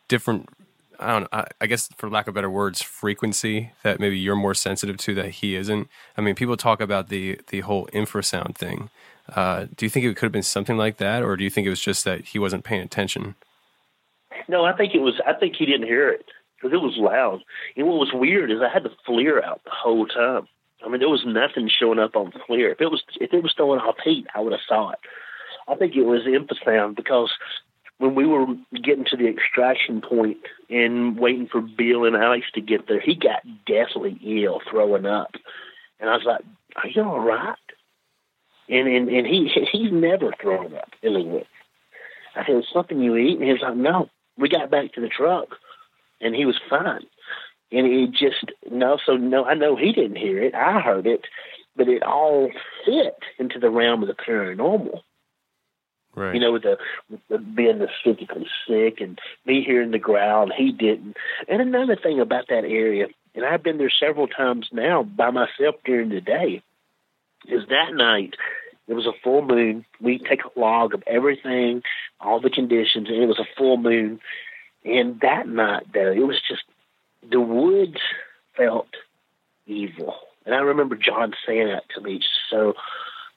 different? 0.08 0.48
I 1.00 1.12
don't. 1.12 1.22
know, 1.22 1.28
I, 1.32 1.46
I 1.60 1.66
guess 1.66 1.88
for 1.96 2.10
lack 2.10 2.28
of 2.28 2.34
better 2.34 2.50
words, 2.50 2.82
frequency 2.82 3.72
that 3.82 3.98
maybe 3.98 4.18
you're 4.18 4.36
more 4.36 4.54
sensitive 4.54 4.98
to 4.98 5.14
that 5.14 5.30
he 5.30 5.54
isn't. 5.54 5.88
I 6.18 6.20
mean, 6.20 6.34
people 6.34 6.56
talk 6.58 6.82
about 6.82 7.08
the 7.08 7.40
the 7.48 7.60
whole 7.60 7.86
infrasound 7.94 8.56
thing. 8.56 8.90
Uh, 9.34 9.66
do 9.74 9.86
you 9.86 9.90
think 9.90 10.04
it 10.04 10.14
could 10.16 10.26
have 10.26 10.32
been 10.32 10.42
something 10.42 10.76
like 10.76 10.98
that, 10.98 11.22
or 11.22 11.36
do 11.36 11.44
you 11.44 11.50
think 11.50 11.66
it 11.66 11.70
was 11.70 11.80
just 11.80 12.04
that 12.04 12.26
he 12.26 12.38
wasn't 12.38 12.64
paying 12.64 12.82
attention? 12.82 13.36
No, 14.48 14.64
I 14.64 14.76
think 14.76 14.94
it 14.94 15.00
was. 15.00 15.14
I 15.26 15.32
think 15.32 15.56
he 15.56 15.64
didn't 15.64 15.86
hear 15.86 16.10
it 16.10 16.26
because 16.58 16.74
it 16.74 16.82
was 16.82 16.96
loud. 16.96 17.42
And 17.76 17.86
what 17.86 17.98
was 17.98 18.12
weird 18.12 18.50
is 18.50 18.58
I 18.60 18.72
had 18.72 18.82
the 18.82 18.90
FLIR 19.06 19.44
out 19.44 19.62
the 19.64 19.70
whole 19.72 20.06
time. 20.06 20.48
I 20.84 20.88
mean, 20.88 21.00
there 21.00 21.08
was 21.08 21.24
nothing 21.26 21.68
showing 21.68 21.98
up 21.98 22.16
on 22.16 22.32
FLIR. 22.32 22.72
If 22.72 22.80
it 22.80 22.90
was 22.90 23.02
if 23.20 23.32
it 23.32 23.42
was 23.42 23.54
throwing 23.56 23.80
off 23.80 23.96
heat, 24.02 24.26
I 24.34 24.40
would 24.40 24.52
have 24.52 24.60
saw 24.66 24.90
it. 24.90 24.98
I 25.66 25.74
think 25.74 25.94
it 25.94 26.02
was 26.02 26.22
infrasound 26.22 26.96
because 26.96 27.30
when 27.98 28.14
we 28.14 28.26
were 28.26 28.46
getting 28.82 29.04
to 29.06 29.16
the 29.16 29.26
extraction 29.26 30.00
point 30.00 30.38
and 30.70 31.18
waiting 31.18 31.48
for 31.48 31.60
Bill 31.60 32.04
and 32.04 32.16
Alex 32.16 32.46
to 32.54 32.60
get 32.60 32.86
there, 32.86 33.00
he 33.00 33.14
got 33.14 33.42
deathly 33.66 34.18
ill, 34.24 34.60
throwing 34.70 35.04
up, 35.04 35.34
and 36.00 36.08
I 36.08 36.16
was 36.16 36.24
like, 36.24 36.42
"Are 36.76 36.88
you 36.88 37.02
all 37.02 37.20
right?" 37.20 37.56
And 38.68 38.88
and 38.88 39.08
and 39.08 39.26
he 39.26 39.50
he's 39.72 39.92
never 39.92 40.32
thrown 40.40 40.74
up 40.74 40.90
anyway. 41.02 41.46
I 42.36 42.46
said, 42.46 42.62
"Something 42.72 43.00
you 43.00 43.16
eat?" 43.16 43.38
And 43.38 43.44
he 43.44 43.52
was 43.52 43.62
like, 43.62 43.76
"No." 43.76 44.08
We 44.36 44.48
got 44.48 44.70
back 44.70 44.92
to 44.92 45.00
the 45.00 45.08
truck, 45.08 45.48
and 46.20 46.34
he 46.34 46.44
was 46.44 46.58
fine. 46.68 47.06
And 47.70 47.86
he 47.86 48.06
just 48.06 48.52
no, 48.70 48.98
so 49.04 49.16
no, 49.16 49.44
I 49.44 49.54
know 49.54 49.76
he 49.76 49.92
didn't 49.92 50.16
hear 50.16 50.42
it. 50.42 50.54
I 50.54 50.80
heard 50.80 51.06
it, 51.06 51.26
but 51.76 51.88
it 51.88 52.02
all 52.02 52.50
fit 52.84 53.18
into 53.38 53.58
the 53.58 53.70
realm 53.70 54.02
of 54.02 54.08
the 54.08 54.14
paranormal. 54.14 55.00
Right. 56.14 56.34
You 56.34 56.40
know, 56.40 56.52
with 56.52 56.62
the, 56.62 56.78
with 57.10 57.20
the 57.28 57.38
being 57.38 57.78
the 57.78 57.88
physically 58.02 58.48
sick 58.66 59.00
and 59.00 59.18
me 59.46 59.62
hearing 59.64 59.92
the 59.92 59.98
growl, 59.98 60.44
and 60.44 60.52
he 60.52 60.72
didn't. 60.72 61.16
And 61.46 61.60
another 61.60 61.94
thing 61.94 62.20
about 62.20 62.48
that 62.48 62.64
area, 62.64 63.06
and 63.34 63.44
I've 63.44 63.62
been 63.62 63.78
there 63.78 63.90
several 63.90 64.26
times 64.26 64.68
now 64.72 65.02
by 65.02 65.30
myself 65.30 65.76
during 65.84 66.08
the 66.08 66.20
day, 66.20 66.62
is 67.46 67.62
that 67.68 67.94
night 67.94 68.34
it 68.88 68.94
was 68.94 69.06
a 69.06 69.12
full 69.22 69.42
moon. 69.42 69.84
We 70.00 70.18
take 70.18 70.40
a 70.44 70.58
log 70.58 70.94
of 70.94 71.04
everything, 71.06 71.82
all 72.20 72.40
the 72.40 72.50
conditions, 72.50 73.08
and 73.08 73.22
it 73.22 73.26
was 73.26 73.38
a 73.38 73.56
full 73.56 73.76
moon. 73.76 74.18
And 74.88 75.20
that 75.20 75.46
night, 75.48 75.86
though, 75.92 76.12
it 76.12 76.26
was 76.26 76.40
just 76.48 76.62
the 77.28 77.40
woods 77.40 77.98
felt 78.56 78.88
evil. 79.66 80.14
And 80.46 80.54
I 80.54 80.58
remember 80.58 80.96
John 80.96 81.34
saying 81.46 81.68
that 81.68 81.84
to 81.94 82.00
me. 82.00 82.20
So 82.50 82.74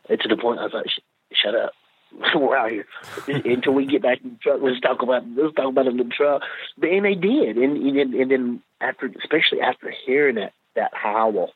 to 0.10 0.28
the 0.28 0.38
point 0.38 0.60
I 0.60 0.64
was 0.64 0.74
like, 0.74 0.88
"Shut 1.34 1.56
up." 1.56 1.74
We're 2.36 2.58
out 2.58 2.72
here 2.72 2.86
until 3.28 3.74
we 3.74 3.86
get 3.86 4.02
back 4.02 4.20
in 4.24 4.32
the 4.32 4.38
truck. 4.38 4.60
Let's 4.62 4.82
talk 4.82 5.02
about 5.02 5.24
let's 5.36 5.56
talk 5.56 5.70
about 5.70 5.88
it 5.88 5.92
in 5.92 5.98
the 5.98 6.04
truck. 6.06 6.42
And 6.82 7.06
they 7.06 7.16
did, 7.16 7.58
and, 7.58 7.78
and 7.78 8.14
and 8.14 8.32
then 8.32 8.62
after, 8.80 9.12
especially 9.20 9.62
after 9.62 9.94
hearing 10.06 10.36
that 10.36 10.54
that 10.76 10.94
howl, 10.94 11.52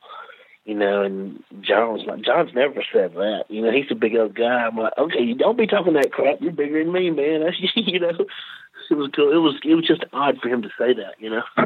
you 0.65 0.75
know, 0.75 1.03
and 1.03 1.43
John 1.61 1.93
was 1.93 2.05
like, 2.07 2.21
John's 2.21 2.53
never 2.53 2.83
said 2.91 3.13
that. 3.13 3.45
You 3.49 3.61
know, 3.61 3.71
he's 3.71 3.91
a 3.91 3.95
big 3.95 4.15
old 4.15 4.35
guy. 4.35 4.65
I'm 4.65 4.77
like, 4.77 4.97
okay, 4.97 5.21
you 5.21 5.35
don't 5.35 5.57
be 5.57 5.67
talking 5.67 5.93
that 5.93 6.11
crap. 6.11 6.41
You're 6.41 6.51
bigger 6.51 6.83
than 6.83 6.91
me, 6.91 7.11
man. 7.11 7.43
That's 7.43 7.57
you 7.75 7.99
know. 7.99 8.25
It 8.89 8.95
was 8.95 9.09
cool. 9.15 9.31
It 9.31 9.38
was 9.38 9.55
it 9.63 9.75
was 9.75 9.86
just 9.88 10.03
odd 10.13 10.38
for 10.41 10.49
him 10.49 10.61
to 10.61 10.69
say 10.77 10.93
that. 10.93 11.15
You 11.19 11.29
know. 11.31 11.43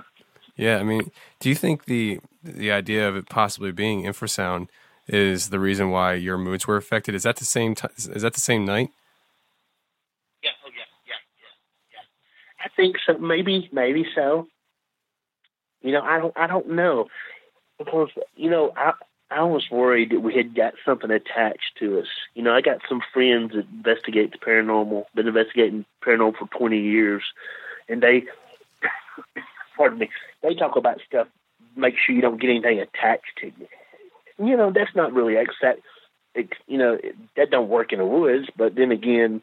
Yeah, 0.60 0.76
I 0.80 0.84
mean, 0.84 1.10
do 1.40 1.48
you 1.48 1.56
think 1.56 1.86
the 1.86 2.20
the 2.44 2.70
idea 2.70 3.08
of 3.08 3.16
it 3.16 3.30
possibly 3.30 3.72
being 3.72 4.04
infrasound 4.04 4.68
is 5.08 5.52
the 5.52 5.60
reason 5.60 5.90
why 5.90 6.16
your 6.16 6.38
moods 6.38 6.68
were 6.68 6.76
affected? 6.76 7.16
Is 7.16 7.24
that 7.24 7.38
the 7.38 7.46
same 7.46 7.76
time? 7.76 7.92
Is 7.96 8.24
that 8.24 8.34
the 8.34 8.42
same 8.42 8.66
night? 8.66 8.90
Yeah, 10.44 10.50
oh 10.66 10.70
yeah, 10.76 10.84
yeah, 11.08 11.16
yeah, 11.40 11.94
yeah. 11.94 12.66
I 12.66 12.68
think 12.76 12.98
so. 13.08 13.18
Maybe, 13.18 13.70
maybe 13.72 14.06
so. 14.14 14.48
You 15.82 15.94
know, 15.94 16.02
I 16.02 16.20
don't, 16.20 16.34
I 16.38 16.46
don't 16.48 16.72
know 16.72 17.08
because 17.78 18.10
you 18.36 18.50
know, 18.50 18.74
I, 18.76 18.92
I 19.32 19.44
was 19.44 19.70
worried 19.70 20.10
that 20.10 20.22
we 20.22 20.36
had 20.36 20.56
got 20.56 20.74
something 20.84 21.12
attached 21.12 21.78
to 21.80 22.00
us. 22.00 22.08
You 22.34 22.42
know, 22.42 22.54
I 22.54 22.62
got 22.62 22.80
some 22.90 23.02
friends 23.14 23.54
that 23.54 23.68
investigate 23.72 24.32
the 24.32 24.40
paranormal, 24.40 25.06
been 25.14 25.28
investigating 25.28 25.86
paranormal 26.04 26.38
for 26.38 26.48
twenty 26.48 26.80
years, 26.80 27.24
and 27.88 28.02
they, 28.02 28.24
pardon 29.78 30.00
me, 30.00 30.10
they 30.42 30.56
talk 30.56 30.76
about 30.76 31.02
stuff. 31.08 31.28
Make 31.76 31.96
sure 31.98 32.16
you 32.16 32.22
don't 32.22 32.42
get 32.42 32.50
anything 32.50 32.80
attached 32.80 33.38
to 33.42 33.48
you. 33.48 33.68
You 34.40 34.58
know, 34.58 34.72
that's 34.72 34.96
not 34.96 35.14
really 35.14 35.38
exact. 35.38 35.82
It, 36.34 36.54
you 36.68 36.78
know, 36.78 36.98
that 37.36 37.52
don't 37.52 37.70
work 37.70 37.94
in 37.94 38.00
the 38.00 38.06
woods. 38.06 38.48
But 38.56 38.76
then 38.76 38.92
again, 38.92 39.42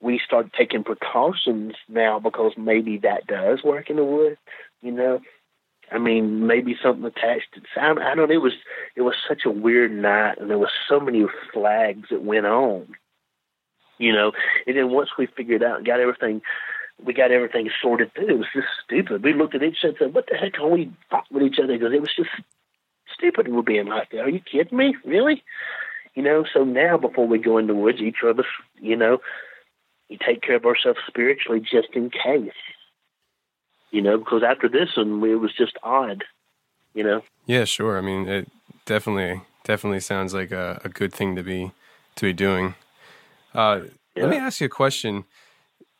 we 0.00 0.18
start 0.24 0.52
taking 0.52 0.82
precautions 0.84 1.74
now 1.88 2.18
because 2.18 2.52
maybe 2.56 2.98
that 2.98 3.26
does 3.26 3.62
work 3.62 3.90
in 3.90 3.96
the 3.96 4.04
woods. 4.04 4.38
You 4.82 4.92
know, 4.92 5.20
I 5.92 5.98
mean, 5.98 6.46
maybe 6.46 6.76
something 6.82 7.04
attached. 7.04 7.54
To, 7.54 7.80
I, 7.80 7.90
I 7.90 8.14
don't. 8.14 8.28
know. 8.28 8.34
It 8.34 8.42
was 8.42 8.52
it 8.94 9.02
was 9.02 9.14
such 9.26 9.42
a 9.44 9.50
weird 9.50 9.92
night, 9.92 10.38
and 10.38 10.48
there 10.48 10.58
was 10.58 10.70
so 10.88 11.00
many 11.00 11.24
flags 11.52 12.08
that 12.10 12.22
went 12.22 12.46
on. 12.46 12.94
You 13.98 14.12
know, 14.12 14.32
and 14.66 14.76
then 14.76 14.90
once 14.90 15.10
we 15.18 15.26
figured 15.26 15.62
out, 15.62 15.78
and 15.78 15.86
got 15.86 16.00
everything, 16.00 16.40
we 17.04 17.12
got 17.12 17.32
everything 17.32 17.70
sorted 17.82 18.14
through. 18.14 18.28
It 18.28 18.38
was 18.38 18.46
just 18.54 18.68
stupid. 18.84 19.22
We 19.22 19.34
looked 19.34 19.54
at 19.54 19.62
each 19.62 19.78
other 19.82 19.88
and 19.88 19.96
said, 19.98 20.14
"What 20.14 20.26
the 20.30 20.36
heck 20.36 20.58
are 20.58 20.68
we 20.68 20.92
fought 21.10 21.26
with 21.30 21.42
each 21.42 21.58
other?" 21.62 21.76
Because 21.76 21.92
it 21.92 22.00
was 22.00 22.14
just 22.16 22.30
stupid. 23.12 23.48
We're 23.48 23.62
being 23.62 23.86
like. 23.86 24.14
Are 24.14 24.28
you 24.28 24.40
kidding 24.40 24.78
me? 24.78 24.96
Really? 25.04 25.42
You 26.14 26.22
know. 26.22 26.44
So 26.52 26.64
now, 26.64 26.98
before 26.98 27.26
we 27.26 27.38
go 27.38 27.58
in 27.58 27.66
the 27.66 27.74
woods, 27.74 28.00
each 28.00 28.22
of 28.22 28.38
us, 28.38 28.46
you 28.80 28.96
know, 28.96 29.18
we 30.08 30.18
take 30.18 30.42
care 30.42 30.56
of 30.56 30.66
ourselves 30.66 31.00
spiritually 31.06 31.60
just 31.60 31.88
in 31.94 32.10
case 32.10 32.52
you 33.90 34.02
know, 34.02 34.18
because 34.18 34.42
after 34.42 34.68
this 34.68 34.96
one, 34.96 35.22
it 35.24 35.34
was 35.34 35.52
just 35.52 35.76
odd, 35.82 36.24
you 36.94 37.02
know. 37.04 37.22
Yeah, 37.46 37.64
sure. 37.64 37.98
I 37.98 38.00
mean, 38.00 38.28
it 38.28 38.48
definitely 38.86 39.42
definitely 39.64 40.00
sounds 40.00 40.34
like 40.34 40.50
a, 40.50 40.80
a 40.84 40.88
good 40.88 41.12
thing 41.12 41.36
to 41.36 41.42
be 41.42 41.72
to 42.16 42.26
be 42.26 42.32
doing. 42.32 42.74
Uh, 43.54 43.80
yeah. 44.14 44.22
Let 44.22 44.30
me 44.30 44.36
ask 44.36 44.60
you 44.60 44.66
a 44.66 44.70
question. 44.70 45.24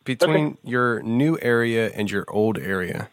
Between 0.05 0.47
okay. 0.47 0.59
your 0.65 1.03
new 1.03 1.39
area 1.43 1.91
and 1.95 2.11
your 2.11 2.25
old 2.29 2.59
area, 2.59 3.11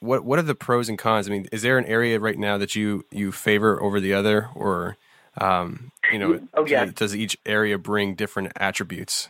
what 0.00 0.24
what 0.24 0.38
are 0.38 0.42
the 0.42 0.54
pros 0.54 0.88
and 0.88 0.96
cons? 0.96 1.28
I 1.28 1.32
mean, 1.32 1.48
is 1.50 1.62
there 1.62 1.78
an 1.78 1.84
area 1.84 2.20
right 2.20 2.38
now 2.38 2.58
that 2.58 2.76
you 2.76 3.04
you 3.10 3.32
favor 3.32 3.82
over 3.82 3.98
the 3.98 4.14
other, 4.14 4.48
or 4.54 4.96
um, 5.40 5.90
you 6.12 6.18
know, 6.18 6.40
oh, 6.54 6.66
yeah. 6.66 6.86
does 6.86 7.14
each 7.14 7.36
area 7.44 7.76
bring 7.76 8.14
different 8.14 8.52
attributes? 8.56 9.28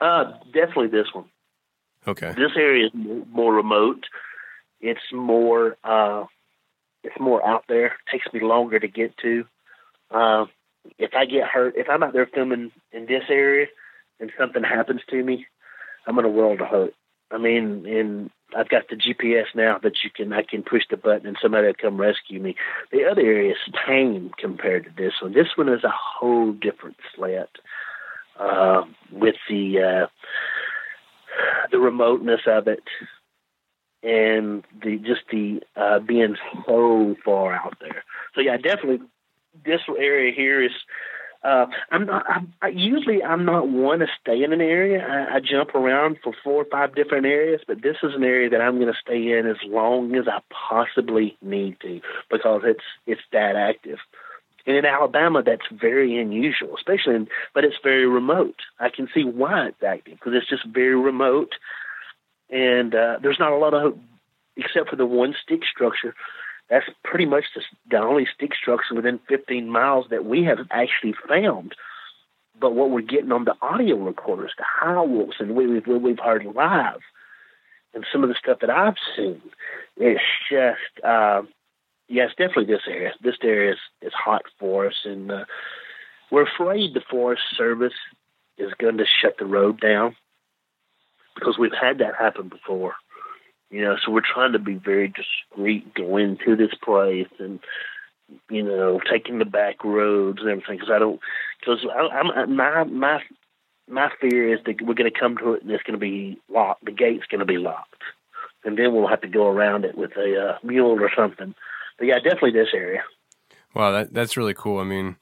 Uh, 0.00 0.32
definitely 0.52 0.88
this 0.88 1.06
one. 1.12 1.24
Okay. 2.06 2.32
This 2.32 2.52
area 2.56 2.86
is 2.86 2.92
more 3.30 3.54
remote. 3.54 4.04
It's 4.80 5.12
more 5.12 5.76
uh, 5.84 6.24
it's 7.04 7.18
more 7.20 7.46
out 7.46 7.64
there. 7.68 7.86
It 7.86 8.10
takes 8.10 8.32
me 8.32 8.40
longer 8.40 8.78
to 8.78 8.88
get 8.88 9.16
to. 9.18 9.44
Uh, 10.10 10.46
if 10.98 11.12
I 11.14 11.26
get 11.26 11.46
hurt, 11.46 11.74
if 11.76 11.88
I'm 11.88 12.02
out 12.02 12.12
there 12.12 12.26
filming 12.26 12.72
in 12.92 13.06
this 13.06 13.24
area 13.28 13.66
and 14.18 14.32
something 14.38 14.62
happens 14.62 15.00
to 15.10 15.22
me, 15.22 15.46
I'm 16.06 16.18
in 16.18 16.24
a 16.24 16.28
world 16.28 16.60
of 16.60 16.68
hurt. 16.68 16.94
I 17.30 17.38
mean, 17.38 17.86
and 17.86 18.30
I've 18.56 18.68
got 18.68 18.88
the 18.88 18.96
GPS 18.96 19.46
now 19.54 19.78
that 19.82 20.04
you 20.04 20.10
can 20.10 20.32
I 20.32 20.42
can 20.42 20.62
push 20.62 20.82
the 20.90 20.96
button 20.96 21.26
and 21.26 21.36
somebody 21.40 21.66
will 21.66 21.74
come 21.74 22.00
rescue 22.00 22.40
me. 22.40 22.56
The 22.90 23.04
other 23.10 23.22
area 23.22 23.52
is 23.52 23.74
tame 23.86 24.32
compared 24.38 24.84
to 24.84 24.90
this 24.96 25.14
one. 25.22 25.32
This 25.32 25.56
one 25.56 25.68
is 25.68 25.84
a 25.84 25.92
whole 25.92 26.52
different 26.52 26.96
slant 27.14 27.50
uh, 28.38 28.82
with 29.10 29.36
the 29.48 29.78
uh, 29.78 30.06
the 31.70 31.78
remoteness 31.78 32.40
of 32.46 32.68
it 32.68 32.82
and 34.02 34.64
the 34.82 34.98
just 34.98 35.22
the 35.30 35.60
uh, 35.76 36.00
being 36.00 36.36
so 36.66 37.16
far 37.24 37.54
out 37.54 37.76
there. 37.80 38.04
So 38.34 38.40
yeah, 38.40 38.56
definitely 38.56 39.00
this 39.64 39.80
area 39.88 40.32
here 40.34 40.62
is. 40.62 40.72
Uh, 41.44 41.66
I'm 41.90 42.06
not. 42.06 42.24
I'm, 42.28 42.54
I, 42.62 42.68
usually, 42.68 43.20
I'm 43.20 43.44
not 43.44 43.68
one 43.68 43.98
to 43.98 44.06
stay 44.20 44.44
in 44.44 44.52
an 44.52 44.60
area. 44.60 45.04
I, 45.04 45.36
I 45.36 45.40
jump 45.40 45.74
around 45.74 46.18
for 46.22 46.32
four 46.44 46.62
or 46.62 46.66
five 46.70 46.94
different 46.94 47.26
areas, 47.26 47.60
but 47.66 47.82
this 47.82 47.96
is 48.04 48.14
an 48.14 48.22
area 48.22 48.48
that 48.50 48.60
I'm 48.60 48.78
going 48.78 48.92
to 48.92 48.98
stay 49.00 49.36
in 49.36 49.48
as 49.48 49.56
long 49.66 50.14
as 50.14 50.28
I 50.28 50.38
possibly 50.68 51.36
need 51.42 51.80
to 51.80 52.00
because 52.30 52.62
it's 52.64 52.84
it's 53.08 53.22
that 53.32 53.56
active. 53.56 53.98
And 54.66 54.76
in 54.76 54.84
Alabama, 54.84 55.42
that's 55.42 55.66
very 55.72 56.18
unusual, 56.18 56.76
especially 56.76 57.16
in, 57.16 57.28
but 57.54 57.64
it's 57.64 57.76
very 57.82 58.06
remote. 58.06 58.60
I 58.78 58.90
can 58.90 59.08
see 59.12 59.24
why 59.24 59.68
it's 59.68 59.82
active 59.82 60.14
because 60.14 60.34
it's 60.34 60.48
just 60.48 60.64
very 60.66 60.94
remote, 60.94 61.54
and 62.50 62.94
uh, 62.94 63.18
there's 63.20 63.40
not 63.40 63.52
a 63.52 63.56
lot 63.56 63.74
of, 63.74 63.98
except 64.56 64.90
for 64.90 64.96
the 64.96 65.06
one 65.06 65.34
stick 65.42 65.62
structure 65.64 66.14
that's 66.72 66.88
pretty 67.04 67.26
much 67.26 67.44
the, 67.54 67.60
the 67.90 67.98
only 67.98 68.26
stick 68.34 68.54
structure 68.54 68.94
within 68.94 69.20
15 69.28 69.68
miles 69.68 70.06
that 70.08 70.24
we 70.24 70.44
have 70.44 70.58
actually 70.70 71.14
found. 71.28 71.74
But 72.58 72.74
what 72.74 72.90
we're 72.90 73.02
getting 73.02 73.30
on 73.30 73.44
the 73.44 73.54
audio 73.60 73.96
recorders, 73.96 74.52
the 74.56 74.64
howls, 74.64 75.34
and 75.38 75.54
we, 75.54 75.66
we've, 75.66 75.86
we've 75.86 76.18
heard 76.18 76.46
live, 76.46 77.00
and 77.92 78.06
some 78.10 78.22
of 78.22 78.30
the 78.30 78.36
stuff 78.42 78.60
that 78.60 78.70
I've 78.70 78.96
seen, 79.14 79.42
it's 79.98 80.22
just, 80.50 81.04
uh, 81.04 81.42
it's 82.20 82.34
definitely 82.34 82.66
this 82.66 82.82
area. 82.88 83.12
This 83.22 83.36
area 83.42 83.72
is, 83.72 83.78
is 84.02 84.12
hot 84.12 84.42
for 84.58 84.86
us, 84.86 85.00
and 85.04 85.30
uh, 85.30 85.44
we're 86.30 86.46
afraid 86.46 86.94
the 86.94 87.02
Forest 87.10 87.42
Service 87.56 87.94
is 88.58 88.72
going 88.78 88.98
to 88.98 89.06
shut 89.06 89.36
the 89.38 89.46
road 89.46 89.80
down 89.80 90.14
because 91.34 91.58
we've 91.58 91.72
had 91.72 91.98
that 91.98 92.14
happen 92.14 92.48
before. 92.48 92.94
You 93.70 93.80
know, 93.80 93.96
so 94.04 94.12
we're 94.12 94.20
trying 94.20 94.52
to 94.52 94.58
be 94.58 94.74
very 94.74 95.08
discreet, 95.08 95.94
going 95.94 96.38
to 96.44 96.56
this 96.56 96.74
place, 96.84 97.28
and 97.38 97.60
you 98.50 98.62
know, 98.62 99.00
taking 99.10 99.38
the 99.38 99.44
back 99.46 99.82
roads 99.82 100.40
and 100.40 100.50
everything. 100.50 100.76
Because 100.76 100.90
I 100.90 100.98
don't, 100.98 101.20
because 101.60 101.84
I'm 102.12 102.54
my 102.54 102.84
my 102.84 103.22
my 103.88 104.10
fear 104.20 104.52
is 104.52 104.60
that 104.66 104.82
we're 104.82 104.94
going 104.94 105.10
to 105.10 105.18
come 105.18 105.36
to 105.38 105.54
it 105.54 105.62
and 105.62 105.70
it's 105.70 105.82
going 105.82 105.98
to 105.98 106.06
be 106.06 106.38
locked. 106.50 106.84
The 106.84 106.92
gate's 106.92 107.26
going 107.26 107.40
to 107.40 107.46
be 107.46 107.58
locked, 107.58 108.02
and 108.64 108.78
then 108.78 108.94
we'll 108.94 109.08
have 109.08 109.22
to 109.22 109.28
go 109.28 109.48
around 109.48 109.84
it 109.84 109.96
with 109.96 110.12
a 110.16 110.50
uh, 110.50 110.58
mule 110.62 111.00
or 111.00 111.10
something. 111.16 111.54
But 112.02 112.08
yeah, 112.08 112.18
definitely 112.18 112.50
this 112.50 112.70
area. 112.74 113.04
Wow, 113.76 113.92
that 113.92 114.12
that's 114.12 114.36
really 114.36 114.54
cool. 114.54 114.80
I 114.80 114.82
mean, 114.82 115.18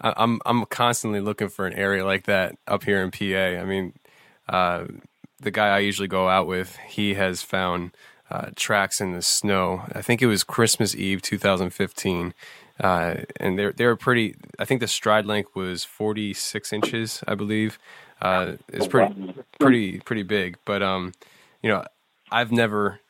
I, 0.00 0.14
I'm 0.16 0.40
I'm 0.46 0.64
constantly 0.64 1.20
looking 1.20 1.50
for 1.50 1.66
an 1.66 1.74
area 1.74 2.06
like 2.06 2.24
that 2.24 2.56
up 2.66 2.84
here 2.84 3.02
in 3.02 3.10
PA. 3.10 3.60
I 3.60 3.66
mean, 3.66 3.92
uh, 4.48 4.86
the 5.38 5.50
guy 5.50 5.68
I 5.68 5.80
usually 5.80 6.08
go 6.08 6.26
out 6.26 6.46
with, 6.46 6.78
he 6.88 7.12
has 7.16 7.42
found 7.42 7.94
uh, 8.30 8.48
tracks 8.56 8.98
in 8.98 9.12
the 9.12 9.20
snow. 9.20 9.82
I 9.92 10.00
think 10.00 10.22
it 10.22 10.26
was 10.26 10.42
Christmas 10.42 10.94
Eve 10.94 11.20
2015. 11.20 12.32
Uh, 12.80 13.16
and 13.38 13.58
they're 13.58 13.72
they're 13.72 13.94
pretty. 13.94 14.36
I 14.58 14.64
think 14.64 14.80
the 14.80 14.88
stride 14.88 15.26
length 15.26 15.54
was 15.54 15.84
46 15.84 16.72
inches, 16.72 17.22
I 17.28 17.34
believe. 17.34 17.78
Uh, 18.22 18.52
it's 18.68 18.86
pretty 18.86 19.34
pretty 19.60 20.00
pretty 20.00 20.22
big. 20.22 20.56
But 20.64 20.82
um, 20.82 21.12
you 21.62 21.68
know, 21.68 21.84
I've 22.32 22.52
never 22.52 23.00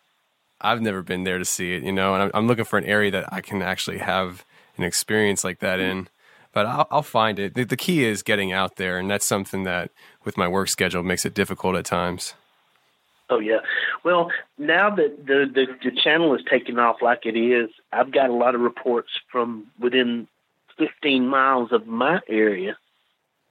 I've 0.61 0.81
never 0.81 1.03
been 1.03 1.25
there 1.25 1.39
to 1.39 1.45
see 1.45 1.75
it. 1.75 1.83
You 1.83 1.93
know, 1.93 2.15
and 2.15 2.25
I'm, 2.25 2.31
I'm 2.35 2.47
looking 2.47 2.65
for 2.65 2.79
an 2.79 2.85
area 2.85 3.11
that 3.11 3.33
I 3.33 3.41
can 3.41 3.63
actually 3.63 3.99
have 3.99 4.45
an 4.77 4.85
experience 4.85 5.45
like 5.45 5.61
that 5.61 5.81
in. 5.81 6.09
But 6.53 6.67
I'll, 6.67 6.89
I'll 6.91 7.03
find 7.03 7.39
it. 7.39 7.55
The, 7.55 7.65
the 7.65 7.77
key 7.77 8.05
is 8.05 8.23
getting 8.23 8.51
out 8.53 8.77
there, 8.77 8.99
and 8.99 9.11
that's 9.11 9.27
something 9.27 9.65
that 9.65 9.91
with 10.25 10.39
my 10.39 10.49
work 10.49 10.69
schedule 10.69 11.03
makes 11.03 11.27
it 11.27 11.35
difficult 11.35 11.77
at 11.77 11.85
times. 11.85 12.35
Oh 13.29 13.41
yeah. 13.41 13.59
Well, 14.05 14.31
now 14.57 14.91
that 14.91 15.27
the, 15.27 15.51
the 15.53 15.91
the 15.91 15.97
channel 15.97 16.35
is 16.35 16.43
taking 16.49 16.79
off 16.79 17.03
like 17.03 17.27
it 17.27 17.37
is, 17.37 17.71
I've 17.93 18.13
got 18.13 18.31
a 18.31 18.35
lot 18.35 18.55
of 18.55 18.61
reports 18.61 19.11
from 19.31 19.67
within 19.79 20.29
15 20.79 21.27
miles 21.27 21.73
of 21.73 21.87
my 21.87 22.21
area 22.29 22.77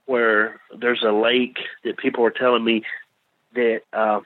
where 0.06 0.60
there's 0.76 1.02
a 1.02 1.12
lake 1.12 1.58
that 1.84 1.98
people 1.98 2.24
are 2.24 2.30
telling 2.30 2.64
me 2.64 2.84
that 3.54 3.82
uh, 3.92 4.20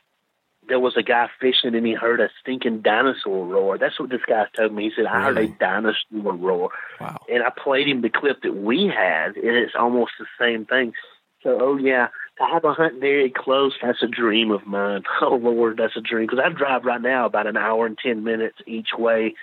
there 0.70 0.80
was 0.80 0.96
a 0.96 1.02
guy 1.02 1.28
fishing 1.40 1.74
and 1.74 1.84
he 1.84 1.94
heard 1.94 2.20
a 2.20 2.30
stinking 2.40 2.80
dinosaur 2.80 3.44
roar. 3.44 3.76
That's 3.76 3.98
what 3.98 4.08
this 4.08 4.22
guy 4.26 4.46
told 4.56 4.72
me. 4.72 4.84
He 4.84 4.92
said, 4.96 5.04
I 5.04 5.20
heard 5.24 5.36
a 5.36 5.48
dinosaur 5.48 5.96
roar. 6.12 6.70
Wow. 7.00 7.18
And 7.28 7.42
I 7.42 7.50
played 7.50 7.88
him 7.88 8.00
the 8.00 8.08
clip 8.08 8.42
that 8.42 8.54
we 8.54 8.86
had, 8.86 9.36
and 9.36 9.56
it's 9.56 9.74
almost 9.78 10.12
the 10.18 10.26
same 10.38 10.64
thing. 10.64 10.94
So, 11.42 11.58
oh 11.60 11.76
yeah, 11.76 12.08
to 12.38 12.44
have 12.46 12.64
a 12.64 12.72
hunt 12.72 13.00
very 13.00 13.32
close, 13.36 13.74
that's 13.82 14.02
a 14.02 14.06
dream 14.06 14.52
of 14.52 14.66
mine. 14.66 15.02
Oh 15.20 15.34
Lord, 15.34 15.76
that's 15.76 15.96
a 15.96 16.00
dream 16.00 16.26
because 16.26 16.42
I 16.44 16.48
drive 16.50 16.84
right 16.84 17.02
now 17.02 17.26
about 17.26 17.46
an 17.46 17.56
hour 17.56 17.84
and 17.84 17.98
ten 17.98 18.24
minutes 18.24 18.58
each 18.66 18.90
way 18.96 19.34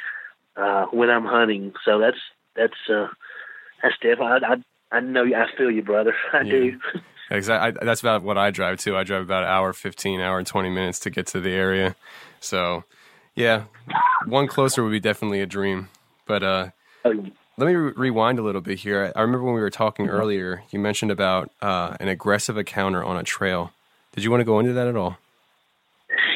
uh, 0.55 0.85
when 0.91 1.09
I'm 1.09 1.25
hunting. 1.25 1.73
So 1.83 1.99
that's 1.99 2.17
that's 2.55 2.89
uh, 2.89 3.07
that's 3.83 3.95
definitely. 4.01 4.47
I, 4.47 4.53
I 4.53 4.97
I 4.97 4.99
know 5.01 5.25
I 5.25 5.45
feel 5.57 5.69
you, 5.69 5.83
brother. 5.83 6.15
I 6.33 6.41
yeah. 6.41 6.51
do. 6.51 6.79
Exactly. 7.29 7.85
That's 7.85 8.01
about 8.01 8.23
what 8.23 8.37
I 8.37 8.51
drive 8.51 8.79
too. 8.79 8.95
I 8.95 9.03
drive 9.03 9.21
about 9.21 9.43
an 9.43 9.49
hour, 9.49 9.73
fifteen, 9.73 10.21
hour 10.21 10.37
and 10.37 10.47
twenty 10.47 10.69
minutes 10.69 10.99
to 11.01 11.09
get 11.09 11.27
to 11.27 11.39
the 11.39 11.51
area. 11.51 11.95
So, 12.39 12.83
yeah, 13.35 13.63
one 14.25 14.47
closer 14.47 14.83
would 14.83 14.91
be 14.91 14.99
definitely 14.99 15.41
a 15.41 15.45
dream. 15.45 15.89
But 16.25 16.43
uh, 16.43 16.69
oh, 17.05 17.25
let 17.57 17.67
me 17.67 17.73
re- 17.73 17.93
rewind 17.95 18.39
a 18.39 18.43
little 18.43 18.61
bit 18.61 18.79
here. 18.79 19.11
I 19.15 19.21
remember 19.21 19.43
when 19.43 19.55
we 19.55 19.61
were 19.61 19.69
talking 19.69 20.05
mm-hmm. 20.05 20.15
earlier, 20.15 20.63
you 20.71 20.79
mentioned 20.79 21.11
about 21.11 21.51
uh, 21.61 21.97
an 21.99 22.07
aggressive 22.07 22.57
encounter 22.57 23.03
on 23.03 23.17
a 23.17 23.23
trail. 23.23 23.73
Did 24.13 24.23
you 24.23 24.31
want 24.31 24.41
to 24.41 24.45
go 24.45 24.59
into 24.59 24.73
that 24.73 24.87
at 24.87 24.95
all? 24.95 25.17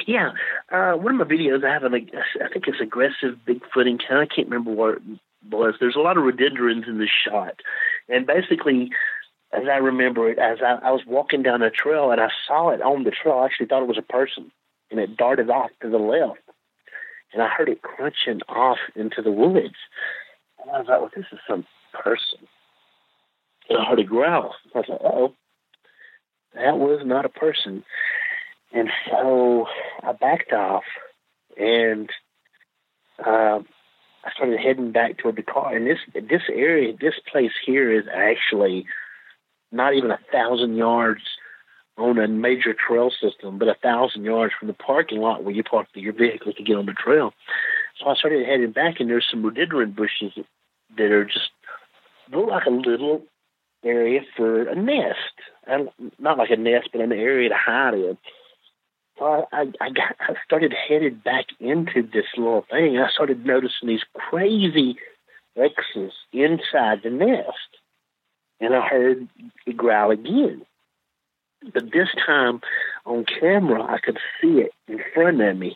Yeah, 0.07 0.31
uh, 0.71 0.93
one 0.93 1.19
of 1.19 1.27
my 1.27 1.33
videos, 1.33 1.63
I 1.63 1.71
have 1.71 1.83
an, 1.83 1.93
I 1.93 2.49
think 2.51 2.67
it's 2.67 2.81
aggressive 2.81 3.37
Bigfoot 3.47 3.87
encounter. 3.87 4.21
I 4.21 4.25
can't 4.25 4.49
remember 4.49 4.71
what 4.71 4.95
it 4.95 5.01
was. 5.49 5.75
There's 5.79 5.95
a 5.95 5.99
lot 5.99 6.17
of 6.17 6.23
rhododendrons 6.23 6.85
in 6.87 6.97
the 6.97 7.07
shot, 7.07 7.61
and 8.09 8.25
basically, 8.25 8.91
as 9.53 9.63
I 9.67 9.77
remember 9.77 10.29
it, 10.29 10.39
as 10.39 10.59
I, 10.61 10.87
I 10.87 10.91
was 10.91 11.01
walking 11.05 11.43
down 11.43 11.61
a 11.61 11.69
trail 11.69 12.11
and 12.11 12.21
I 12.21 12.29
saw 12.47 12.69
it 12.69 12.81
on 12.81 13.03
the 13.03 13.11
trail, 13.11 13.39
I 13.39 13.45
actually 13.45 13.65
thought 13.67 13.83
it 13.83 13.87
was 13.87 13.97
a 13.97 14.01
person, 14.01 14.51
and 14.89 14.99
it 14.99 15.17
darted 15.17 15.49
off 15.49 15.71
to 15.81 15.89
the 15.89 15.97
left, 15.97 16.39
and 17.33 17.41
I 17.41 17.47
heard 17.47 17.69
it 17.69 17.81
crunching 17.81 18.41
off 18.47 18.77
into 18.95 19.21
the 19.21 19.31
woods. 19.31 19.75
And 20.61 20.71
I 20.71 20.79
was 20.79 20.87
like, 20.87 21.01
well, 21.01 21.11
this 21.15 21.25
is 21.31 21.39
some 21.47 21.65
person. 21.93 22.47
And 23.69 23.79
I 23.79 23.85
heard 23.85 23.99
a 23.99 24.03
growl. 24.03 24.55
I 24.75 24.79
was 24.79 24.89
like, 24.89 25.01
oh, 25.03 25.33
that 26.55 26.77
was 26.77 27.01
not 27.05 27.25
a 27.25 27.29
person. 27.29 27.83
And 28.73 28.89
so 29.09 29.67
I 30.03 30.13
backed 30.13 30.53
off 30.53 30.83
and 31.57 32.09
uh, 33.25 33.59
I 34.23 34.31
started 34.33 34.59
heading 34.59 34.91
back 34.91 35.17
toward 35.17 35.35
the 35.35 35.43
car. 35.43 35.75
And 35.75 35.85
this 35.85 35.99
this 36.13 36.43
area, 36.49 36.93
this 36.99 37.15
place 37.31 37.51
here 37.65 37.91
is 37.91 38.05
actually 38.13 38.85
not 39.71 39.93
even 39.93 40.11
a 40.11 40.19
thousand 40.31 40.75
yards 40.75 41.21
on 41.97 42.17
a 42.17 42.27
major 42.27 42.73
trail 42.73 43.11
system, 43.11 43.57
but 43.57 43.67
a 43.67 43.75
thousand 43.75 44.23
yards 44.23 44.53
from 44.57 44.67
the 44.67 44.73
parking 44.73 45.19
lot 45.19 45.43
where 45.43 45.53
you 45.53 45.63
park 45.63 45.87
your 45.93 46.13
vehicle 46.13 46.53
to 46.53 46.63
get 46.63 46.77
on 46.77 46.85
the 46.85 46.93
trail. 46.93 47.33
So 47.99 48.07
I 48.07 48.15
started 48.15 48.45
heading 48.45 48.71
back, 48.71 48.99
and 48.99 49.09
there's 49.09 49.27
some 49.29 49.43
rhododendron 49.43 49.91
bushes 49.91 50.33
that 50.97 51.11
are 51.11 51.25
just 51.25 51.51
look 52.31 52.49
like 52.49 52.65
a 52.65 52.71
little 52.71 53.23
area 53.83 54.21
for 54.35 54.67
a 54.67 54.75
nest. 54.75 55.17
And 55.67 55.89
not 56.19 56.37
like 56.37 56.49
a 56.49 56.57
nest, 56.57 56.89
but 56.91 57.01
an 57.01 57.11
area 57.11 57.49
to 57.49 57.55
hide 57.55 57.93
in. 57.93 58.17
So 59.19 59.25
I, 59.25 59.43
I, 59.51 59.61
I 59.79 59.89
got, 59.89 60.15
I 60.19 60.33
started 60.43 60.73
headed 60.73 61.23
back 61.23 61.45
into 61.59 62.01
this 62.01 62.25
little 62.35 62.65
thing. 62.69 62.97
I 62.97 63.09
started 63.11 63.45
noticing 63.45 63.87
these 63.87 64.05
crazy 64.13 64.97
X's 65.55 66.13
inside 66.31 67.01
the 67.03 67.09
nest, 67.09 67.77
and 68.61 68.73
I 68.73 68.87
heard 68.87 69.27
it 69.65 69.75
growl 69.75 70.11
again. 70.11 70.65
But 71.73 71.91
this 71.91 72.07
time 72.25 72.61
on 73.05 73.25
camera, 73.25 73.83
I 73.83 73.99
could 73.99 74.17
see 74.39 74.61
it 74.61 74.71
in 74.87 74.99
front 75.13 75.41
of 75.41 75.57
me, 75.57 75.75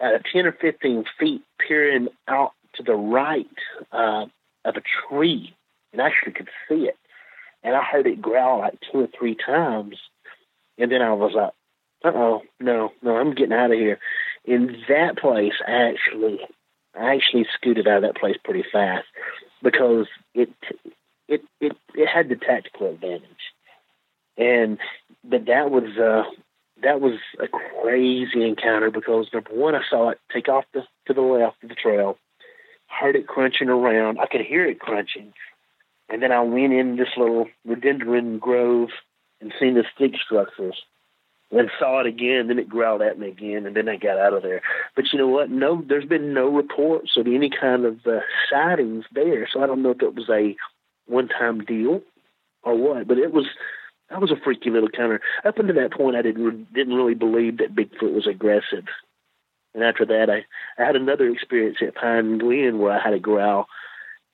uh, 0.00 0.18
10 0.32 0.46
or 0.46 0.52
15 0.52 1.04
feet 1.18 1.42
peering 1.58 2.08
out 2.28 2.52
to 2.74 2.82
the 2.82 2.94
right 2.94 3.46
uh, 3.90 4.26
of 4.64 4.76
a 4.76 4.82
tree 5.08 5.54
and 5.92 6.00
I 6.00 6.06
actually 6.06 6.32
could 6.32 6.48
see 6.68 6.86
it. 6.86 6.96
And 7.62 7.76
I 7.76 7.82
heard 7.82 8.06
it 8.06 8.22
growl 8.22 8.60
like 8.60 8.78
two 8.80 9.00
or 9.00 9.08
three 9.18 9.34
times. 9.34 9.96
And 10.78 10.90
then 10.90 11.02
I 11.02 11.12
was 11.12 11.32
like, 11.34 11.52
uh 12.04 12.16
oh, 12.16 12.42
no, 12.58 12.92
no, 13.02 13.16
I'm 13.16 13.34
getting 13.34 13.52
out 13.52 13.72
of 13.72 13.78
here. 13.78 13.98
In 14.44 14.76
that 14.88 15.18
place, 15.18 15.52
I 15.66 15.90
actually, 15.90 16.40
I 16.98 17.14
actually 17.14 17.46
scooted 17.54 17.86
out 17.86 17.98
of 17.98 18.02
that 18.02 18.16
place 18.16 18.36
pretty 18.42 18.64
fast 18.72 19.06
because 19.62 20.06
it, 20.34 20.50
it, 21.30 21.42
it, 21.60 21.76
it 21.94 22.08
had 22.08 22.28
the 22.28 22.36
tactical 22.36 22.90
advantage. 22.90 23.24
And, 24.36 24.78
but 25.24 25.46
that 25.46 25.70
was, 25.70 25.96
uh, 25.96 26.24
that 26.82 27.00
was 27.00 27.18
a 27.38 27.46
crazy 27.48 28.46
encounter 28.46 28.90
because 28.90 29.28
number 29.32 29.50
one, 29.52 29.74
I 29.74 29.82
saw 29.88 30.10
it 30.10 30.20
take 30.32 30.48
off 30.48 30.64
the, 30.74 30.82
to 31.06 31.14
the 31.14 31.20
left 31.20 31.62
of 31.62 31.68
the 31.68 31.74
trail, 31.74 32.18
heard 32.86 33.16
it 33.16 33.26
crunching 33.26 33.68
around. 33.68 34.18
I 34.18 34.26
could 34.26 34.40
hear 34.40 34.66
it 34.66 34.80
crunching. 34.80 35.32
And 36.08 36.22
then 36.22 36.32
I 36.32 36.40
went 36.42 36.72
in 36.72 36.96
this 36.96 37.10
little 37.16 37.46
rhododendron 37.64 38.38
grove 38.38 38.88
and 39.40 39.52
seen 39.60 39.74
the 39.74 39.84
stick 39.94 40.12
structures 40.24 40.82
and 41.52 41.70
saw 41.78 42.00
it 42.00 42.06
again. 42.06 42.48
Then 42.48 42.58
it 42.58 42.68
growled 42.68 43.02
at 43.02 43.18
me 43.18 43.28
again, 43.28 43.66
and 43.66 43.76
then 43.76 43.88
I 43.88 43.96
got 43.96 44.18
out 44.18 44.34
of 44.34 44.42
there. 44.42 44.62
But 44.96 45.06
you 45.12 45.18
know 45.18 45.28
what? 45.28 45.50
No, 45.50 45.84
there's 45.86 46.04
been 46.04 46.34
no 46.34 46.48
reports 46.48 47.12
of 47.16 47.26
any 47.26 47.50
kind 47.50 47.84
of 47.84 47.98
uh, 48.06 48.20
sightings 48.50 49.04
there. 49.12 49.48
So 49.52 49.62
I 49.62 49.66
don't 49.66 49.82
know 49.82 49.90
if 49.90 50.02
it 50.02 50.14
was 50.14 50.28
a 50.28 50.56
one-time 51.10 51.64
deal 51.64 52.02
or 52.62 52.74
what. 52.74 53.06
But 53.06 53.18
it 53.18 53.32
was 53.32 53.46
that 54.10 54.20
was 54.20 54.30
a 54.30 54.36
freaky 54.42 54.70
little 54.70 54.88
counter. 54.88 55.20
Up 55.44 55.58
until 55.58 55.76
that 55.76 55.92
point, 55.92 56.16
I 56.16 56.22
didn't 56.22 56.72
didn't 56.72 56.94
really 56.94 57.14
believe 57.14 57.58
that 57.58 57.74
Bigfoot 57.74 58.14
was 58.14 58.26
aggressive. 58.26 58.86
And 59.74 59.84
after 59.84 60.04
that, 60.06 60.28
I, 60.28 60.44
I 60.82 60.86
had 60.86 60.96
another 60.96 61.28
experience 61.28 61.78
at 61.80 61.94
Pine 61.94 62.38
Glen 62.38 62.78
where 62.78 62.92
I 62.92 63.02
had 63.02 63.12
a 63.14 63.20
growl, 63.20 63.66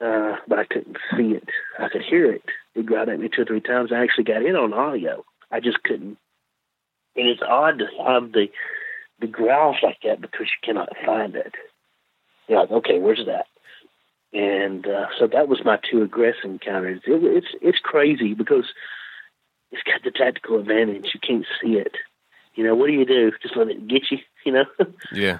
uh, 0.00 0.36
but 0.48 0.58
I 0.58 0.64
couldn't 0.64 0.96
see 1.14 1.32
it. 1.32 1.48
I 1.78 1.88
could 1.90 2.02
hear 2.02 2.32
it. 2.32 2.42
It 2.74 2.86
growled 2.86 3.10
at 3.10 3.20
me 3.20 3.28
two 3.28 3.42
or 3.42 3.44
three 3.44 3.60
times. 3.60 3.92
I 3.92 4.02
actually 4.02 4.24
got 4.24 4.42
it 4.42 4.56
on 4.56 4.72
audio. 4.72 5.24
I 5.50 5.60
just 5.60 5.82
couldn't. 5.82 6.16
And 7.16 7.28
it's 7.28 7.42
odd 7.46 7.78
to 7.78 7.86
have 8.06 8.32
the 8.32 8.48
the 9.20 9.26
growls 9.26 9.76
like 9.82 9.98
that 10.04 10.20
because 10.20 10.46
you 10.46 10.60
cannot 10.62 10.90
find 11.04 11.34
it. 11.34 11.54
You're 12.48 12.60
like, 12.60 12.70
okay, 12.70 12.98
where's 12.98 13.24
that? 13.26 13.46
And 14.32 14.86
uh, 14.86 15.06
so 15.18 15.26
that 15.28 15.48
was 15.48 15.64
my 15.64 15.78
two 15.90 16.02
aggressive 16.02 16.44
encounters. 16.44 17.00
It, 17.06 17.22
it's 17.22 17.46
it's 17.62 17.78
crazy 17.78 18.34
because 18.34 18.66
it's 19.70 19.82
got 19.82 20.02
the 20.04 20.10
tactical 20.10 20.58
advantage. 20.58 21.10
You 21.14 21.20
can't 21.20 21.46
see 21.62 21.74
it. 21.74 21.94
You 22.54 22.64
know, 22.64 22.74
what 22.74 22.88
do 22.88 22.92
you 22.92 23.04
do? 23.04 23.32
Just 23.42 23.56
let 23.56 23.68
it 23.68 23.86
get 23.86 24.10
you. 24.10 24.18
You 24.44 24.52
know. 24.52 24.64
yeah. 25.12 25.38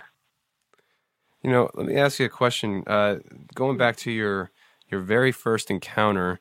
You 1.42 1.50
know, 1.50 1.70
let 1.74 1.86
me 1.86 1.96
ask 1.96 2.18
you 2.18 2.26
a 2.26 2.30
question. 2.30 2.84
Uh, 2.86 3.16
going 3.54 3.76
back 3.76 3.96
to 3.98 4.10
your 4.10 4.50
your 4.88 5.00
very 5.00 5.32
first 5.32 5.70
encounter, 5.70 6.40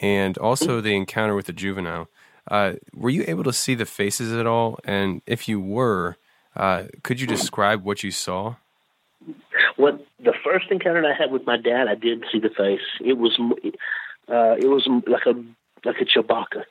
and 0.00 0.36
also 0.38 0.80
the 0.80 0.94
encounter 0.94 1.34
with 1.34 1.46
the 1.46 1.52
juvenile, 1.52 2.08
uh, 2.50 2.74
were 2.94 3.10
you 3.10 3.24
able 3.26 3.44
to 3.44 3.52
see 3.52 3.74
the 3.74 3.86
faces 3.86 4.32
at 4.32 4.46
all? 4.46 4.78
And 4.84 5.22
if 5.26 5.48
you 5.48 5.60
were, 5.60 6.16
uh, 6.56 6.84
could 7.02 7.20
you 7.20 7.26
describe 7.26 7.84
what 7.84 8.02
you 8.02 8.10
saw? 8.10 8.56
What 9.82 10.06
the 10.22 10.32
first 10.44 10.66
encounter 10.70 11.04
I 11.04 11.12
had 11.12 11.32
with 11.32 11.44
my 11.44 11.56
dad, 11.56 11.88
I 11.88 11.96
did 11.96 12.22
see 12.30 12.38
the 12.38 12.50
face. 12.50 12.86
It 13.04 13.14
was, 13.14 13.36
uh, 14.28 14.54
it 14.56 14.68
was 14.68 14.88
like 15.08 15.26
a 15.26 15.34
like 15.84 15.96
a 16.00 16.04
Chewbacca, 16.04 16.62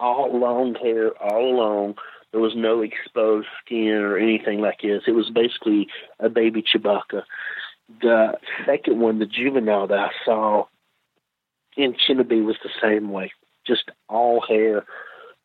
all 0.00 0.36
long 0.36 0.74
hair, 0.74 1.10
all 1.22 1.56
long. 1.56 1.94
There 2.32 2.40
was 2.40 2.56
no 2.56 2.80
exposed 2.80 3.46
skin 3.64 3.92
or 3.92 4.18
anything 4.18 4.60
like 4.60 4.80
this. 4.82 5.04
It 5.06 5.12
was 5.12 5.30
basically 5.30 5.86
a 6.18 6.28
baby 6.28 6.64
Chewbacca. 6.64 7.22
The 8.00 8.32
second 8.66 8.98
one, 8.98 9.20
the 9.20 9.26
juvenile 9.26 9.86
that 9.86 10.00
I 10.00 10.10
saw 10.24 10.64
in 11.76 11.94
Chinnabee, 11.94 12.44
was 12.44 12.56
the 12.64 12.70
same 12.82 13.12
way. 13.12 13.30
Just 13.64 13.84
all 14.08 14.40
hair. 14.40 14.84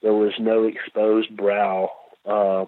There 0.01 0.15
was 0.15 0.33
no 0.39 0.63
exposed 0.63 1.37
brow. 1.37 1.91
Uh, 2.25 2.65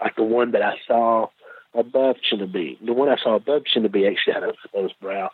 like 0.00 0.14
the 0.14 0.22
one 0.22 0.52
that 0.52 0.62
I 0.62 0.74
saw 0.86 1.26
above 1.74 2.16
Chinnabee. 2.16 2.78
The 2.84 2.92
one 2.92 3.08
I 3.08 3.16
saw 3.22 3.34
above 3.34 3.62
Chinnabee 3.62 4.10
actually 4.10 4.34
had 4.34 4.44
an 4.44 4.50
exposed 4.50 4.94
brow. 5.00 5.30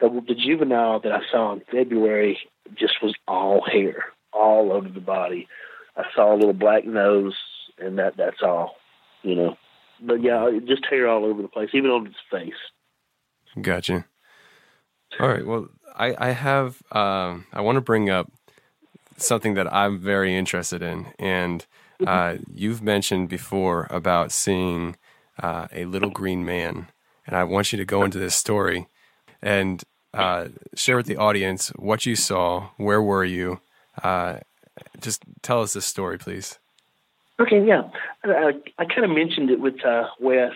The, 0.00 0.08
the 0.26 0.34
juvenile 0.34 1.00
that 1.00 1.12
I 1.12 1.20
saw 1.30 1.52
in 1.52 1.62
February 1.70 2.38
just 2.74 2.94
was 3.02 3.14
all 3.28 3.62
hair, 3.64 4.04
all 4.32 4.72
over 4.72 4.88
the 4.88 5.00
body. 5.00 5.48
I 5.96 6.04
saw 6.14 6.34
a 6.34 6.36
little 6.36 6.52
black 6.52 6.84
nose, 6.84 7.36
and 7.78 7.98
that 7.98 8.16
that's 8.16 8.42
all, 8.42 8.76
you 9.22 9.34
know. 9.36 9.56
But 10.00 10.22
yeah, 10.22 10.50
just 10.66 10.84
hair 10.90 11.08
all 11.08 11.24
over 11.24 11.40
the 11.40 11.48
place, 11.48 11.70
even 11.72 11.90
on 11.90 12.06
his 12.06 12.14
face. 12.30 12.52
Gotcha. 13.60 14.06
All 15.20 15.28
right. 15.28 15.46
Well, 15.46 15.68
I 15.94 16.14
I 16.18 16.30
have 16.32 16.82
um, 16.90 17.46
I 17.52 17.60
want 17.60 17.76
to 17.76 17.80
bring 17.80 18.10
up 18.10 18.30
something 19.16 19.54
that 19.54 19.72
I'm 19.72 20.00
very 20.00 20.36
interested 20.36 20.82
in, 20.82 21.06
and 21.20 21.64
uh, 22.04 22.36
you've 22.52 22.82
mentioned 22.82 23.28
before 23.28 23.86
about 23.90 24.32
seeing 24.32 24.96
uh, 25.42 25.68
a 25.72 25.84
little 25.84 26.10
green 26.10 26.44
man, 26.44 26.88
and 27.26 27.36
I 27.36 27.44
want 27.44 27.72
you 27.72 27.78
to 27.78 27.84
go 27.84 28.04
into 28.04 28.18
this 28.18 28.34
story 28.34 28.86
and 29.42 29.82
uh, 30.12 30.48
share 30.74 30.96
with 30.96 31.06
the 31.06 31.16
audience 31.16 31.68
what 31.76 32.06
you 32.06 32.16
saw. 32.16 32.68
Where 32.76 33.02
were 33.02 33.24
you? 33.24 33.60
Uh, 34.02 34.38
just 35.00 35.22
tell 35.42 35.62
us 35.62 35.72
this 35.72 35.84
story, 35.84 36.18
please. 36.18 36.58
Okay, 37.40 37.64
yeah, 37.66 37.90
I, 38.22 38.52
I 38.78 38.84
kind 38.84 39.04
of 39.04 39.10
mentioned 39.10 39.50
it 39.50 39.60
with 39.60 39.84
uh, 39.84 40.04
Wes. 40.20 40.52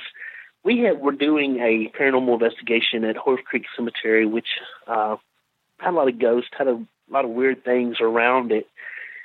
We 0.63 0.91
were 0.93 1.13
doing 1.13 1.59
a 1.59 1.91
paranormal 1.99 2.35
investigation 2.35 3.05
at 3.05 3.17
Horse 3.17 3.41
Creek 3.45 3.65
Cemetery, 3.75 4.27
which 4.27 4.49
uh, 4.87 5.17
had 5.79 5.91
a 5.91 5.97
lot 5.97 6.09
of 6.09 6.19
ghosts, 6.19 6.51
had 6.57 6.69
a 6.69 6.85
lot 7.11 7.25
of 7.25 7.31
weird 7.31 7.65
things 7.65 7.97
around 8.01 8.53
it, 8.53 8.69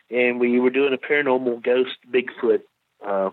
and 0.10 0.40
we 0.40 0.60
were 0.60 0.70
doing 0.70 0.94
a 0.94 0.98
paranormal 0.98 1.62
ghost 1.62 1.96
Bigfoot 2.12 2.62
uh, 3.06 3.32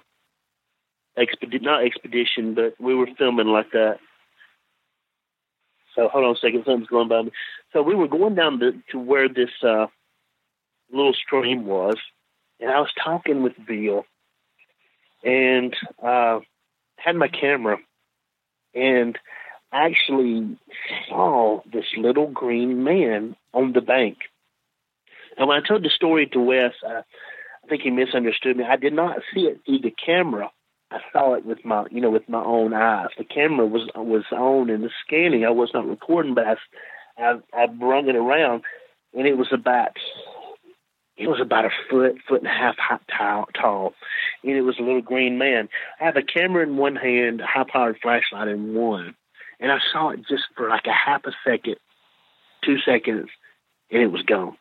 expedition, 1.16 1.64
not 1.64 1.84
expedition, 1.84 2.54
but 2.54 2.74
we 2.78 2.94
were 2.94 3.08
filming 3.18 3.48
like 3.48 3.70
that. 3.72 3.98
So 5.96 6.08
hold 6.08 6.24
on 6.24 6.32
a 6.32 6.38
second, 6.38 6.62
something's 6.64 6.88
going 6.88 7.08
by 7.08 7.22
me. 7.22 7.30
So 7.72 7.82
we 7.82 7.94
were 7.94 8.08
going 8.08 8.34
down 8.34 8.60
to, 8.60 8.72
to 8.92 8.98
where 8.98 9.28
this 9.28 9.50
uh, 9.62 9.86
little 10.92 11.14
stream 11.14 11.66
was, 11.66 11.96
and 12.60 12.70
I 12.70 12.80
was 12.80 12.90
talking 13.02 13.42
with 13.42 13.54
Bill, 13.66 14.04
and 15.24 15.74
uh, 16.02 16.40
had 16.96 17.16
my 17.16 17.28
camera, 17.28 17.78
and 18.74 19.18
actually 19.72 20.58
saw 21.08 21.60
this 21.72 21.84
little 21.96 22.28
green 22.28 22.82
man 22.84 23.36
on 23.52 23.72
the 23.72 23.80
bank. 23.80 24.18
And 25.36 25.48
when 25.48 25.62
I 25.62 25.66
told 25.66 25.84
the 25.84 25.90
story 25.90 26.26
to 26.32 26.40
Wes, 26.40 26.72
I, 26.86 26.98
I 26.98 27.68
think 27.68 27.82
he 27.82 27.90
misunderstood 27.90 28.56
me. 28.56 28.64
I 28.64 28.76
did 28.76 28.92
not 28.92 29.18
see 29.32 29.42
it 29.42 29.60
through 29.64 29.80
the 29.80 29.94
camera. 30.04 30.50
I 30.90 30.98
saw 31.12 31.34
it 31.34 31.46
with 31.46 31.64
my, 31.64 31.86
you 31.90 32.00
know, 32.00 32.10
with 32.10 32.28
my 32.28 32.42
own 32.42 32.74
eyes. 32.74 33.08
The 33.16 33.24
camera 33.24 33.66
was 33.66 33.88
was 33.94 34.24
on 34.32 34.70
and 34.70 34.82
the 34.82 34.90
scanning. 35.04 35.44
I 35.44 35.50
was 35.50 35.70
not 35.72 35.88
recording, 35.88 36.34
but 36.34 36.46
I, 36.46 36.56
I, 37.18 37.38
I 37.56 37.66
brung 37.66 38.08
it 38.08 38.16
around, 38.16 38.62
and 39.14 39.26
it 39.26 39.38
was 39.38 39.52
about, 39.52 39.96
it 41.16 41.28
was 41.28 41.40
about 41.40 41.66
a 41.66 41.70
foot, 41.88 42.16
foot 42.28 42.40
and 42.40 42.48
a 42.48 42.50
half 42.50 42.76
high, 42.76 42.98
tall, 43.16 43.46
tall, 43.54 43.94
and 44.42 44.56
it 44.56 44.62
was 44.62 44.78
a 44.78 44.82
little 44.82 45.02
green 45.02 45.38
man. 45.38 45.68
I 46.00 46.04
have 46.04 46.16
a 46.16 46.22
camera 46.22 46.64
in 46.64 46.76
one 46.76 46.96
hand, 46.96 47.40
a 47.40 47.46
high-powered 47.46 47.98
flashlight 48.02 48.48
in 48.48 48.74
one, 48.74 49.14
and 49.60 49.70
I 49.70 49.78
saw 49.92 50.10
it 50.10 50.20
just 50.28 50.44
for 50.56 50.68
like 50.68 50.86
a 50.86 50.92
half 50.92 51.24
a 51.24 51.32
second, 51.44 51.76
two 52.64 52.78
seconds, 52.84 53.28
and 53.92 54.02
it 54.02 54.10
was 54.10 54.22
gone. 54.22 54.56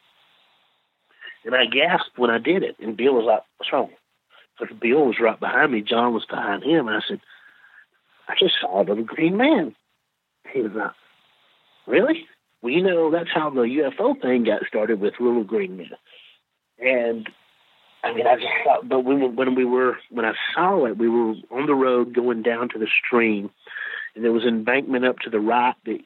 And 1.44 1.56
I 1.56 1.66
gasped 1.66 2.18
when 2.18 2.30
I 2.30 2.38
did 2.38 2.62
it, 2.62 2.76
and 2.80 2.98
Bill 2.98 3.16
was 3.16 3.26
like, 3.26 3.42
"What's 3.58 3.74
wrong?" 3.74 3.90
Because 4.60 4.76
Bill 4.78 5.06
was 5.06 5.20
right 5.20 5.40
behind 5.40 5.72
me, 5.72 5.82
John 5.82 6.14
was 6.14 6.26
behind 6.26 6.64
him, 6.64 6.88
and 6.88 6.98
I 6.98 7.02
said, 7.08 7.22
"I 8.28 8.36
just 8.38 8.56
saw 8.60 8.82
a 8.82 8.84
little 8.84 9.04
green 9.04 9.38
man." 9.38 9.76
He 10.52 10.62
was 10.62 10.74
like, 10.74 10.92
"Really?" 11.88 12.28
Well, 12.62 12.74
you 12.74 12.82
know, 12.82 13.10
that's 13.10 13.32
how 13.34 13.50
the 13.50 13.62
UFO 13.62 14.20
thing 14.20 14.44
got 14.44 14.66
started 14.66 15.00
with 15.00 15.20
little 15.20 15.46
green 15.46 15.78
men. 15.78 15.92
And 16.78 17.30
I 18.04 18.14
mean, 18.14 18.28
I 18.28 18.36
just 18.36 18.48
thought, 18.64 18.88
but 18.88 19.02
when 19.02 19.36
when 19.36 19.56
we 19.56 19.66
were 19.66 19.98
when 20.10 20.26
I 20.26 20.34
saw 20.54 20.86
it, 20.86 20.98
we 20.98 21.10
were 21.10 21.36
on 21.52 21.66
the 21.66 21.76
road 21.76 22.14
going 22.14 22.42
down 22.42 22.70
to 22.70 22.80
the 22.80 22.88
stream, 22.88 23.50
and 24.16 24.24
there 24.24 24.32
was 24.32 24.44
an 24.44 24.50
embankment 24.50 25.06
up 25.06 25.20
to 25.20 25.30
the 25.30 25.40
right. 25.40 25.76
The 25.86 26.02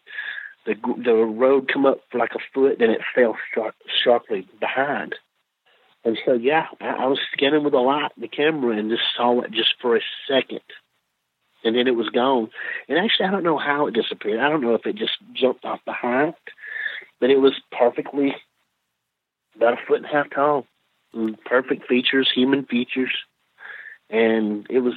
the 0.65 0.75
the 1.03 1.13
road 1.13 1.71
come 1.71 1.85
up 1.85 1.99
for 2.11 2.17
like 2.17 2.33
a 2.35 2.39
foot, 2.53 2.77
then 2.79 2.89
it 2.89 3.01
fell 3.15 3.35
sharp, 3.53 3.75
sharply 4.03 4.47
behind. 4.59 5.15
And 6.05 6.17
so, 6.25 6.33
yeah, 6.33 6.65
I, 6.81 7.07
was 7.07 7.19
scanning 7.31 7.63
with 7.63 7.73
a 7.73 7.79
light, 7.79 8.11
the 8.17 8.27
camera, 8.27 8.77
and 8.77 8.89
just 8.89 9.03
saw 9.15 9.39
it 9.41 9.51
just 9.51 9.75
for 9.81 9.95
a 9.95 10.01
second, 10.27 10.59
and 11.63 11.75
then 11.75 11.87
it 11.87 11.95
was 11.95 12.09
gone. 12.09 12.49
And 12.89 12.97
actually, 12.97 13.27
I 13.27 13.31
don't 13.31 13.43
know 13.43 13.57
how 13.57 13.87
it 13.87 13.93
disappeared. 13.93 14.41
I 14.41 14.49
don't 14.49 14.61
know 14.61 14.75
if 14.75 14.85
it 14.85 14.95
just 14.95 15.17
jumped 15.33 15.63
off 15.63 15.79
behind, 15.85 16.33
but 17.21 17.29
it 17.29 17.37
was 17.37 17.53
perfectly 17.71 18.35
about 19.55 19.73
a 19.73 19.85
foot 19.87 19.97
and 19.97 20.05
a 20.05 20.09
half 20.09 20.29
tall, 20.29 20.65
perfect 21.45 21.87
features, 21.87 22.29
human 22.33 22.65
features, 22.65 23.15
and 24.09 24.67
it 24.69 24.79
was 24.79 24.95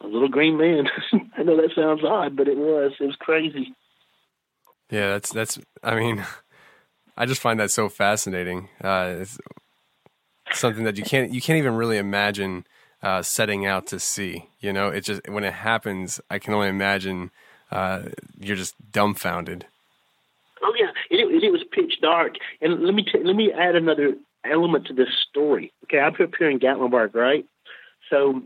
a 0.00 0.06
little 0.06 0.28
green 0.28 0.56
man. 0.56 0.88
I 1.36 1.44
know 1.44 1.56
that 1.56 1.74
sounds 1.76 2.02
odd, 2.04 2.36
but 2.36 2.48
it 2.48 2.56
was. 2.56 2.92
It 2.98 3.06
was 3.06 3.16
crazy. 3.16 3.74
Yeah, 4.90 5.10
that's 5.10 5.32
that's. 5.32 5.58
I 5.84 5.94
mean, 5.94 6.26
I 7.16 7.26
just 7.26 7.40
find 7.40 7.60
that 7.60 7.70
so 7.70 7.88
fascinating. 7.88 8.68
Uh, 8.82 9.24
something 10.52 10.84
that 10.84 10.96
you 10.96 11.04
can't 11.04 11.32
you 11.32 11.40
can't 11.40 11.58
even 11.58 11.74
really 11.74 11.98
imagine 11.98 12.66
uh, 13.02 13.22
setting 13.22 13.66
out 13.66 13.86
to 13.88 13.98
see. 13.98 14.48
You 14.60 14.72
know, 14.72 14.88
it 14.88 15.02
just 15.02 15.28
when 15.28 15.44
it 15.44 15.54
happens, 15.54 16.20
I 16.30 16.38
can 16.38 16.54
only 16.54 16.68
imagine 16.68 17.30
uh, 17.70 18.02
you're 18.38 18.56
just 18.56 18.74
dumbfounded. 18.92 19.66
Oh 20.62 20.74
yeah, 20.78 20.90
it, 21.10 21.44
it 21.44 21.52
was 21.52 21.62
pitch 21.70 22.00
dark, 22.00 22.34
and 22.60 22.82
let 22.82 22.94
me 22.94 23.04
t- 23.04 23.22
let 23.22 23.36
me 23.36 23.52
add 23.52 23.76
another 23.76 24.14
element 24.44 24.86
to 24.86 24.94
this 24.94 25.08
story. 25.28 25.72
Okay, 25.84 25.98
I'm 25.98 26.14
up 26.14 26.30
here 26.38 26.50
in 26.50 26.58
Gatlinburg, 26.58 27.14
right? 27.14 27.44
So 28.10 28.42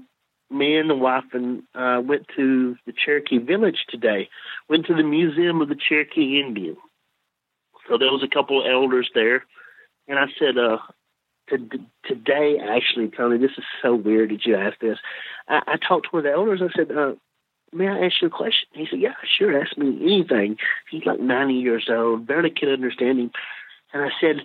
me 0.50 0.76
and 0.76 0.90
the 0.90 0.94
wife 0.94 1.24
and 1.32 1.62
uh, 1.74 2.02
went 2.04 2.26
to 2.36 2.76
the 2.86 2.92
Cherokee 2.92 3.38
Village 3.38 3.86
today. 3.88 4.28
Went 4.68 4.86
to 4.86 4.94
the 4.94 5.02
Museum 5.02 5.62
of 5.62 5.68
the 5.68 5.76
Cherokee 5.88 6.40
Indian. 6.40 6.76
So 7.88 7.98
there 7.98 8.12
was 8.12 8.22
a 8.22 8.32
couple 8.32 8.60
of 8.60 8.70
elders 8.70 9.10
there, 9.14 9.44
and 10.06 10.18
I 10.18 10.26
said, 10.38 10.58
uh, 10.58 10.78
to, 11.58 11.78
today, 12.04 12.58
actually, 12.60 13.08
Tony, 13.08 13.38
this 13.38 13.56
is 13.56 13.64
so 13.80 13.94
weird 13.94 14.30
that 14.30 14.44
you 14.44 14.56
asked 14.56 14.80
this. 14.80 14.98
I, 15.48 15.60
I 15.66 15.76
talked 15.76 16.06
to 16.06 16.10
one 16.10 16.26
of 16.26 16.32
the 16.32 16.36
elders. 16.36 16.62
I 16.62 16.72
said, 16.76 16.90
uh, 16.96 17.12
may 17.72 17.88
I 17.88 18.06
ask 18.06 18.20
you 18.20 18.28
a 18.28 18.30
question? 18.30 18.68
He 18.72 18.86
said, 18.90 19.00
yeah, 19.00 19.14
sure, 19.38 19.60
ask 19.60 19.76
me 19.76 19.98
anything. 20.02 20.56
He's 20.90 21.04
like 21.04 21.20
90 21.20 21.54
years 21.54 21.88
old, 21.90 22.26
barely 22.26 22.50
can 22.50 22.68
understand 22.68 23.18
him. 23.18 23.30
And 23.92 24.02
I 24.02 24.10
said, 24.20 24.36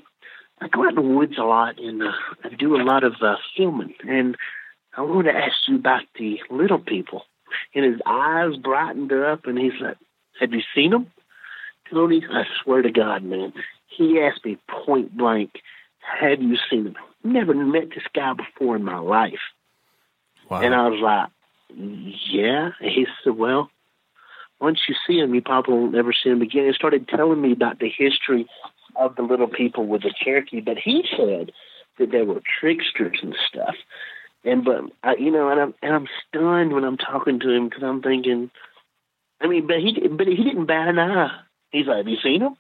I 0.60 0.68
go 0.68 0.84
out 0.84 0.90
in 0.90 0.96
the 0.96 1.02
woods 1.02 1.38
a 1.38 1.44
lot 1.44 1.80
and 1.80 2.02
uh, 2.02 2.12
I 2.44 2.50
do 2.50 2.76
a 2.76 2.84
lot 2.84 3.04
of 3.04 3.14
uh, 3.22 3.36
filming. 3.56 3.94
And 4.08 4.36
I 4.96 5.02
want 5.02 5.28
to 5.28 5.34
ask 5.34 5.56
you 5.68 5.76
about 5.76 6.04
the 6.18 6.40
little 6.50 6.80
people. 6.80 7.24
And 7.76 7.86
his 7.86 8.02
eyes 8.06 8.56
brightened 8.58 9.12
up 9.12 9.46
and 9.46 9.58
he's 9.58 9.80
like, 9.80 9.98
have 10.40 10.52
you 10.52 10.62
seen 10.76 10.92
them? 10.92 11.12
Tony, 11.90 12.22
I 12.30 12.44
swear 12.64 12.82
to 12.82 12.92
God, 12.92 13.24
man, 13.24 13.54
he 13.88 14.20
asked 14.20 14.44
me 14.46 14.58
point 14.68 15.16
blank, 15.16 15.52
have 16.20 16.42
you 16.42 16.58
seen 16.70 16.88
him, 16.88 16.96
Never 17.24 17.54
met 17.54 17.90
this 17.90 18.04
guy 18.14 18.34
before 18.34 18.76
in 18.76 18.84
my 18.84 19.00
life. 19.00 19.40
Wow. 20.50 20.62
And 20.62 20.74
I 20.74 20.88
was 20.88 21.02
like, 21.02 21.30
yeah. 22.30 22.72
And 22.80 22.92
he 22.92 23.06
said, 23.24 23.36
well, 23.36 23.70
once 24.62 24.80
you 24.88 24.96
see 25.06 25.20
him, 25.20 25.36
you 25.36 25.42
probably 25.42 25.74
won't 25.74 25.96
ever 25.96 26.14
see 26.14 26.30
him 26.30 26.42
again. 26.42 26.68
He 26.68 26.74
started 26.74 27.08
telling 27.08 27.42
me 27.42 27.52
about 27.52 27.80
the 27.80 27.90
history 27.90 28.48
of 28.96 29.16
the 29.16 29.24
little 29.24 29.48
people 29.48 29.86
with 29.86 30.04
the 30.04 30.14
Cherokee, 30.24 30.62
but 30.62 30.78
he 30.78 31.04
said 31.16 31.52
that 32.00 32.12
they 32.12 32.22
were 32.22 32.42
tricksters 32.60 33.20
and 33.22 33.36
stuff. 33.50 33.76
And 34.44 34.64
but 34.64 34.84
I, 35.04 35.16
you 35.16 35.32
know, 35.32 35.50
and 35.50 35.60
I'm 35.60 35.74
and 35.82 35.94
I'm 35.94 36.08
stunned 36.28 36.74
when 36.74 36.84
I'm 36.84 36.98
talking 36.98 37.40
to 37.40 37.50
him 37.50 37.68
because 37.68 37.84
I'm 37.84 38.02
thinking, 38.02 38.50
I 39.42 39.48
mean, 39.48 39.68
but 39.68 39.78
he 39.78 40.08
but 40.08 40.28
he 40.28 40.44
didn't 40.44 40.68
bat 40.68 40.88
an 40.88 41.00
eye. 41.00 41.40
He's 41.72 41.88
like, 41.88 41.98
"Have 41.98 42.08
you 42.08 42.18
seen 42.24 42.42
him?" 42.42 42.56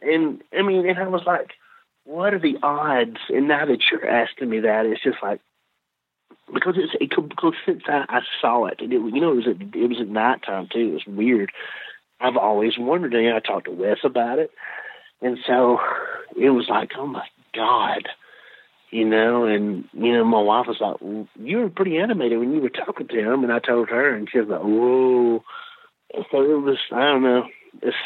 And 0.00 0.42
I 0.56 0.62
mean, 0.62 0.88
and 0.88 0.98
I 0.98 1.08
was 1.08 1.22
like, 1.26 1.50
"What 2.04 2.34
are 2.34 2.38
the 2.38 2.58
odds?" 2.62 3.18
And 3.28 3.48
now 3.48 3.66
that 3.66 3.80
you're 3.90 4.08
asking 4.08 4.50
me 4.50 4.60
that, 4.60 4.86
it's 4.86 5.02
just 5.02 5.18
like 5.22 5.40
because 6.52 6.74
it's 6.76 6.92
it, 7.00 7.28
because 7.28 7.54
since 7.64 7.82
I, 7.86 8.04
I 8.08 8.20
saw 8.40 8.66
it, 8.66 8.80
and 8.80 8.92
it 8.92 8.96
you 8.96 9.20
know 9.20 9.32
it 9.32 9.36
was 9.36 9.46
at, 9.48 9.60
it 9.74 9.88
was 9.88 10.00
at 10.00 10.08
nighttime 10.08 10.68
too. 10.72 10.88
It 10.88 10.92
was 10.92 11.06
weird. 11.06 11.52
I've 12.20 12.36
always 12.36 12.78
wondered, 12.78 13.14
and 13.14 13.34
I 13.34 13.40
talked 13.40 13.66
to 13.66 13.72
Wes 13.72 13.98
about 14.04 14.38
it, 14.38 14.50
and 15.20 15.38
so 15.46 15.78
it 16.36 16.50
was 16.50 16.68
like, 16.68 16.92
oh 16.96 17.06
my 17.06 17.26
god, 17.54 18.08
you 18.90 19.04
know. 19.04 19.44
And 19.46 19.84
you 19.92 20.12
know, 20.12 20.24
my 20.24 20.40
wife 20.40 20.66
was 20.66 20.80
like, 20.80 21.26
you 21.36 21.58
were 21.58 21.70
pretty 21.70 21.98
animated 21.98 22.38
when 22.38 22.52
you 22.52 22.60
were 22.60 22.68
talking 22.68 23.08
to 23.08 23.18
him, 23.32 23.42
and 23.42 23.52
I 23.52 23.58
told 23.58 23.88
her, 23.88 24.14
and 24.14 24.28
she 24.30 24.38
was 24.38 24.48
like, 24.48 24.62
whoa. 24.62 25.42
So 26.30 26.42
it 26.42 26.62
was, 26.62 26.78
I 26.92 27.00
don't 27.00 27.22
know, 27.22 27.48
it's 27.82 27.96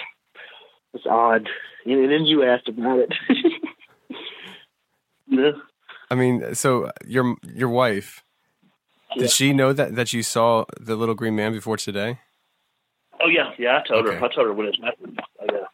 it's 0.95 1.07
odd. 1.07 1.49
And 1.85 2.11
then 2.11 2.25
you 2.25 2.45
asked 2.45 2.69
about 2.69 2.99
it. 2.99 3.15
know. 5.29 5.61
I 6.11 6.15
mean, 6.15 6.55
so 6.55 6.91
your 7.07 7.37
your 7.55 7.69
wife, 7.69 8.23
did 9.15 9.23
Yeah. 9.23 9.29
she 9.29 9.53
know 9.53 9.73
that 9.73 9.95
that 9.97 10.13
you 10.13 10.23
saw 10.23 10.65
the 10.81 10.97
little 10.97 11.15
green 11.15 11.37
man 11.37 11.53
before 11.53 11.77
today? 11.77 12.19
Oh 13.21 13.29
yeah, 13.29 13.53
yeah. 13.59 13.79
I 13.79 13.87
told 13.89 14.07
Okay. 14.07 14.17
her. 14.19 14.25
I 14.25 14.29
told 14.35 14.47
her 14.47 14.53
when 14.53 14.67
it's 14.69 14.81
happened. 14.83 15.21
Oh 15.41 15.47
yeah. 15.53 15.65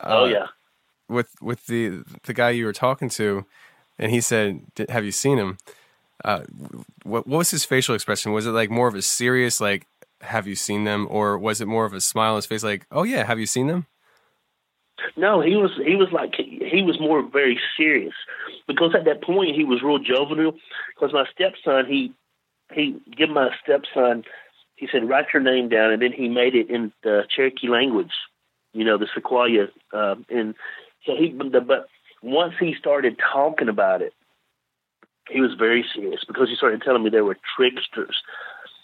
oh 0.00 0.24
Uh, 0.24 0.26
yeah. 0.28 0.46
With 1.08 1.30
with 1.40 1.66
the 1.66 2.02
the 2.24 2.32
guy 2.34 2.50
you 2.50 2.64
were 2.66 2.72
talking 2.72 3.08
to, 3.10 3.44
and 3.98 4.10
he 4.10 4.20
said, 4.20 4.62
"Did- 4.74 4.90
"Have 4.90 5.04
you 5.04 5.12
seen 5.12 5.38
him?" 5.38 5.58
Uh, 6.24 6.44
what 7.02 7.26
what 7.26 7.38
was 7.38 7.50
his 7.50 7.64
facial 7.64 7.94
expression? 7.94 8.32
Was 8.32 8.46
it 8.46 8.50
like 8.52 8.70
more 8.70 8.88
of 8.88 8.94
a 8.94 9.02
serious 9.02 9.60
like, 9.60 9.86
"Have 10.20 10.46
you 10.46 10.54
seen 10.54 10.84
them?" 10.84 11.06
or 11.10 11.36
was 11.36 11.60
it 11.60 11.66
more 11.66 11.84
of 11.84 11.92
a 11.92 12.00
smile 12.00 12.30
on 12.32 12.36
his 12.36 12.46
face 12.46 12.62
like, 12.64 12.86
"Oh 12.90 13.02
yeah, 13.02 13.24
have 13.24 13.38
you 13.40 13.46
seen 13.46 13.66
them?" 13.66 13.86
No, 15.16 15.40
he 15.42 15.56
was 15.56 15.72
he 15.84 15.96
was 15.96 16.08
like 16.12 16.34
he 16.36 16.82
was 16.82 16.98
more 17.00 17.20
very 17.22 17.60
serious 17.76 18.14
because 18.66 18.94
at 18.94 19.04
that 19.04 19.22
point 19.22 19.54
he 19.54 19.64
was 19.64 19.82
real 19.82 19.98
juvenile. 19.98 20.54
Because 20.94 21.12
my 21.12 21.24
stepson, 21.32 21.86
he 21.86 22.12
he 22.72 22.96
gave 23.16 23.28
my 23.28 23.50
stepson, 23.62 24.24
he 24.76 24.88
said 24.90 25.08
write 25.08 25.26
your 25.32 25.42
name 25.42 25.68
down, 25.68 25.92
and 25.92 26.02
then 26.02 26.12
he 26.12 26.28
made 26.28 26.54
it 26.54 26.70
in 26.70 26.92
the 27.02 27.24
Cherokee 27.28 27.68
language, 27.68 28.12
you 28.72 28.84
know, 28.84 28.98
the 28.98 29.06
Sequoyah, 29.06 29.68
uh, 29.92 30.16
and 30.28 30.54
so 31.06 31.14
he 31.16 31.28
but 31.28 31.88
once 32.22 32.54
he 32.58 32.74
started 32.74 33.20
talking 33.32 33.68
about 33.68 34.00
it, 34.02 34.14
he 35.28 35.40
was 35.40 35.54
very 35.58 35.84
serious 35.94 36.24
because 36.26 36.48
he 36.48 36.56
started 36.56 36.82
telling 36.82 37.02
me 37.02 37.10
there 37.10 37.24
were 37.24 37.38
tricksters 37.56 38.22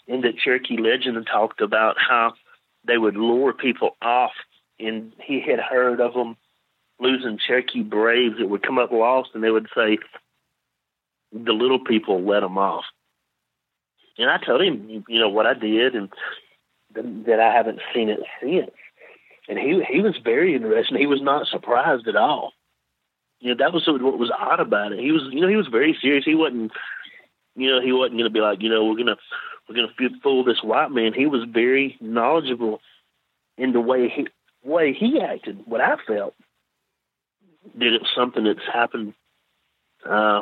in 0.07 0.21
the 0.21 0.33
Cherokee 0.33 0.77
legend 0.77 1.17
and 1.17 1.25
talked 1.25 1.61
about 1.61 1.95
how 1.97 2.33
they 2.85 2.97
would 2.97 3.15
lure 3.15 3.53
people 3.53 3.95
off 4.01 4.31
and 4.79 5.13
he 5.23 5.39
had 5.39 5.59
heard 5.59 5.99
of 5.99 6.13
them 6.13 6.35
losing 7.01 7.39
Cherokee 7.45 7.81
braves 7.81 8.35
that 8.39 8.47
would 8.47 8.63
come 8.63 8.77
up 8.77 8.91
lost, 8.91 9.31
and 9.33 9.43
they 9.43 9.51
would 9.51 9.67
say, 9.75 9.97
"The 11.33 11.53
little 11.53 11.79
people 11.83 12.21
let 12.21 12.41
them 12.41 12.57
off." 12.57 12.85
And 14.17 14.29
I 14.29 14.37
told 14.37 14.61
him, 14.61 15.03
you 15.07 15.19
know, 15.19 15.29
what 15.29 15.47
I 15.47 15.53
did, 15.53 15.95
and 15.95 16.09
th- 16.93 17.25
that 17.25 17.39
I 17.39 17.53
haven't 17.53 17.81
seen 17.93 18.09
it 18.09 18.19
since. 18.39 18.71
And 19.47 19.57
he 19.57 19.83
he 19.83 20.01
was 20.01 20.17
very 20.23 20.55
interested. 20.55 20.97
He 20.97 21.07
was 21.07 21.21
not 21.21 21.47
surprised 21.47 22.07
at 22.07 22.15
all. 22.15 22.53
You 23.39 23.49
know, 23.49 23.55
that 23.63 23.73
was 23.73 23.87
what 23.87 24.19
was 24.19 24.31
odd 24.31 24.59
about 24.59 24.91
it. 24.91 24.99
He 24.99 25.11
was, 25.11 25.23
you 25.31 25.41
know, 25.41 25.47
he 25.47 25.55
was 25.55 25.67
very 25.67 25.97
serious. 25.99 26.23
He 26.23 26.35
wasn't, 26.35 26.71
you 27.55 27.69
know, 27.69 27.81
he 27.81 27.91
wasn't 27.91 28.19
going 28.19 28.29
to 28.29 28.33
be 28.33 28.39
like, 28.39 28.61
you 28.61 28.69
know, 28.69 28.85
we're 28.85 28.97
gonna 28.97 29.17
we're 29.67 29.75
gonna 29.75 30.19
fool 30.21 30.43
this 30.43 30.61
white 30.61 30.91
man. 30.91 31.13
He 31.13 31.25
was 31.25 31.43
very 31.49 31.97
knowledgeable 31.99 32.81
in 33.57 33.73
the 33.73 33.81
way 33.81 34.09
he 34.09 34.27
way 34.63 34.93
he 34.93 35.19
acted, 35.19 35.61
what 35.65 35.81
I 35.81 35.95
felt, 36.05 36.35
did 37.77 37.93
it 37.93 38.01
something 38.15 38.43
that's 38.43 38.59
happened 38.71 39.13
uh, 40.07 40.41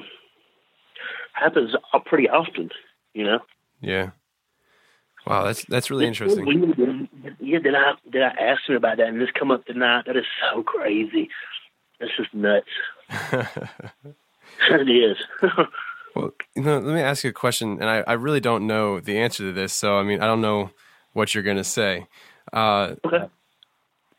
happens 1.33 1.75
pretty 2.05 2.29
often, 2.29 2.69
you 3.13 3.25
know. 3.25 3.39
Yeah. 3.81 4.11
Wow, 5.25 5.43
that's 5.43 5.65
that's 5.65 5.91
really 5.91 6.07
interesting. 6.07 7.07
Yeah, 7.39 7.59
did 7.59 7.75
I 7.75 7.91
did 8.09 8.23
I 8.23 8.29
ask 8.29 8.61
him 8.67 8.75
about 8.75 8.97
that 8.97 9.07
and 9.07 9.21
this 9.21 9.29
come 9.37 9.51
up 9.51 9.65
tonight? 9.65 10.05
That 10.07 10.17
is 10.17 10.25
so 10.51 10.63
crazy. 10.63 11.29
That's 11.99 12.11
just 12.15 12.33
nuts. 12.33 12.67
it 14.69 14.89
is. 14.89 15.17
Well, 16.15 16.31
you 16.55 16.63
know, 16.63 16.79
let 16.79 16.95
me 16.95 17.01
ask 17.01 17.23
you 17.23 17.29
a 17.29 17.33
question, 17.33 17.73
and 17.79 17.89
I, 17.89 18.03
I 18.07 18.13
really 18.13 18.39
don't 18.39 18.65
know 18.65 18.99
the 18.99 19.19
answer 19.19 19.43
to 19.43 19.53
this. 19.53 19.73
So, 19.73 19.99
I 19.99 20.03
mean, 20.03 20.21
I 20.21 20.25
don't 20.25 20.41
know 20.41 20.71
what 21.13 21.33
you're 21.33 21.43
going 21.43 21.57
to 21.57 21.63
say. 21.63 22.07
Uh, 22.51 22.95
okay. 23.05 23.29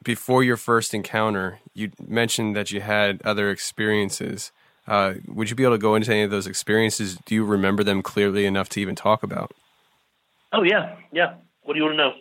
Before 0.02 0.42
your 0.42 0.56
first 0.56 0.94
encounter, 0.94 1.60
you 1.74 1.90
mentioned 2.06 2.56
that 2.56 2.70
you 2.70 2.80
had 2.80 3.20
other 3.22 3.50
experiences. 3.50 4.52
Uh, 4.86 5.14
would 5.28 5.50
you 5.50 5.56
be 5.56 5.62
able 5.64 5.74
to 5.74 5.78
go 5.78 5.94
into 5.94 6.10
any 6.10 6.22
of 6.22 6.30
those 6.30 6.46
experiences? 6.46 7.18
Do 7.26 7.34
you 7.34 7.44
remember 7.44 7.84
them 7.84 8.02
clearly 8.02 8.46
enough 8.46 8.68
to 8.70 8.80
even 8.80 8.94
talk 8.96 9.22
about? 9.22 9.52
Oh 10.52 10.62
yeah, 10.62 10.96
yeah. 11.12 11.34
What 11.62 11.74
do 11.74 11.78
you 11.78 11.84
want 11.84 11.94
to 11.94 11.96
know? 11.98 12.12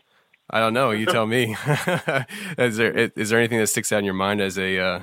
I 0.49 0.59
don't 0.59 0.73
know. 0.73 0.91
You 0.91 1.05
tell 1.17 1.25
me. 1.25 1.55
is 2.57 2.77
there 2.77 2.95
is 3.15 3.29
there 3.29 3.39
anything 3.39 3.59
that 3.59 3.67
sticks 3.67 3.91
out 3.91 3.99
in 3.99 4.05
your 4.05 4.13
mind 4.13 4.41
as 4.41 4.57
a 4.57 4.77
uh, 4.79 5.01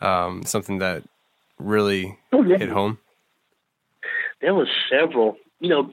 um, 0.00 0.42
something 0.44 0.78
that 0.78 1.02
really 1.58 2.18
Oh, 2.32 2.42
yeah. 2.44 2.58
hit 2.58 2.68
home? 2.68 2.98
there 4.40 4.54
was 4.54 4.68
several. 4.88 5.36
You 5.60 5.68
know, 5.70 5.90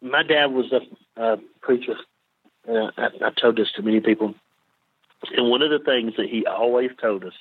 my 0.00 0.22
dad 0.22 0.52
was 0.52 0.72
a, 1.16 1.36
preacher. 1.60 1.96
Uh, 2.68 2.90
I, 2.96 3.06
I 3.26 3.30
told 3.40 3.56
this 3.56 3.72
to 3.72 3.82
many 3.82 3.98
people, 4.00 4.34
and 5.36 5.50
one 5.50 5.62
of 5.62 5.70
the 5.70 5.84
things 5.84 6.14
that 6.16 6.28
he 6.28 6.46
always 6.46 6.90
told 7.00 7.24
us, 7.24 7.32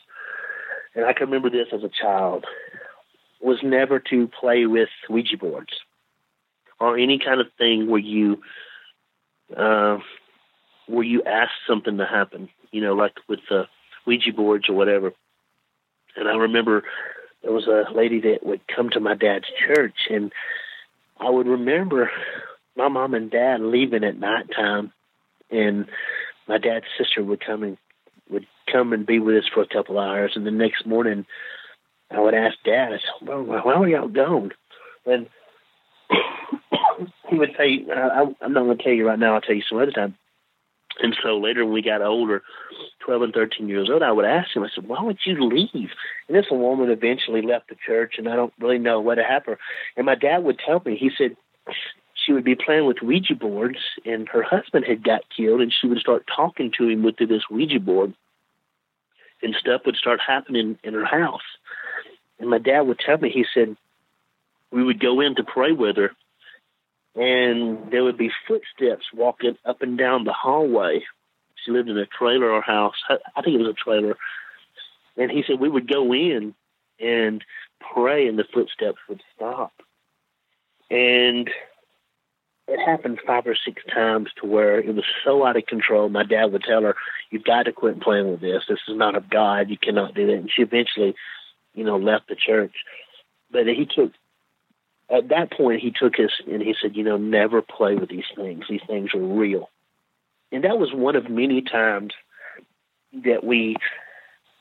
and 0.96 1.06
I 1.06 1.14
can 1.14 1.28
remember 1.28 1.50
this 1.50 1.68
as 1.74 1.84
a 1.84 1.90
child, 1.90 2.46
was 3.42 3.60
never 3.64 4.00
to 4.00 4.28
play 4.40 4.66
with 4.66 4.90
Ouija 5.10 5.38
boards 5.38 5.74
or 6.80 6.98
any 6.98 7.20
kind 7.20 7.42
of 7.42 7.48
thing 7.58 7.90
where 7.90 8.00
you 8.00 8.42
uh, 9.56 9.98
where 10.88 11.04
you 11.04 11.24
ask 11.24 11.52
something 11.68 11.98
to 11.98 12.06
happen. 12.06 12.50
You 12.72 12.82
know, 12.82 12.94
like 12.94 13.14
with 13.28 13.40
the 13.50 13.68
Ouija 14.06 14.34
boards 14.34 14.70
or 14.70 14.76
whatever. 14.76 15.14
And 16.16 16.28
I 16.28 16.34
remember 16.34 16.84
there 17.42 17.52
was 17.52 17.68
a 17.68 17.92
lady 17.94 18.22
that 18.22 18.46
would 18.46 18.62
come 18.68 18.90
to 18.92 19.00
my 19.00 19.16
dad's 19.16 19.46
church, 19.66 19.96
and 20.10 20.32
I 21.20 21.30
would 21.30 21.48
remember 21.48 22.12
my 22.76 22.88
mom 22.88 23.14
and 23.14 23.30
dad 23.30 23.62
leaving 23.62 24.04
at 24.04 24.20
nighttime, 24.20 24.92
and 25.52 25.86
my 26.48 26.58
dad's 26.58 26.86
sister 26.98 27.24
would 27.24 27.44
come 27.46 27.64
and 27.64 27.78
would 28.30 28.46
come 28.72 28.94
and 28.94 29.06
be 29.06 29.20
with 29.20 29.44
us 29.44 29.50
for 29.54 29.62
a 29.62 29.68
couple 29.68 30.00
hours, 30.00 30.34
and 30.36 30.46
the 30.46 30.52
next 30.52 30.86
morning 30.86 31.26
I 32.12 32.20
would 32.20 32.34
ask 32.34 32.58
dad, 32.64 32.94
I 32.94 32.98
said, 32.98 33.28
well, 33.28 33.44
why 33.44 33.78
were 33.78 33.88
y'all 33.88 34.08
gone? 34.08 34.52
And 35.06 35.28
he 37.30 37.38
would 37.38 37.56
say, 37.58 37.86
I, 37.92 38.26
I'm 38.42 38.54
not 38.54 38.64
going 38.64 38.78
to 38.78 38.84
tell 38.84 38.94
you 38.94 39.08
right 39.08 39.20
now, 39.20 39.36
I'll 39.36 39.42
tell 39.42 39.56
you 39.56 39.64
some 39.68 39.80
other 39.80 39.92
time. 39.92 40.16
And 41.02 41.16
so 41.24 41.40
later 41.40 41.66
when 41.66 41.74
we 41.74 41.82
got 41.82 42.04
older, 42.04 42.44
12 43.06 43.22
and 43.24 43.34
13 43.34 43.68
years 43.68 43.90
old, 43.92 44.04
I 44.04 44.12
would 44.12 44.26
ask 44.26 44.56
him, 44.56 44.64
I 44.64 44.70
said, 44.74 44.88
why 44.88 45.02
would 45.02 45.18
you 45.26 45.44
leave? 45.44 45.90
And 46.28 46.38
this 46.38 46.46
woman 46.52 46.92
eventually 46.92 47.42
left 47.42 47.70
the 47.70 47.76
church, 47.84 48.16
and 48.18 48.30
I 48.30 48.36
don't 48.36 48.54
really 48.60 48.78
know 48.78 49.02
what 49.02 49.18
happened. 49.18 49.58
And 49.98 50.06
my 50.06 50.16
dad 50.16 50.44
would 50.44 50.60
tell 50.60 50.82
me, 50.86 50.96
he 50.96 51.10
said 51.18 51.36
she 52.26 52.34
would 52.34 52.44
be 52.44 52.56
playing 52.56 52.86
with 52.86 53.02
Ouija 53.02 53.36
boards, 53.36 53.80
and 54.06 54.28
her 54.30 54.44
husband 54.44 54.86
had 54.86 55.04
got 55.04 55.22
killed, 55.36 55.62
and 55.62 55.74
she 55.74 55.88
would 55.88 56.00
start 56.00 56.26
talking 56.34 56.72
to 56.78 56.88
him 56.88 57.04
with 57.04 57.18
this 57.18 57.50
Ouija 57.50 57.80
board, 57.80 58.14
and 59.42 59.56
stuff 59.56 59.82
would 59.86 59.98
start 59.98 60.20
happening 60.26 60.78
in 60.84 60.94
her 60.94 61.06
house. 61.06 61.42
And 62.40 62.50
my 62.50 62.60
dad 62.60 62.82
would 62.82 63.00
tell 63.00 63.18
me, 63.18 63.30
he 63.30 63.46
said, 63.54 63.76
we 64.72 64.84
would 64.84 65.00
go 65.00 65.20
in 65.22 65.36
to 65.36 65.44
pray 65.44 65.72
with 65.72 65.98
her, 65.98 66.12
and 67.16 67.92
there 67.92 68.04
would 68.04 68.18
be 68.18 68.32
footsteps 68.48 69.06
walking 69.14 69.58
up 69.66 69.82
and 69.82 69.98
down 69.98 70.24
the 70.24 70.34
hallway. 70.34 71.04
She 71.64 71.72
lived 71.72 71.90
in 71.90 71.98
a 71.98 72.06
trailer 72.06 72.50
or 72.50 72.62
house. 72.62 72.96
I 73.10 73.42
think 73.42 73.56
it 73.56 73.64
was 73.64 73.70
a 73.70 73.74
trailer. 73.74 74.18
And 75.16 75.30
he 75.30 75.44
said 75.46 75.60
we 75.60 75.70
would 75.70 75.88
go 75.88 76.14
in 76.14 76.56
and 77.00 77.44
pray, 77.94 78.28
and 78.28 78.40
the 78.40 78.46
footsteps 78.52 78.98
would 79.08 79.22
stop. 79.36 79.74
And 80.90 81.50
it 82.68 82.80
happened 82.80 83.20
five 83.26 83.46
or 83.46 83.56
six 83.56 83.84
times 83.94 84.30
to 84.40 84.48
where 84.48 84.80
it 84.80 84.96
was 84.96 85.06
so 85.24 85.46
out 85.46 85.58
of 85.58 85.66
control. 85.66 86.10
My 86.10 86.24
dad 86.24 86.52
would 86.52 86.64
tell 86.64 86.84
her, 86.84 86.96
"You've 87.30 87.44
got 87.44 87.64
to 87.64 87.74
quit 87.74 88.02
playing 88.02 88.32
with 88.32 88.42
this. 88.42 88.64
This 88.68 88.80
is 88.88 88.96
not 88.96 89.16
of 89.16 89.30
God. 89.30 89.70
You 89.70 89.78
cannot 89.78 90.14
do 90.14 90.28
that." 90.28 90.34
And 90.34 90.52
she 90.52 90.62
eventually, 90.62 91.16
you 91.74 91.84
know, 91.84 91.98
left 91.98 92.28
the 92.30 92.36
church. 92.36 92.76
But 93.52 93.68
he 93.68 93.86
took 93.86 94.12
at 95.10 95.30
that 95.30 95.52
point 95.52 95.82
he 95.82 95.92
took 95.92 96.14
us 96.20 96.32
and 96.48 96.62
he 96.62 96.74
said, 96.82 96.96
you 96.96 97.04
know, 97.04 97.18
never 97.18 97.62
play 97.62 97.96
with 97.96 98.10
these 98.10 98.24
things. 98.36 98.66
These 98.70 98.82
things 98.88 99.14
are 99.14 99.20
real. 99.20 99.70
and 100.52 100.64
that 100.64 100.78
was 100.78 100.94
one 100.94 101.16
of 101.16 101.30
many 101.30 101.62
times 101.62 102.14
that 103.26 103.44
we 103.44 103.76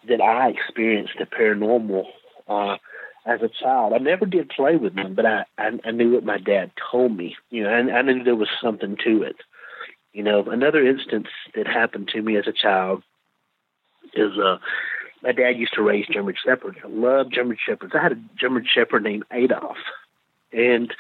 that 0.09 0.21
I 0.21 0.49
experienced 0.49 1.13
the 1.19 1.27
paranormal 1.27 2.05
uh, 2.49 2.77
as 3.25 3.41
a 3.43 3.49
child. 3.49 3.93
I 3.93 3.99
never 3.99 4.27
did 4.27 4.49
play 4.49 4.77
with 4.77 4.95
them, 4.95 5.15
but 5.15 5.27
I, 5.27 5.45
I 5.59 5.71
I 5.85 5.91
knew 5.91 6.13
what 6.13 6.25
my 6.25 6.39
dad 6.39 6.73
told 6.91 7.17
me. 7.17 7.37
You 7.51 7.65
know, 7.65 7.75
and 7.75 7.91
I 7.91 8.03
knew 8.03 8.25
there 8.25 8.37
was 8.37 8.49
something 8.63 8.97
to 9.05 9.23
it. 9.23 9.37
You 10.13 10.23
know, 10.23 10.45
another 10.51 10.87
instance 10.87 11.29
that 11.55 11.67
happened 11.67 12.09
to 12.09 12.23
me 12.23 12.37
as 12.37 12.47
a 12.47 12.53
child 12.53 13.03
is 14.15 14.33
uh 14.39 14.59
my 15.23 15.33
dad 15.33 15.57
used 15.57 15.75
to 15.75 15.83
raise 15.83 16.07
German 16.09 16.35
shepherds. 16.45 16.79
I 16.85 16.89
loved 16.89 17.33
German 17.33 17.57
shepherds. 17.65 17.93
I 17.95 18.03
had 18.03 18.13
a 18.13 18.23
German 18.39 18.67
shepherd 18.67 19.05
named 19.05 19.25
Adolf, 19.33 19.77
and 20.53 20.93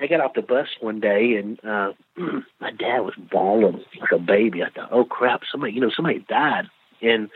I 0.00 0.06
got 0.06 0.20
off 0.20 0.34
the 0.34 0.42
bus 0.42 0.68
one 0.80 1.00
day 1.00 1.36
and 1.36 1.62
uh 1.64 1.92
my 2.60 2.72
dad 2.72 3.00
was 3.00 3.14
bawling 3.30 3.84
like 4.00 4.12
a 4.12 4.18
baby. 4.18 4.62
I 4.62 4.70
thought, 4.70 4.88
oh 4.90 5.04
crap, 5.04 5.42
somebody, 5.50 5.74
you 5.74 5.80
know, 5.80 5.90
somebody 5.94 6.24
died. 6.28 6.64
And 7.02 7.28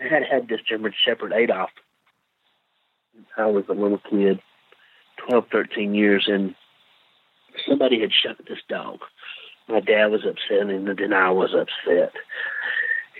I 0.00 0.08
had 0.08 0.22
had 0.28 0.48
this 0.48 0.60
German 0.68 0.92
Shepherd 1.04 1.32
Adolf. 1.32 1.70
I 3.36 3.46
was 3.46 3.64
a 3.68 3.72
little 3.72 4.00
kid, 4.10 4.40
12, 5.28 5.44
13 5.50 5.94
years, 5.94 6.26
and 6.28 6.54
somebody 7.68 8.00
had 8.00 8.10
shot 8.12 8.36
this 8.48 8.58
dog. 8.68 9.00
My 9.68 9.80
dad 9.80 10.06
was 10.06 10.24
upset, 10.24 10.70
and 10.70 10.86
then 10.86 11.12
I 11.12 11.30
was 11.30 11.54
upset. 11.54 12.12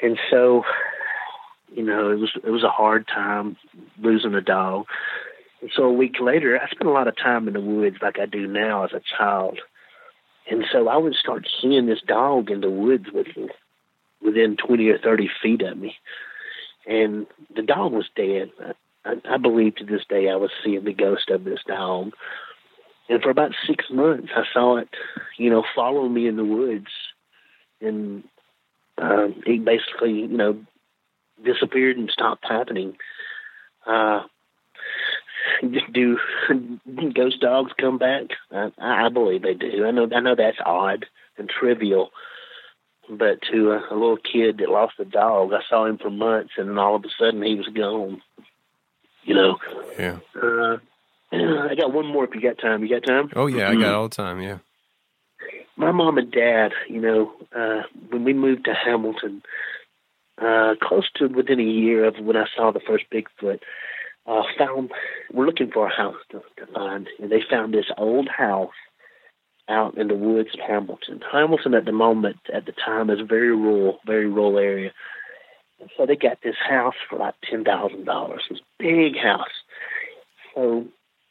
And 0.03 0.19
so, 0.31 0.65
you 1.75 1.83
know, 1.83 2.11
it 2.11 2.19
was 2.19 2.31
it 2.43 2.51
was 2.51 2.65
a 2.65 2.71
hard 2.71 3.07
time 3.07 3.57
losing 4.01 4.35
a 4.35 4.41
dog. 4.41 4.87
And 5.61 5.71
so 5.75 5.85
a 5.85 5.93
week 5.93 6.17
later, 6.21 6.59
I 6.59 6.69
spent 6.69 6.89
a 6.89 6.93
lot 6.93 7.09
of 7.09 7.17
time 7.17 7.49
in 7.49 7.55
the 7.55 7.61
woods 7.61 7.97
like 8.01 8.19
I 8.19 8.27
do 8.27 8.47
now 8.47 8.85
as 8.85 8.93
a 8.93 9.03
child. 9.17 9.59
And 10.51 10.65
so 10.73 10.89
I 10.89 10.97
would 10.97 11.15
start 11.15 11.47
seeing 11.61 11.87
this 11.87 12.01
dog 12.07 12.51
in 12.51 12.61
the 12.61 12.71
woods 12.71 13.07
with 13.13 13.27
me, 13.37 13.49
within 14.23 14.57
20 14.57 14.89
or 14.89 14.99
30 14.99 15.29
feet 15.43 15.63
of 15.63 15.77
me. 15.77 15.97
And 16.87 17.27
the 17.55 17.63
dog 17.63 17.93
was 17.93 18.09
dead. 18.17 18.51
I, 19.05 19.15
I 19.29 19.37
believe 19.37 19.77
to 19.77 19.85
this 19.85 20.03
day 20.09 20.29
I 20.29 20.37
was 20.37 20.51
seeing 20.65 20.85
the 20.85 20.93
ghost 20.93 21.31
of 21.31 21.45
this 21.45 21.61
dog. 21.67 22.13
And 23.09 23.23
for 23.23 23.31
about 23.31 23.53
six 23.67 23.87
months, 23.91 24.29
I 24.37 24.43
saw 24.53 24.77
it, 24.77 24.89
you 25.39 25.51
know, 25.51 25.65
follow 25.75 26.09
me 26.09 26.27
in 26.27 26.37
the 26.37 26.45
woods. 26.45 26.91
And 27.81 28.25
um, 28.99 29.43
it 29.47 29.65
basically, 29.65 30.13
you 30.13 30.29
know, 30.29 30.61
disappeared 31.43 31.97
and 31.97 32.11
stopped 32.11 32.45
happening. 32.47 32.97
Uh, 33.87 34.23
do 35.93 36.19
ghost 37.15 37.41
dogs 37.41 37.73
come 37.79 37.99
back? 37.99 38.27
I, 38.51 38.71
I 38.79 39.09
believe 39.09 39.43
they 39.43 39.55
do. 39.55 39.87
I 39.87 39.91
know 39.91 40.09
I 40.15 40.21
know 40.21 40.35
that's 40.35 40.59
odd 40.65 41.07
and 41.39 41.49
trivial, 41.49 42.11
but 43.09 43.41
to 43.51 43.73
a, 43.73 43.79
a 43.91 43.95
little 43.95 44.19
kid 44.19 44.59
that 44.59 44.69
lost 44.69 44.95
a 44.99 45.05
dog, 45.05 45.53
I 45.53 45.61
saw 45.69 45.87
him 45.87 45.99
for 45.99 46.11
months, 46.11 46.53
and 46.57 46.69
then 46.69 46.79
all 46.79 46.97
of 46.97 47.05
a 47.05 47.09
sudden 47.19 47.43
he 47.43 47.55
was 47.55 47.69
gone. 47.69 48.21
You 49.29 49.35
know. 49.35 49.59
Yeah. 49.99 50.19
Uh, 50.35 50.79
I 51.31 51.75
got 51.75 51.93
one 51.93 52.07
more. 52.07 52.25
If 52.25 52.35
you 52.35 52.41
got 52.41 52.59
time, 52.59 52.83
you 52.83 52.89
got 52.89 53.07
time. 53.07 53.31
Oh 53.37 53.47
yeah, 53.47 53.69
I 53.69 53.75
got 53.75 53.95
all 53.95 54.09
the 54.09 54.15
time. 54.17 54.41
Yeah. 54.41 54.59
My 55.77 55.93
mom 55.93 56.17
and 56.17 56.33
dad, 56.33 56.73
you 56.89 57.01
know, 57.01 57.33
uh, 57.55 57.83
when 58.11 58.25
we 58.25 58.33
moved 58.33 58.65
to 58.65 58.75
Hamilton, 58.75 59.43
uh, 60.39 60.75
close 60.83 61.09
to 61.17 61.27
within 61.27 61.61
a 61.61 61.63
year 61.63 62.07
of 62.07 62.17
when 62.19 62.37
I 62.37 62.47
saw 62.57 62.73
the 62.73 62.81
first 62.81 63.05
Bigfoot, 63.13 63.61
uh, 64.27 64.43
found 64.57 64.91
we're 65.33 65.47
looking 65.47 65.71
for 65.71 65.87
a 65.87 65.95
house 65.95 66.17
to, 66.31 66.43
to 66.57 66.73
find, 66.73 67.07
and 67.21 67.31
they 67.31 67.43
found 67.49 67.75
this 67.75 67.91
old 67.99 68.29
house 68.29 68.73
out 69.69 69.99
in 69.99 70.09
the 70.09 70.15
woods 70.15 70.51
of 70.55 70.61
Hamilton. 70.67 71.21
Hamilton 71.31 71.75
at 71.75 71.85
the 71.85 71.93
moment, 71.93 72.39
at 72.53 72.65
the 72.65 72.73
time, 72.73 73.11
is 73.11 73.19
very 73.29 73.55
rural, 73.55 73.99
very 74.07 74.27
rural 74.27 74.59
area. 74.59 74.93
So 75.97 76.07
they 76.07 76.17
got 76.17 76.39
this 76.43 76.57
house 76.69 76.95
for 77.09 77.19
like 77.19 77.35
ten 77.49 77.65
thousand 77.65 78.05
dollars. 78.05 78.43
This 78.51 78.61
big 78.79 79.17
house. 79.17 79.49
So 80.55 80.87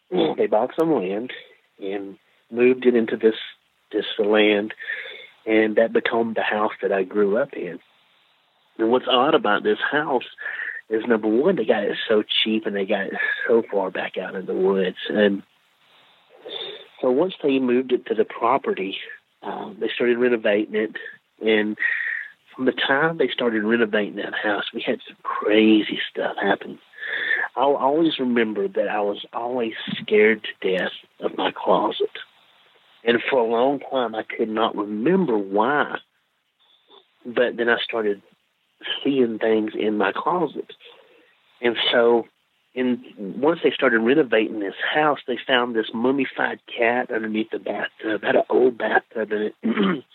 they 0.10 0.48
bought 0.48 0.72
some 0.78 0.94
land 0.94 1.32
and 1.82 2.18
moved 2.52 2.86
it 2.86 2.96
into 2.96 3.18
this 3.18 3.36
this 3.92 4.06
land, 4.20 4.74
and 5.46 5.76
that 5.76 5.94
became 5.94 6.34
the 6.34 6.44
house 6.44 6.74
that 6.82 6.92
I 6.92 7.04
grew 7.04 7.38
up 7.38 7.54
in. 7.54 7.80
And 8.78 8.92
what's 8.92 9.08
odd 9.10 9.34
about 9.34 9.64
this 9.64 9.80
house 9.92 10.24
is 10.90 11.04
number 11.08 11.28
one, 11.28 11.56
they 11.56 11.66
got 11.66 11.84
it 11.84 11.98
so 12.08 12.24
cheap 12.24 12.66
and 12.66 12.76
they 12.76 12.86
got 12.86 13.08
it 13.08 13.14
so 13.48 13.64
far 13.70 13.92
back 13.92 14.18
out 14.18 14.36
in 14.36 14.46
the 14.46 14.54
woods. 14.54 14.98
And 15.10 15.44
so 17.02 17.12
once 17.12 17.34
they 17.44 17.60
moved 17.60 17.92
it 17.92 18.06
to 18.06 18.16
the 18.16 18.26
property, 18.26 18.98
um, 19.42 19.78
they 19.80 19.90
started 19.94 20.18
renovating 20.18 20.76
it. 20.76 20.96
And 21.46 21.78
from 22.58 22.66
the 22.66 22.72
time 22.72 23.18
they 23.18 23.30
started 23.30 23.64
renovating 23.64 24.16
that 24.16 24.34
house, 24.34 24.66
we 24.74 24.82
had 24.82 25.00
some 25.08 25.16
crazy 25.22 26.00
stuff 26.10 26.36
happen. 26.42 26.80
I'll 27.56 27.76
always 27.76 28.18
remember 28.20 28.68
that 28.68 28.88
I 28.88 29.00
was 29.02 29.24
always 29.32 29.74
scared 30.02 30.44
to 30.44 30.78
death 30.78 30.92
of 31.20 31.38
my 31.38 31.52
closet. 31.52 32.10
And 33.04 33.22
for 33.30 33.40
a 33.40 33.46
long 33.46 33.80
time, 33.80 34.16
I 34.16 34.24
could 34.24 34.50
not 34.50 34.76
remember 34.76 35.38
why. 35.38 35.98
But 37.26 37.58
then 37.58 37.70
I 37.70 37.78
started 37.84 38.24
seeing 39.04 39.38
things 39.38 39.74
in 39.78 39.98
my 39.98 40.12
closet. 40.12 40.74
And 41.62 41.76
so, 41.92 42.26
in 42.74 43.04
once 43.18 43.60
they 43.64 43.72
started 43.72 44.00
renovating 44.00 44.60
this 44.60 44.76
house, 44.94 45.20
they 45.28 45.38
found 45.48 45.76
this 45.76 45.90
mummified 45.94 46.60
cat 46.76 47.12
underneath 47.12 47.52
the 47.52 47.60
bathtub. 47.60 48.24
Had 48.24 48.36
an 48.36 48.44
old 48.50 48.78
bathtub 48.78 49.32
in 49.32 49.42
it. 49.42 49.56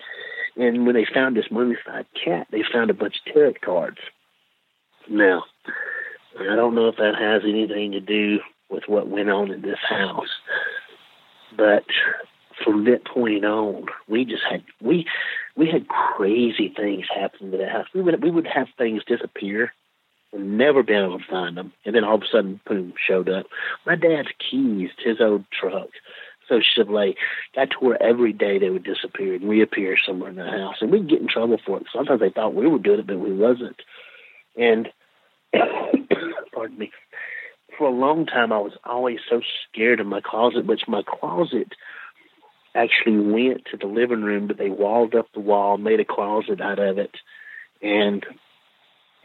and 0.57 0.87
when 0.87 0.95
they 0.95 1.07
found 1.13 1.37
this 1.37 1.51
mummified 1.51 2.07
cat, 2.25 2.47
they 2.51 2.63
found 2.73 2.91
a 2.91 2.95
bunch 2.95 3.17
of 3.27 3.33
tarot 3.33 3.55
cards. 3.65 3.99
Now, 5.09 5.45
I 6.39 6.57
don't 6.57 6.75
know 6.75 6.89
if 6.89 6.97
that 6.97 7.15
has 7.19 7.43
anything 7.45 7.93
to 7.93 8.01
do 8.01 8.41
with 8.71 8.85
what 8.87 9.09
went 9.09 9.31
on 9.31 9.51
in 9.51 9.63
this 9.63 9.79
house, 9.89 10.29
but 11.57 11.85
from 12.65 12.85
that 12.85 13.05
point 13.05 13.45
on, 13.45 13.87
we 14.09 14.25
just 14.25 14.43
had 14.49 14.63
we 14.81 15.07
we 15.57 15.69
had 15.69 15.89
crazy 15.89 16.73
things 16.75 17.07
happen 17.15 17.51
to 17.51 17.59
that 17.59 17.71
house. 17.71 17.87
We 17.95 18.03
would 18.03 18.23
we 18.23 18.31
would 18.31 18.47
have 18.47 18.69
things 18.79 19.03
disappear 19.05 19.73
and 20.33 20.57
never 20.57 20.83
been 20.83 21.05
able 21.05 21.19
to 21.19 21.25
find 21.29 21.57
them, 21.57 21.73
and 21.85 21.95
then 21.95 22.05
all 22.05 22.15
of 22.15 22.23
a 22.23 22.27
sudden, 22.31 22.61
boom, 22.67 22.95
showed 23.07 23.29
up. 23.29 23.47
My 23.85 23.97
dad's 23.97 24.29
keys 24.51 24.91
to 25.03 25.11
his 25.11 25.21
old 25.21 25.45
truck. 25.53 25.89
So 26.53 26.61
Chevrolet 26.61 27.15
to 27.55 27.67
where 27.81 28.03
every 28.03 28.35
day 28.35 28.59
they 28.59 28.69
would 28.69 28.85
disappear 28.85 29.35
and 29.35 29.49
reappear 29.49 29.97
somewhere 30.07 30.31
in 30.31 30.37
the 30.37 30.45
house, 30.45 30.77
and 30.81 30.93
we'd 30.93 31.09
get 31.09 31.21
in 31.21 31.29
trouble 31.29 31.59
for 31.65 31.79
it. 31.79 31.87
Sometimes 31.95 32.21
they 32.21 32.29
thought 32.29 32.55
we 32.55 32.67
were 32.67 32.79
doing 32.79 33.01
it, 33.01 33.07
but 33.07 33.19
we 33.19 33.33
wasn't. 33.33 33.81
And 34.57 34.89
pardon 36.55 36.79
me. 36.79 36.91
For 37.79 37.89
a 37.89 37.91
long 37.91 38.27
time, 38.27 38.53
I 38.53 38.59
was 38.59 38.75
always 38.85 39.21
so 39.31 39.41
scared 39.67 40.01
of 40.01 40.07
my 40.07 40.21
closet, 40.21 40.67
which 40.67 40.83
my 40.87 41.03
closet 41.03 41.73
actually 42.75 43.19
went 43.19 43.63
to 43.71 43.79
the 43.79 43.87
living 43.87 44.23
room, 44.23 44.47
but 44.47 44.59
they 44.59 44.69
walled 44.69 45.15
up 45.15 45.29
the 45.33 45.41
wall, 45.41 45.79
made 45.79 46.01
a 46.01 46.05
closet 46.05 46.61
out 46.61 46.79
of 46.79 46.99
it. 46.99 47.13
And 47.81 48.27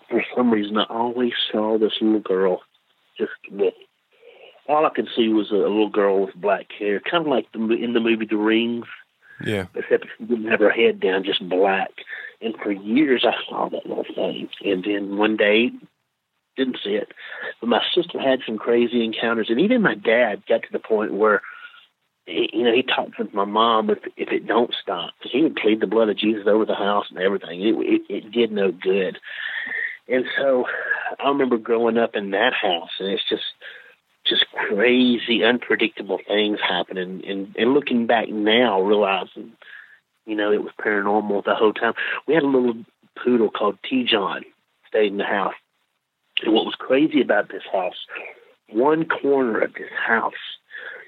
for 0.09 0.23
some 0.35 0.51
reason, 0.51 0.77
I 0.77 0.85
always 0.89 1.33
saw 1.51 1.77
this 1.77 1.93
little 1.99 2.21
girl 2.21 2.61
just 3.17 3.31
with 3.51 3.73
all 4.67 4.85
I 4.85 4.89
could 4.89 5.07
see 5.15 5.29
was 5.29 5.51
a, 5.51 5.55
little 5.55 5.89
girl 5.89 6.25
with 6.25 6.35
black 6.35 6.67
hair, 6.77 6.99
kind 6.99 7.25
of 7.25 7.27
like 7.27 7.51
the, 7.51 7.59
in 7.59 7.93
the 7.93 7.99
movie 7.99 8.25
The 8.25 8.37
Rings. 8.37 8.85
Yeah. 9.45 9.67
Except 9.75 10.07
she 10.17 10.25
didn't 10.25 10.49
have 10.49 10.59
her 10.59 10.71
head 10.71 10.99
down, 10.99 11.23
just 11.23 11.47
black. 11.47 11.91
And 12.41 12.55
for 12.55 12.71
years, 12.71 13.25
I 13.25 13.33
saw 13.47 13.69
that 13.69 13.85
little 13.85 14.03
thing. 14.03 14.49
And 14.65 14.83
then 14.83 15.17
one 15.17 15.37
day, 15.37 15.71
didn't 16.57 16.79
see 16.83 16.95
it. 16.95 17.09
But 17.61 17.69
my 17.69 17.81
sister 17.93 18.19
had 18.19 18.39
some 18.45 18.57
crazy 18.57 19.05
encounters, 19.05 19.49
and 19.49 19.61
even 19.61 19.81
my 19.81 19.95
dad 19.95 20.43
got 20.47 20.63
to 20.63 20.71
the 20.71 20.79
point 20.79 21.13
where 21.13 21.41
you 22.25 22.63
know, 22.63 22.73
he 22.73 22.83
talked 22.83 23.17
with 23.17 23.33
my 23.33 23.45
mom 23.45 23.89
if 23.89 23.99
if 24.17 24.29
it 24.33 24.45
don't 24.45 24.73
stop, 24.81 25.13
because 25.17 25.31
he 25.31 25.43
would 25.43 25.55
plead 25.55 25.79
the 25.79 25.87
blood 25.87 26.09
of 26.09 26.17
Jesus 26.17 26.45
over 26.45 26.65
the 26.65 26.75
house 26.75 27.05
and 27.09 27.19
everything. 27.19 27.61
It, 27.61 27.75
it 27.77 28.01
it 28.09 28.31
did 28.31 28.51
no 28.51 28.71
good, 28.71 29.17
and 30.09 30.25
so 30.37 30.65
I 31.19 31.29
remember 31.29 31.57
growing 31.57 31.97
up 31.97 32.15
in 32.15 32.31
that 32.31 32.53
house, 32.53 32.89
and 32.99 33.09
it's 33.09 33.29
just 33.29 33.43
just 34.29 34.45
crazy, 34.51 35.43
unpredictable 35.43 36.19
things 36.27 36.59
happening. 36.61 37.23
And 37.27 37.55
and 37.57 37.73
looking 37.73 38.07
back 38.07 38.29
now, 38.29 38.81
realizing, 38.81 39.53
you 40.25 40.35
know, 40.35 40.51
it 40.51 40.63
was 40.63 40.73
paranormal 40.79 41.43
the 41.43 41.55
whole 41.55 41.73
time. 41.73 41.93
We 42.27 42.33
had 42.33 42.43
a 42.43 42.47
little 42.47 42.83
poodle 43.23 43.49
called 43.49 43.77
T. 43.87 44.03
John 44.03 44.43
stayed 44.87 45.11
in 45.11 45.17
the 45.17 45.25
house, 45.25 45.55
and 46.43 46.53
what 46.53 46.65
was 46.65 46.75
crazy 46.75 47.21
about 47.21 47.49
this 47.49 47.63
house, 47.71 48.05
one 48.69 49.05
corner 49.05 49.59
of 49.59 49.73
this 49.73 49.91
house 50.05 50.33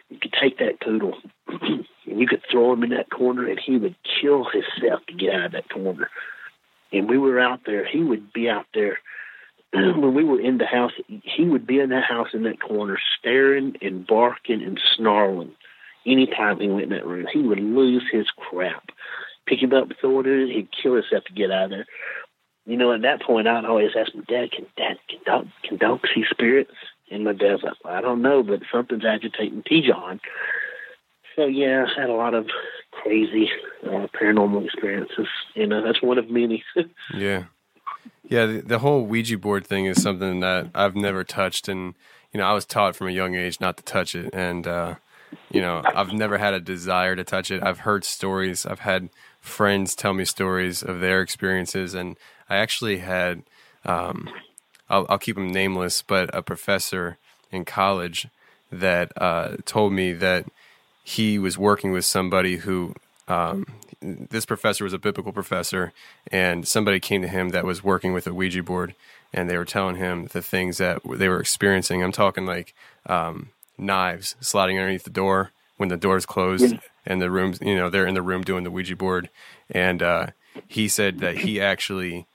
you 0.09 0.17
could 0.17 0.33
take 0.33 0.57
that 0.57 0.81
poodle 0.81 1.17
and 1.47 1.85
you 2.05 2.27
could 2.27 2.41
throw 2.51 2.73
him 2.73 2.83
in 2.83 2.89
that 2.89 3.09
corner 3.09 3.47
and 3.47 3.59
he 3.59 3.77
would 3.77 3.95
kill 4.21 4.45
himself 4.45 5.05
to 5.07 5.13
get 5.13 5.33
out 5.33 5.45
of 5.47 5.51
that 5.53 5.69
corner. 5.69 6.09
And 6.91 7.07
we 7.07 7.17
were 7.17 7.39
out 7.39 7.61
there, 7.65 7.85
he 7.85 8.03
would 8.03 8.33
be 8.33 8.49
out 8.49 8.65
there 8.73 8.99
when 9.73 10.13
we 10.13 10.23
were 10.23 10.41
in 10.41 10.57
the 10.57 10.65
house, 10.65 10.93
he 11.07 11.45
would 11.45 11.67
be 11.67 11.79
in 11.79 11.89
that 11.89 12.03
house 12.03 12.29
in 12.33 12.43
that 12.43 12.61
corner 12.61 12.97
staring 13.17 13.75
and 13.81 14.05
barking 14.05 14.63
and 14.63 14.79
snarling 14.95 15.51
anytime 16.05 16.59
he 16.59 16.67
went 16.67 16.83
in 16.83 16.89
that 16.89 17.05
room. 17.05 17.27
He 17.31 17.41
would 17.41 17.59
lose 17.59 18.03
his 18.11 18.27
crap 18.31 18.89
pick 19.49 19.61
him 19.61 19.73
up, 19.73 19.89
throw 19.99 20.19
it 20.19 20.27
in, 20.27 20.47
he'd 20.47 20.69
kill 20.71 20.93
himself 20.93 21.23
to 21.25 21.33
get 21.33 21.51
out 21.51 21.65
of 21.65 21.69
there. 21.71 21.85
You 22.65 22.77
know, 22.77 22.93
at 22.93 23.01
that 23.01 23.23
point, 23.23 23.47
I'd 23.47 23.65
always 23.65 23.91
ask 23.97 24.13
my 24.13 24.23
dad, 24.27 24.51
"Can 24.51 24.67
dad 24.77 24.99
can 25.09 25.19
dog 25.25 25.47
can 25.63 25.77
dogs 25.77 26.09
see 26.13 26.23
spirits?" 26.29 26.75
And 27.09 27.23
my 27.23 27.33
dad's 27.33 27.63
like, 27.63 27.73
well, 27.83 27.95
"I 27.95 28.01
don't 28.01 28.21
know, 28.21 28.43
but 28.43 28.61
something's 28.71 29.05
agitating 29.05 29.63
T. 29.63 29.81
John." 29.81 30.21
So 31.35 31.45
yeah, 31.45 31.85
I 31.87 31.99
had 31.99 32.09
a 32.09 32.13
lot 32.13 32.35
of 32.35 32.47
crazy 32.91 33.49
uh, 33.83 34.07
paranormal 34.13 34.65
experiences. 34.65 35.27
You 35.55 35.65
know, 35.65 35.81
that's 35.81 36.01
one 36.01 36.19
of 36.19 36.29
many. 36.29 36.63
yeah, 37.15 37.45
yeah. 38.29 38.45
The, 38.45 38.61
the 38.61 38.79
whole 38.79 39.05
Ouija 39.05 39.37
board 39.37 39.67
thing 39.67 39.85
is 39.85 40.01
something 40.01 40.39
that 40.39 40.69
I've 40.73 40.95
never 40.95 41.23
touched, 41.23 41.67
and 41.67 41.95
you 42.31 42.39
know, 42.39 42.45
I 42.45 42.53
was 42.53 42.65
taught 42.65 42.95
from 42.95 43.07
a 43.07 43.11
young 43.11 43.35
age 43.35 43.59
not 43.59 43.75
to 43.77 43.83
touch 43.83 44.15
it, 44.15 44.29
and 44.33 44.65
uh, 44.65 44.95
you 45.51 45.61
know, 45.61 45.81
I've 45.83 46.13
never 46.13 46.37
had 46.37 46.53
a 46.53 46.59
desire 46.59 47.15
to 47.15 47.23
touch 47.23 47.51
it. 47.51 47.63
I've 47.63 47.79
heard 47.79 48.05
stories. 48.05 48.65
I've 48.65 48.79
had 48.79 49.09
friends 49.41 49.95
tell 49.95 50.13
me 50.13 50.25
stories 50.25 50.83
of 50.83 50.99
their 50.99 51.21
experiences, 51.21 51.93
and 51.93 52.15
I 52.49 52.57
actually 52.57 52.99
had, 52.99 53.43
um, 53.85 54.29
I'll, 54.89 55.05
I'll, 55.09 55.17
keep 55.17 55.37
him 55.37 55.51
nameless, 55.51 56.01
but 56.01 56.33
a 56.33 56.41
professor 56.41 57.17
in 57.51 57.65
college 57.65 58.27
that 58.71 59.11
uh, 59.17 59.57
told 59.65 59.93
me 59.93 60.13
that 60.13 60.45
he 61.03 61.39
was 61.39 61.57
working 61.57 61.91
with 61.91 62.05
somebody 62.05 62.57
who, 62.57 62.93
um, 63.27 63.65
this 64.01 64.45
professor 64.45 64.83
was 64.83 64.93
a 64.93 64.99
biblical 64.99 65.33
professor, 65.33 65.91
and 66.31 66.67
somebody 66.67 66.99
came 66.99 67.21
to 67.21 67.27
him 67.27 67.49
that 67.49 67.65
was 67.65 67.83
working 67.83 68.13
with 68.13 68.27
a 68.27 68.33
Ouija 68.33 68.63
board, 68.63 68.95
and 69.33 69.49
they 69.49 69.57
were 69.57 69.65
telling 69.65 69.97
him 69.97 70.27
the 70.31 70.41
things 70.41 70.77
that 70.77 71.01
they 71.05 71.27
were 71.27 71.39
experiencing. 71.39 72.03
I'm 72.03 72.11
talking 72.11 72.45
like 72.45 72.73
um, 73.05 73.49
knives 73.77 74.35
sliding 74.39 74.77
underneath 74.77 75.03
the 75.03 75.09
door 75.09 75.51
when 75.77 75.89
the 75.89 75.97
door's 75.97 76.25
closed 76.25 76.73
yeah. 76.73 76.79
and 77.05 77.21
the 77.21 77.31
rooms, 77.31 77.59
you 77.61 77.75
know, 77.75 77.89
they're 77.89 78.07
in 78.07 78.13
the 78.13 78.21
room 78.21 78.43
doing 78.43 78.63
the 78.63 78.71
Ouija 78.71 78.95
board. 78.95 79.29
And 79.69 80.03
uh, 80.03 80.27
he 80.67 80.87
said 80.87 81.19
that 81.19 81.39
he 81.39 81.61
actually, 81.61 82.25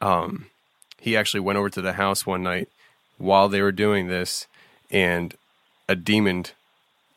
um, 0.00 0.46
he 0.98 1.16
actually 1.16 1.40
went 1.40 1.58
over 1.58 1.70
to 1.70 1.80
the 1.80 1.94
house 1.94 2.26
one 2.26 2.42
night 2.42 2.68
while 3.18 3.48
they 3.48 3.60
were 3.60 3.72
doing 3.72 4.06
this, 4.06 4.46
and 4.90 5.34
a 5.88 5.94
demon 5.94 6.46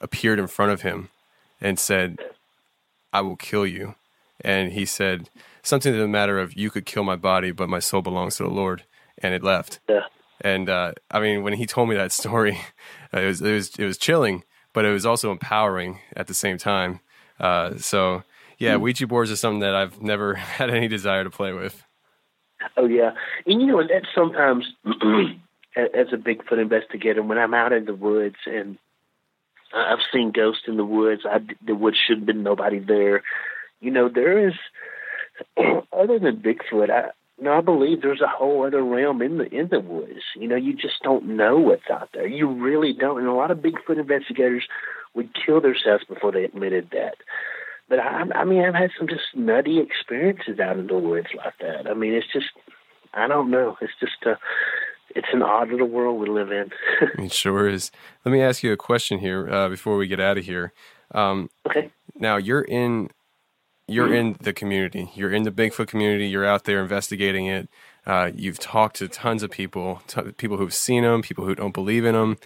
appeared 0.01 0.39
in 0.39 0.47
front 0.47 0.71
of 0.71 0.82
him 0.82 1.09
and 1.61 1.80
said, 1.80 2.17
"I 3.14 3.22
will 3.22 3.38
kill 3.38 3.66
you." 3.66 3.95
And 4.41 4.74
he 4.74 4.86
said 4.86 5.30
something 5.61 5.93
to 5.93 5.99
the 5.99 6.07
matter 6.07 6.39
of, 6.39 6.57
"You 6.57 6.70
could 6.70 6.86
kill 6.86 7.03
my 7.03 7.16
body, 7.16 7.51
but 7.51 7.70
my 7.70 7.80
soul 7.80 8.01
belongs 8.01 8.38
to 8.38 8.43
the 8.43 8.49
Lord." 8.49 8.84
And 9.20 9.34
it 9.34 9.43
left. 9.43 9.80
Yeah. 9.88 10.01
And 10.41 10.70
uh, 10.70 10.93
I 11.09 11.20
mean, 11.22 11.43
when 11.43 11.53
he 11.53 11.66
told 11.66 11.88
me 11.88 11.95
that 11.95 12.11
story, 12.11 12.59
it 13.14 13.26
was 13.26 13.41
it 13.41 13.53
was 13.53 13.76
it 13.78 13.86
was 13.86 13.97
chilling, 13.97 14.43
but 14.74 14.86
it 14.86 14.91
was 14.91 15.05
also 15.05 15.32
empowering 15.32 15.99
at 16.16 16.28
the 16.28 16.34
same 16.34 16.57
time. 16.57 16.99
Uh, 17.39 17.78
so 17.78 18.24
yeah, 18.57 18.76
hmm. 18.76 18.84
Ouija 18.84 19.07
boards 19.07 19.32
are 19.32 19.36
something 19.36 19.61
that 19.61 19.76
I've 19.76 20.01
never 20.01 20.36
had 20.36 20.70
any 20.70 20.88
desire 20.88 21.24
to 21.24 21.30
play 21.30 21.53
with. 21.53 21.84
Oh 22.78 22.86
yeah, 22.86 23.11
and 23.45 23.61
you 23.61 23.68
know, 23.68 23.80
and 23.80 23.89
that's 23.89 24.07
sometimes 24.14 24.66
as 25.76 26.07
a 26.14 26.18
Bigfoot 26.18 26.59
investigator, 26.59 27.22
when 27.22 27.38
I'm 27.38 27.53
out 27.53 27.74
in 27.74 27.86
the 27.86 27.95
woods 27.95 28.38
and 28.45 28.78
I've 29.74 29.99
seen 30.11 30.32
ghosts 30.32 30.63
in 30.67 30.78
the 30.78 30.86
woods, 30.86 31.24
I, 31.26 31.39
the 31.65 31.76
woods 31.76 31.97
should 31.97 32.19
have 32.19 32.26
been 32.26 32.43
nobody 32.43 32.80
there. 32.80 33.24
You 33.82 33.91
know, 33.91 34.09
there 34.09 34.47
is 34.47 34.53
other 35.91 36.19
than 36.19 36.38
Bigfoot. 36.38 36.89
I, 36.89 37.09
no, 37.41 37.57
I 37.57 37.61
believe 37.61 38.01
there's 38.01 38.21
a 38.21 38.28
whole 38.28 38.65
other 38.65 38.84
realm 38.84 39.21
in 39.21 39.38
the 39.39 39.45
in 39.53 39.67
the 39.69 39.80
woods. 39.80 40.21
You 40.36 40.47
know, 40.47 40.55
you 40.55 40.74
just 40.74 41.01
don't 41.01 41.36
know 41.36 41.57
what's 41.57 41.89
out 41.91 42.09
there. 42.13 42.28
You 42.28 42.47
really 42.47 42.93
don't. 42.93 43.19
And 43.19 43.28
a 43.28 43.34
lot 43.34 43.51
of 43.51 43.57
Bigfoot 43.57 43.99
investigators 43.99 44.67
would 45.13 45.30
kill 45.34 45.59
themselves 45.59 46.03
before 46.05 46.32
they 46.32 46.43
admitted 46.43 46.89
that. 46.91 47.15
But 47.89 47.99
I, 47.99 48.24
I 48.36 48.45
mean, 48.45 48.63
I've 48.63 48.76
had 48.76 48.91
some 48.97 49.07
just 49.07 49.36
nutty 49.36 49.80
experiences 49.80 50.59
out 50.59 50.78
in 50.78 50.88
the 50.88 50.97
woods 50.97 51.28
like 51.36 51.53
that. 51.59 51.89
I 51.89 51.93
mean, 51.93 52.13
it's 52.13 52.32
just, 52.32 52.49
I 53.13 53.28
don't 53.28 53.51
know. 53.51 53.78
It's 53.82 53.93
just 53.99 54.24
a, 54.26 54.38
it's 55.16 55.28
an 55.34 55.41
odd 55.41 55.70
little 55.70 55.88
world 55.88 56.20
we 56.20 56.28
live 56.28 56.51
in. 56.51 56.72
it 57.24 57.32
sure 57.32 57.68
is. 57.68 57.91
Let 58.26 58.32
me 58.32 58.41
ask 58.41 58.64
you 58.64 58.72
a 58.72 58.78
question 58.78 59.20
here 59.20 59.49
uh, 59.49 59.70
before 59.70 59.97
we 59.97 60.07
get 60.07 60.20
out 60.20 60.38
of 60.38 60.45
here. 60.45 60.74
Um, 61.11 61.49
okay. 61.68 61.91
Now 62.16 62.38
you're 62.38 62.61
in 62.61 63.09
you're 63.88 64.14
in 64.14 64.38
the 64.39 64.53
community. 64.53 65.11
You're 65.14 65.34
in 65.34 65.43
the 65.43 65.51
Bigfoot 65.51 65.88
community. 65.88 66.28
You're 66.28 66.45
out 66.45 66.64
there 66.64 66.82
investigating 66.82 67.47
it. 67.47 67.68
Uh, 68.05 68.32
you've 68.34 68.59
talked 68.59 68.95
to 68.97 69.07
tons 69.07 69.43
of 69.43 69.51
people, 69.51 70.01
t- 70.07 70.22
people 70.38 70.57
who've 70.57 70.74
seen 70.74 71.03
them, 71.03 71.22
people 71.22 71.45
who 71.45 71.55
don't 71.55 71.74
believe 71.74 72.05
in 72.05 72.16
them. 72.16 72.38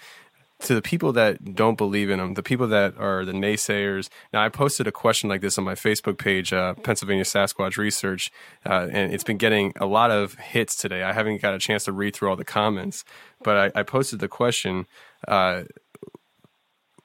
To 0.61 0.73
the 0.73 0.81
people 0.81 1.13
that 1.13 1.53
don't 1.53 1.77
believe 1.77 2.09
in 2.09 2.17
them, 2.17 2.33
the 2.33 2.41
people 2.41 2.67
that 2.67 2.97
are 2.97 3.23
the 3.23 3.31
naysayers. 3.31 4.09
Now, 4.33 4.43
I 4.43 4.49
posted 4.49 4.87
a 4.87 4.91
question 4.91 5.29
like 5.29 5.41
this 5.41 5.57
on 5.59 5.63
my 5.63 5.75
Facebook 5.75 6.17
page, 6.17 6.51
uh, 6.51 6.73
Pennsylvania 6.73 7.25
Sasquatch 7.25 7.77
Research, 7.77 8.31
uh, 8.65 8.87
and 8.91 9.13
it's 9.13 9.23
been 9.23 9.37
getting 9.37 9.71
a 9.75 9.85
lot 9.85 10.09
of 10.09 10.33
hits 10.33 10.75
today. 10.75 11.03
I 11.03 11.13
haven't 11.13 11.43
got 11.43 11.53
a 11.53 11.59
chance 11.59 11.85
to 11.85 11.91
read 11.91 12.15
through 12.15 12.29
all 12.29 12.35
the 12.35 12.43
comments, 12.43 13.05
but 13.43 13.71
I, 13.75 13.79
I 13.81 13.83
posted 13.83 14.19
the 14.19 14.27
question 14.27 14.87
uh, 15.27 15.63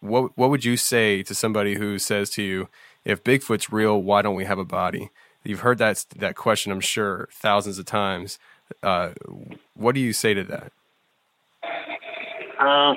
what 0.03 0.37
what 0.37 0.51
would 0.51 0.65
you 0.65 0.77
say 0.77 1.23
to 1.23 1.35
somebody 1.35 1.75
who 1.75 1.99
says 1.99 2.29
to 2.31 2.43
you, 2.43 2.69
if 3.05 3.23
Bigfoot's 3.23 3.73
real, 3.73 4.03
why 4.03 4.21
don't 4.21 4.35
we 4.35 4.45
have 4.45 4.59
a 4.59 4.65
body? 4.65 5.11
You've 5.45 5.61
heard 5.61 5.79
that 5.79 6.05
that 6.17 6.37
question, 6.37 6.73
I'm 6.73 6.81
sure, 6.81 7.29
thousands 7.33 7.79
of 7.79 7.87
times. 7.87 8.39
Uh, 8.83 9.11
what 9.75 9.95
do 9.95 10.01
you 10.01 10.13
say 10.13 10.35
to 10.35 10.45
that? 10.45 10.73
Uh, 12.59 12.95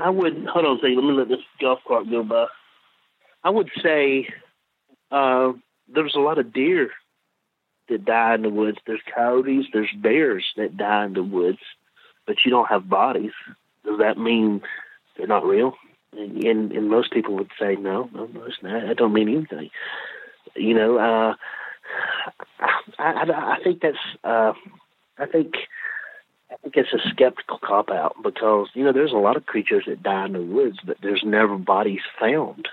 I 0.00 0.10
would 0.10 0.46
hold 0.46 0.66
on 0.66 0.76
a 0.76 0.80
second. 0.80 0.96
Let 0.96 1.04
me 1.04 1.12
let 1.12 1.28
this 1.28 1.44
golf 1.60 1.80
cart 1.86 2.10
go 2.10 2.22
by. 2.22 2.46
I 3.42 3.50
would 3.50 3.70
say 3.82 4.28
uh, 5.10 5.52
there's 5.88 6.14
a 6.14 6.20
lot 6.20 6.38
of 6.38 6.52
deer 6.52 6.90
that 7.88 8.04
die 8.04 8.34
in 8.34 8.42
the 8.42 8.50
woods. 8.50 8.78
There's 8.86 9.00
coyotes. 9.14 9.66
There's 9.72 9.92
bears 9.96 10.44
that 10.56 10.76
die 10.76 11.06
in 11.06 11.14
the 11.14 11.22
woods, 11.22 11.58
but 12.26 12.36
you 12.44 12.50
don't 12.50 12.68
have 12.68 12.88
bodies. 12.88 13.32
Does 13.84 13.98
that 13.98 14.18
mean 14.18 14.62
they're 15.16 15.26
not 15.26 15.44
real? 15.44 15.74
and, 16.16 16.44
and, 16.44 16.72
and 16.72 16.88
most 16.88 17.12
people 17.12 17.34
would 17.36 17.50
say 17.58 17.76
no, 17.76 18.10
no, 18.12 18.26
no, 18.26 18.44
it's 18.44 18.62
not. 18.62 18.84
I 18.84 18.94
don't 18.94 19.12
mean 19.12 19.28
anything. 19.28 19.70
You 20.56 20.74
know, 20.74 20.98
uh, 20.98 21.34
I, 22.60 22.72
I, 22.98 23.56
I 23.56 23.62
think 23.62 23.80
that's 23.80 23.96
uh, 24.24 24.52
I 25.18 25.26
think 25.26 25.54
think 26.62 26.76
it's 26.76 26.92
a 26.92 27.08
skeptical 27.10 27.58
cop 27.58 27.90
out 27.90 28.16
because 28.22 28.68
you 28.74 28.84
know 28.84 28.92
there's 28.92 29.12
a 29.12 29.16
lot 29.16 29.36
of 29.36 29.46
creatures 29.46 29.84
that 29.86 30.02
die 30.02 30.26
in 30.26 30.32
the 30.32 30.42
woods, 30.42 30.78
but 30.84 30.98
there's 31.02 31.22
never 31.24 31.56
bodies 31.56 32.02
found. 32.18 32.68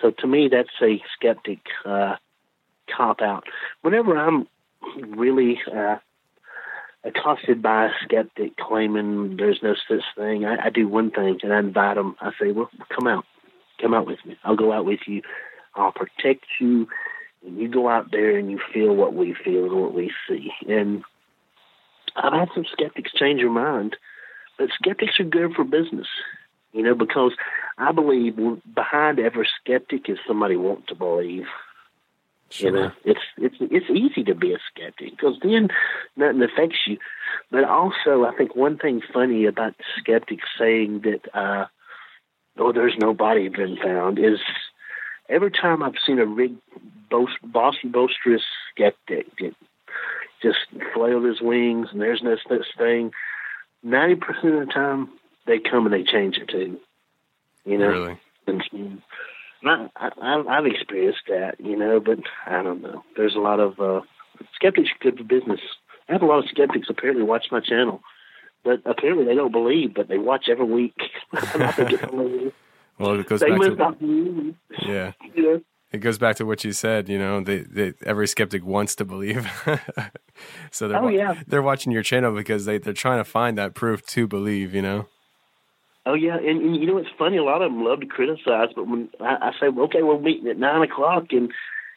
So 0.00 0.10
to 0.10 0.26
me, 0.26 0.48
that's 0.48 0.68
a 0.80 1.02
skeptic 1.14 1.60
uh, 1.84 2.16
cop 2.94 3.20
out. 3.20 3.44
Whenever 3.82 4.16
I'm 4.16 4.46
really 4.96 5.60
uh, 5.72 5.96
accosted 7.04 7.62
by 7.62 7.86
a 7.86 7.90
skeptic 8.04 8.56
claiming 8.56 9.36
there's 9.36 9.62
no 9.62 9.74
such 9.88 10.04
thing, 10.16 10.44
I, 10.44 10.66
I 10.66 10.70
do 10.70 10.86
one 10.88 11.10
thing 11.10 11.38
and 11.42 11.52
I 11.52 11.58
invite 11.58 11.96
them. 11.96 12.16
I 12.20 12.30
say, 12.40 12.52
well, 12.52 12.70
come 12.94 13.06
out. 13.06 13.24
Come 13.80 13.94
out 13.94 14.06
with 14.06 14.24
me. 14.24 14.36
I'll 14.44 14.56
go 14.56 14.72
out 14.72 14.84
with 14.84 15.00
you. 15.06 15.22
I'll 15.74 15.92
protect 15.92 16.46
you. 16.60 16.88
And 17.44 17.58
you 17.58 17.68
go 17.68 17.88
out 17.88 18.10
there 18.10 18.36
and 18.36 18.50
you 18.50 18.60
feel 18.72 18.94
what 18.94 19.14
we 19.14 19.34
feel 19.34 19.64
and 19.64 19.80
what 19.80 19.94
we 19.94 20.12
see. 20.28 20.50
And 20.68 21.04
I've 22.18 22.32
had 22.32 22.48
some 22.54 22.66
skeptics 22.72 23.12
change 23.12 23.40
their 23.40 23.50
mind, 23.50 23.96
but 24.58 24.70
skeptics 24.74 25.20
are 25.20 25.24
good 25.24 25.54
for 25.54 25.64
business, 25.64 26.08
you 26.72 26.82
know, 26.82 26.94
because 26.94 27.32
I 27.78 27.92
believe 27.92 28.36
behind 28.74 29.18
every 29.18 29.48
skeptic 29.60 30.08
is 30.08 30.18
somebody 30.26 30.56
wanting 30.56 30.86
to 30.88 30.94
believe. 30.94 31.46
Sure. 32.50 32.70
You 32.70 32.76
know, 32.76 32.92
it's 33.04 33.20
it's 33.36 33.56
it's 33.60 33.90
easy 33.90 34.24
to 34.24 34.34
be 34.34 34.54
a 34.54 34.58
skeptic 34.72 35.10
because 35.10 35.36
then 35.42 35.68
nothing 36.16 36.42
affects 36.42 36.78
you. 36.86 36.96
But 37.50 37.64
also, 37.64 38.24
I 38.24 38.34
think 38.36 38.56
one 38.56 38.78
thing 38.78 39.02
funny 39.12 39.44
about 39.44 39.74
skeptics 39.98 40.46
saying 40.58 41.02
that, 41.04 41.28
uh, 41.34 41.66
"Oh, 42.56 42.72
there's 42.72 42.96
no 42.98 43.12
body 43.12 43.48
been 43.48 43.76
found," 43.76 44.18
is 44.18 44.40
every 45.28 45.50
time 45.50 45.82
I've 45.82 45.98
seen 46.06 46.18
a 46.18 46.26
big, 46.26 46.54
boast, 47.10 47.36
bossy, 47.42 47.86
boisterous 47.86 48.44
skeptic 48.72 49.36
get 49.36 49.54
just 50.42 50.58
flail 50.94 51.22
his 51.22 51.40
wings 51.40 51.88
and 51.92 52.00
there's 52.00 52.22
no 52.22 52.36
such 52.48 52.66
thing, 52.76 53.12
ninety 53.82 54.16
percent 54.16 54.54
of 54.54 54.66
the 54.66 54.72
time 54.72 55.08
they 55.46 55.58
come 55.58 55.86
and 55.86 55.94
they 55.94 56.04
change 56.04 56.36
it 56.36 56.48
too. 56.48 56.78
You 57.64 57.78
know, 57.78 57.88
really? 57.88 58.20
and, 58.46 59.02
I, 59.64 59.88
I, 59.96 60.44
I've 60.48 60.66
experienced 60.66 61.22
that, 61.28 61.56
you 61.58 61.76
know, 61.76 62.00
but 62.00 62.18
I 62.46 62.62
don't 62.62 62.80
know. 62.80 63.04
There's 63.16 63.34
a 63.34 63.40
lot 63.40 63.60
of 63.60 63.80
uh, 63.80 64.00
skeptics 64.54 64.90
good 65.00 65.18
for 65.18 65.24
business. 65.24 65.60
I 66.08 66.12
have 66.12 66.22
a 66.22 66.26
lot 66.26 66.44
of 66.44 66.50
skeptics 66.50 66.88
apparently 66.88 67.24
watch 67.24 67.46
my 67.50 67.60
channel, 67.60 68.00
but 68.64 68.80
apparently 68.84 69.24
they 69.24 69.34
don't 69.34 69.52
believe, 69.52 69.94
but 69.94 70.08
they 70.08 70.18
watch 70.18 70.48
every 70.48 70.64
week. 70.64 70.96
I 71.32 71.72
think 71.72 71.92
it's 71.92 72.54
Well, 72.98 73.20
it 73.20 73.28
goes 73.28 73.40
they 73.40 73.50
back 73.50 73.98
to 74.00 74.54
yeah. 74.84 75.12
You 75.34 75.42
know? 75.42 75.60
It 75.90 75.98
goes 75.98 76.18
back 76.18 76.36
to 76.36 76.44
what 76.44 76.64
you 76.64 76.72
said. 76.72 77.08
You 77.08 77.18
know, 77.18 77.40
they, 77.40 77.60
they 77.60 77.94
every 78.04 78.28
skeptic 78.28 78.64
wants 78.64 78.94
to 78.96 79.04
believe, 79.04 79.50
so 80.70 80.86
they're 80.86 81.02
oh, 81.02 81.08
yeah. 81.08 81.42
they're 81.46 81.62
watching 81.62 81.92
your 81.92 82.02
channel 82.02 82.34
because 82.34 82.66
they 82.66 82.78
they're 82.78 82.92
trying 82.92 83.18
to 83.18 83.24
find 83.24 83.56
that 83.56 83.74
proof 83.74 84.04
to 84.06 84.26
believe. 84.26 84.74
You 84.74 84.82
know. 84.82 85.06
Oh 86.04 86.14
yeah, 86.14 86.36
and, 86.36 86.60
and 86.60 86.76
you 86.76 86.86
know 86.86 86.98
it's 86.98 87.08
funny. 87.18 87.38
A 87.38 87.42
lot 87.42 87.62
of 87.62 87.72
them 87.72 87.84
love 87.84 88.00
to 88.00 88.06
criticize, 88.06 88.68
but 88.74 88.86
when 88.86 89.08
I, 89.20 89.48
I 89.48 89.52
say, 89.60 89.68
well, 89.70 89.86
"Okay, 89.86 90.02
we're 90.02 90.18
meeting 90.18 90.48
at 90.48 90.58
nine 90.58 90.82
o'clock," 90.82 91.26
and 91.30 91.52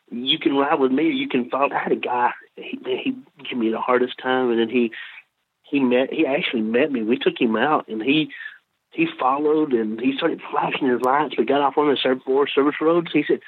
you 0.09 0.39
can 0.39 0.55
ride 0.55 0.79
with 0.79 0.91
me 0.91 1.07
or 1.07 1.11
you 1.11 1.27
can 1.27 1.49
follow. 1.49 1.73
I 1.73 1.83
had 1.83 1.91
a 1.91 1.97
guy, 1.97 2.31
he, 2.55 2.79
he 2.83 3.15
gave 3.43 3.57
me 3.57 3.71
the 3.71 3.79
hardest 3.79 4.17
time, 4.21 4.51
and 4.51 4.59
then 4.59 4.69
he 4.69 4.91
he 5.63 5.81
met 5.81 6.13
he 6.13 6.25
actually 6.25 6.61
met 6.61 6.91
me. 6.91 7.03
We 7.03 7.17
took 7.17 7.39
him 7.39 7.57
out, 7.57 7.89
and 7.89 8.01
he 8.01 8.31
he 8.91 9.07
followed 9.19 9.73
and 9.73 9.99
he 9.99 10.15
started 10.17 10.41
flashing 10.51 10.89
his 10.89 11.01
lights. 11.01 11.35
We 11.37 11.45
got 11.45 11.61
off 11.61 11.77
on 11.77 11.87
the 11.87 12.19
Forest 12.25 12.53
service 12.53 12.75
roads. 12.81 13.07
He 13.13 13.23
said, 13.25 13.39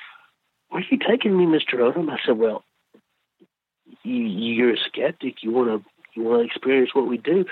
"Where 0.73 0.81
are 0.81 0.85
you 0.89 0.97
taking 0.97 1.37
me, 1.37 1.45
Mister 1.45 1.77
Odom?" 1.77 2.09
I 2.09 2.17
said, 2.25 2.35
"Well, 2.35 2.63
you, 4.01 4.15
you're 4.15 4.73
a 4.73 4.77
skeptic. 4.77 5.43
You 5.43 5.51
want 5.51 5.69
to 5.69 6.19
you 6.19 6.23
want 6.23 6.41
to 6.41 6.47
experience 6.47 6.95
what 6.95 7.07
we 7.07 7.17
do." 7.17 7.45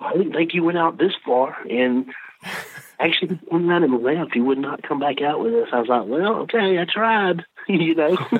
I 0.00 0.14
didn't 0.14 0.32
think 0.32 0.52
you 0.52 0.64
went 0.64 0.76
out 0.76 0.98
this 0.98 1.12
far, 1.24 1.56
and 1.70 2.12
actually 2.98 3.38
turned 3.48 3.70
around 3.70 3.84
and 3.84 4.02
left. 4.02 4.34
He 4.34 4.40
would 4.40 4.58
not 4.58 4.82
come 4.82 4.98
back 4.98 5.22
out 5.22 5.40
with 5.40 5.54
us. 5.54 5.68
I 5.72 5.78
was 5.78 5.88
like, 5.88 6.08
"Well, 6.08 6.40
okay, 6.42 6.80
I 6.80 6.86
tried," 6.92 7.44
you 7.68 7.94
know. 7.94 8.18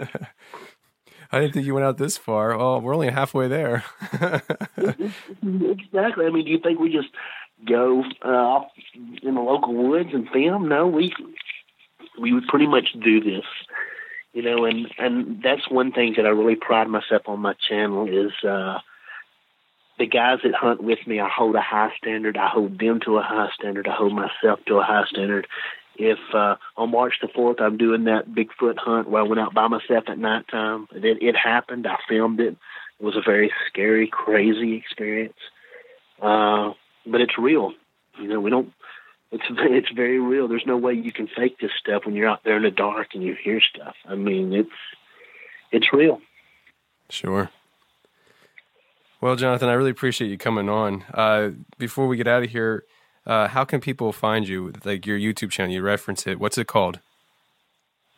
I 1.31 1.41
didn't 1.41 1.55
think 1.55 1.67
you 1.67 1.75
went 1.75 1.87
out 1.87 1.99
this 1.99 2.19
far. 2.19 2.53
Oh, 2.53 2.81
we're 2.81 2.95
only 2.95 3.11
halfway 3.11 3.47
there. 3.47 3.85
exactly. 4.13 6.27
I 6.27 6.31
mean, 6.31 6.45
do 6.45 6.51
you 6.51 6.59
think 6.59 6.81
we 6.81 6.93
just 6.93 7.11
go 7.65 8.03
uh, 8.23 8.63
in 9.23 9.37
the 9.37 9.41
local 9.41 9.73
woods 9.73 10.11
and 10.13 10.29
film? 10.31 10.69
No, 10.69 10.89
we 10.89 11.13
we 12.21 12.33
would 12.33 12.49
pretty 12.49 12.67
much 12.67 12.89
do 13.05 13.21
this, 13.21 13.45
you 14.37 14.43
know. 14.43 14.67
And 14.67 14.87
and 14.99 15.43
that's 15.43 15.69
one 15.71 15.93
thing 15.93 16.15
that 16.17 16.27
I 16.27 16.29
really 16.29 16.57
pride 16.57 16.89
myself 16.89 17.23
on 17.27 17.41
my 17.41 17.55
channel 17.69 18.07
is 18.07 18.33
uh, 18.47 18.79
the 19.99 20.07
guys 20.07 20.41
that 20.45 20.55
hunt 20.55 20.83
with 20.83 20.99
me. 21.07 21.19
I 21.19 21.29
hold 21.35 21.57
a 21.57 21.63
high 21.63 21.91
standard. 21.97 22.37
I 22.37 22.49
hold 22.49 22.79
them 22.79 23.01
to 23.07 23.17
a 23.17 23.23
high 23.23 23.49
standard. 23.59 23.89
I 23.89 23.97
hold 23.97 24.13
myself 24.13 24.61
to 24.67 24.77
a 24.77 24.85
high 24.85 25.05
standard. 25.09 25.47
If 25.99 26.19
uh, 26.35 26.57
on 26.77 26.91
March 26.91 27.15
the 27.23 27.29
fourth 27.35 27.61
I'm 27.61 27.79
doing 27.79 28.05
that 28.05 28.29
Bigfoot 28.29 28.77
hunt 28.77 29.09
where 29.09 29.23
I 29.23 29.27
went 29.27 29.41
out 29.41 29.55
by 29.55 29.67
myself 29.69 30.05
at 30.09 30.19
nighttime, 30.19 30.87
it, 30.93 31.23
it 31.23 31.35
happened. 31.35 31.87
I 31.87 31.97
filmed 32.07 32.39
it. 32.41 32.57
It 33.01 33.05
was 33.05 33.17
a 33.17 33.23
very 33.25 33.51
scary, 33.67 34.07
crazy 34.07 34.77
experience. 34.77 35.39
Uh, 36.21 36.73
but 37.07 37.23
it's 37.23 37.39
real. 37.39 37.73
You 38.21 38.29
know, 38.29 38.41
we 38.41 38.51
don't. 38.51 38.73
It's 39.33 39.45
it's 39.51 39.91
very 39.95 40.19
real. 40.19 40.49
There's 40.49 40.67
no 40.67 40.77
way 40.77 40.95
you 40.95 41.13
can 41.13 41.29
fake 41.29 41.59
this 41.61 41.73
stuff 41.79 42.05
when 42.05 42.15
you're 42.15 42.29
out 42.29 42.45
there 42.45 42.57
in 42.57 42.63
the 42.63 42.71
dark 42.71 43.09
and 43.15 43.23
you 43.23 43.37
hear 43.43 43.61
stuff. 43.61 43.95
I 44.07 44.15
mean, 44.15 44.53
it's 44.53 44.71
it's 45.73 45.93
real. 45.93 46.21
Sure. 47.11 47.51
Well, 49.21 49.37
Jonathan, 49.37 49.69
I 49.69 49.73
really 49.73 49.91
appreciate 49.91 50.29
you 50.29 50.39
coming 50.39 50.69
on. 50.69 51.05
Uh, 51.13 51.51
before 51.79 52.07
we 52.07 52.17
get 52.17 52.29
out 52.29 52.43
of 52.43 52.51
here, 52.51 52.85
uh, 53.25 53.49
how 53.49 53.65
can 53.65 53.81
people 53.81 54.13
find 54.13 54.47
you? 54.47 54.73
Like 54.85 55.07
your 55.07 55.19
YouTube 55.19 55.51
channel, 55.51 55.73
you 55.73 55.83
reference 55.83 56.27
it. 56.27 56.39
What's 56.39 56.59
it 56.59 56.67
called? 56.67 57.01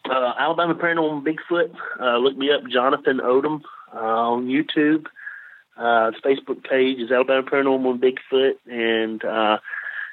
Uh, 0.05 0.33
Alabama 0.39 0.75
Paranormal 0.75 1.25
Bigfoot. 1.25 1.75
Uh, 2.01 2.19
look 2.19 2.37
me 2.37 2.51
up, 2.51 2.63
Jonathan 2.71 3.19
Odom, 3.19 3.63
uh, 3.95 3.99
on 3.99 4.47
YouTube. 4.47 5.07
Uh, 5.77 6.11
the 6.11 6.21
Facebook 6.25 6.65
page 6.69 6.99
is 6.99 7.11
Alabama 7.11 7.43
Paranormal 7.43 8.01
Bigfoot, 8.01 8.55
and 8.67 9.25
uh, 9.25 9.59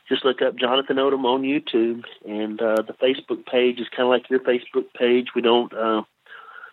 just 0.08 0.26
look 0.26 0.42
up 0.42 0.56
Jonathan 0.56 0.98
Odom 0.98 1.26
on 1.26 1.42
YouTube. 1.44 2.04
And 2.26 2.62
uh, 2.62 2.82
the 2.82 2.94
Facebook 2.94 3.46
page 3.46 3.80
is 3.80 3.88
kind 3.90 4.04
of 4.04 4.10
like 4.10 4.30
your 4.30 4.40
Facebook 4.40 4.94
page. 4.98 5.30
We 5.36 5.42
don't 5.42 5.74
uh, 5.74 6.04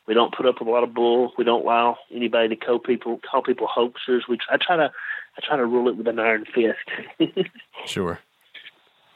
we 0.07 0.15
don't 0.15 0.35
put 0.35 0.47
up 0.47 0.61
a 0.61 0.65
lot 0.65 0.85
of 0.85 0.95
bull. 0.95 1.33
We 1.39 1.45
don't 1.45 1.63
allow 1.63 1.97
anybody 2.15 2.49
to 2.49 2.57
call 2.57 2.79
people 2.79 3.21
call 3.29 3.43
people 3.43 3.69
hoaxers. 3.69 4.23
We 4.29 4.39
try, 4.39 4.55
I 4.55 4.57
try 4.59 4.77
to 4.77 4.93
I 5.37 5.47
try 5.47 5.57
to 5.57 5.67
rule 5.67 5.89
it 5.89 5.97
with 5.97 6.09
an 6.09 6.19
iron 6.19 6.45
fist. 6.45 7.49
sure. 7.87 8.21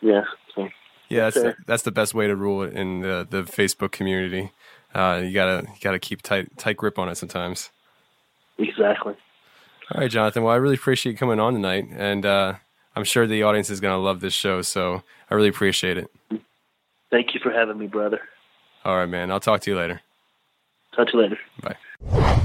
Yeah. 0.00 0.24
So, 0.54 0.68
yeah, 1.08 1.24
that's 1.24 1.36
the, 1.36 1.56
that's 1.66 1.82
the 1.82 1.92
best 1.92 2.14
way 2.14 2.26
to 2.26 2.36
rule 2.36 2.62
it 2.62 2.72
in 2.72 3.00
the 3.00 3.26
the 3.28 3.42
Facebook 3.42 3.92
community. 3.92 4.52
Uh, 4.94 5.20
you 5.24 5.32
gotta 5.32 5.66
you 5.66 5.80
gotta 5.80 5.98
keep 5.98 6.22
tight 6.22 6.56
tight 6.56 6.76
grip 6.76 6.98
on 6.98 7.08
it 7.08 7.16
sometimes. 7.16 7.70
Exactly. 8.58 9.14
All 9.92 10.00
right, 10.00 10.10
Jonathan. 10.10 10.42
Well, 10.42 10.52
I 10.52 10.56
really 10.56 10.74
appreciate 10.74 11.12
you 11.12 11.18
coming 11.18 11.38
on 11.38 11.52
tonight, 11.52 11.86
and 11.92 12.26
uh, 12.26 12.54
I'm 12.96 13.04
sure 13.04 13.26
the 13.26 13.42
audience 13.42 13.70
is 13.70 13.78
going 13.78 13.92
to 13.92 13.98
love 13.98 14.20
this 14.20 14.32
show. 14.34 14.62
So 14.62 15.02
I 15.30 15.34
really 15.34 15.48
appreciate 15.48 15.98
it. 15.98 16.10
Thank 17.10 17.34
you 17.34 17.40
for 17.40 17.52
having 17.52 17.78
me, 17.78 17.86
brother. 17.86 18.20
All 18.84 18.96
right, 18.96 19.06
man. 19.06 19.30
I'll 19.30 19.38
talk 19.38 19.60
to 19.62 19.70
you 19.70 19.76
later. 19.76 20.00
Talk 20.96 21.08
to 21.08 21.16
you 21.16 21.22
later. 21.22 21.38
Bye. 21.62 22.40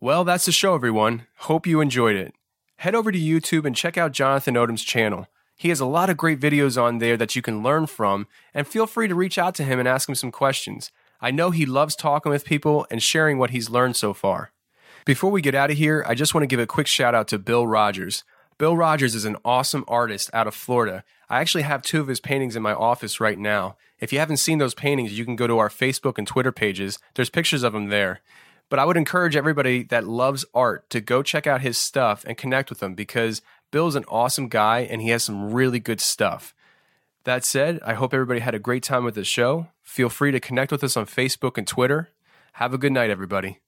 Well, 0.00 0.24
that's 0.24 0.46
the 0.46 0.52
show, 0.52 0.74
everyone. 0.74 1.26
Hope 1.38 1.66
you 1.66 1.80
enjoyed 1.80 2.16
it. 2.16 2.32
Head 2.76 2.94
over 2.94 3.12
to 3.12 3.18
YouTube 3.18 3.64
and 3.64 3.76
check 3.76 3.98
out 3.98 4.12
Jonathan 4.12 4.54
Odom's 4.54 4.82
channel. 4.82 5.28
He 5.56 5.68
has 5.68 5.80
a 5.80 5.86
lot 5.86 6.10
of 6.10 6.16
great 6.16 6.40
videos 6.40 6.80
on 6.80 6.98
there 6.98 7.16
that 7.16 7.36
you 7.36 7.42
can 7.42 7.62
learn 7.62 7.86
from, 7.86 8.26
and 8.52 8.66
feel 8.66 8.86
free 8.86 9.06
to 9.06 9.14
reach 9.14 9.38
out 9.38 9.54
to 9.56 9.64
him 9.64 9.78
and 9.78 9.86
ask 9.86 10.08
him 10.08 10.14
some 10.14 10.32
questions. 10.32 10.90
I 11.20 11.30
know 11.30 11.50
he 11.50 11.66
loves 11.66 11.94
talking 11.94 12.30
with 12.30 12.44
people 12.44 12.86
and 12.90 13.00
sharing 13.00 13.38
what 13.38 13.50
he's 13.50 13.70
learned 13.70 13.94
so 13.94 14.12
far. 14.12 14.50
Before 15.04 15.30
we 15.30 15.40
get 15.40 15.54
out 15.54 15.70
of 15.70 15.76
here, 15.76 16.04
I 16.06 16.14
just 16.14 16.34
want 16.34 16.42
to 16.42 16.48
give 16.48 16.58
a 16.58 16.66
quick 16.66 16.88
shout 16.88 17.14
out 17.14 17.28
to 17.28 17.38
Bill 17.38 17.66
Rogers. 17.66 18.24
Bill 18.62 18.76
Rogers 18.76 19.16
is 19.16 19.24
an 19.24 19.38
awesome 19.44 19.84
artist 19.88 20.30
out 20.32 20.46
of 20.46 20.54
Florida. 20.54 21.02
I 21.28 21.40
actually 21.40 21.64
have 21.64 21.82
two 21.82 22.00
of 22.00 22.06
his 22.06 22.20
paintings 22.20 22.54
in 22.54 22.62
my 22.62 22.72
office 22.72 23.18
right 23.18 23.36
now. 23.36 23.74
If 23.98 24.12
you 24.12 24.20
haven't 24.20 24.36
seen 24.36 24.58
those 24.58 24.72
paintings, 24.72 25.18
you 25.18 25.24
can 25.24 25.34
go 25.34 25.48
to 25.48 25.58
our 25.58 25.68
Facebook 25.68 26.16
and 26.16 26.28
Twitter 26.28 26.52
pages. 26.52 27.00
There's 27.16 27.28
pictures 27.28 27.64
of 27.64 27.72
them 27.72 27.88
there. 27.88 28.20
But 28.68 28.78
I 28.78 28.84
would 28.84 28.96
encourage 28.96 29.34
everybody 29.34 29.82
that 29.82 30.06
loves 30.06 30.44
art 30.54 30.88
to 30.90 31.00
go 31.00 31.24
check 31.24 31.44
out 31.44 31.62
his 31.62 31.76
stuff 31.76 32.24
and 32.24 32.38
connect 32.38 32.70
with 32.70 32.80
him 32.80 32.94
because 32.94 33.42
Bill's 33.72 33.96
an 33.96 34.04
awesome 34.06 34.46
guy 34.46 34.82
and 34.88 35.02
he 35.02 35.08
has 35.08 35.24
some 35.24 35.52
really 35.52 35.80
good 35.80 36.00
stuff. 36.00 36.54
That 37.24 37.44
said, 37.44 37.80
I 37.84 37.94
hope 37.94 38.14
everybody 38.14 38.38
had 38.38 38.54
a 38.54 38.60
great 38.60 38.84
time 38.84 39.02
with 39.02 39.16
the 39.16 39.24
show. 39.24 39.66
Feel 39.82 40.08
free 40.08 40.30
to 40.30 40.38
connect 40.38 40.70
with 40.70 40.84
us 40.84 40.96
on 40.96 41.06
Facebook 41.06 41.58
and 41.58 41.66
Twitter. 41.66 42.10
Have 42.52 42.72
a 42.72 42.78
good 42.78 42.92
night, 42.92 43.10
everybody. 43.10 43.58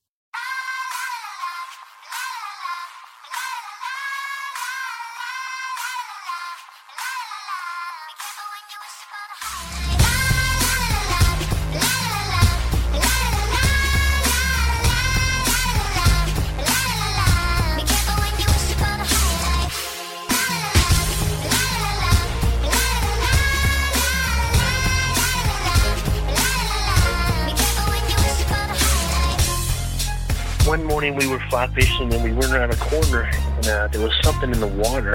Fly 31.66 31.74
fishing 31.74 32.12
and 32.12 32.24
we 32.24 32.32
went 32.32 32.52
around 32.52 32.70
a 32.70 32.76
corner 32.76 33.22
and 33.22 33.66
uh, 33.66 33.88
there 33.88 34.00
was 34.00 34.12
something 34.22 34.50
in 34.50 34.60
the 34.60 34.66
water. 34.66 35.14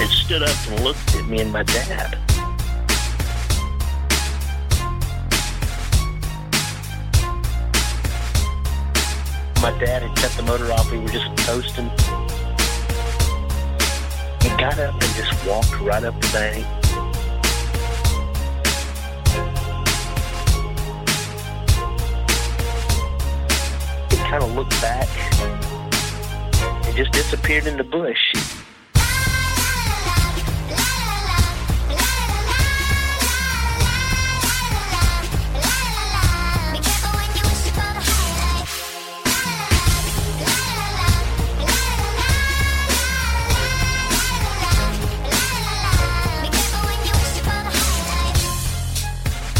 It 0.00 0.08
stood 0.08 0.42
up 0.42 0.56
and 0.68 0.80
looked 0.82 1.14
at 1.14 1.26
me 1.26 1.40
and 1.40 1.52
my 1.52 1.62
dad. 1.62 2.18
My 9.60 9.70
dad 9.78 10.02
had 10.02 10.16
cut 10.16 10.32
the 10.32 10.42
motor 10.44 10.72
off. 10.72 10.90
We 10.90 10.98
were 10.98 11.08
just 11.08 11.36
toasting. 11.46 11.88
He 14.40 14.48
got 14.58 14.78
up 14.78 14.94
and 14.94 15.14
just 15.14 15.46
walked 15.46 15.80
right 15.80 16.02
up 16.02 16.20
the 16.20 16.28
bank 16.32 16.81
kind 24.32 24.44
of 24.44 24.54
looked 24.54 24.80
back 24.80 25.06
and 26.86 26.96
just 26.96 27.12
disappeared 27.12 27.66
in 27.66 27.76
the 27.76 27.84
bush. 27.84 28.32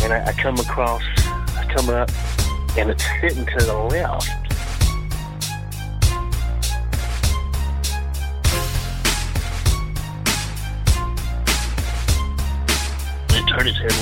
And 0.02 0.14
I, 0.14 0.24
I 0.28 0.32
come 0.32 0.56
across, 0.56 1.02
I 1.58 1.66
come 1.68 1.90
up, 1.90 2.10
and 2.78 2.88
it's 2.88 3.04
sitting 3.20 3.44
to 3.44 3.66
the 3.66 3.74
left. 3.74 4.41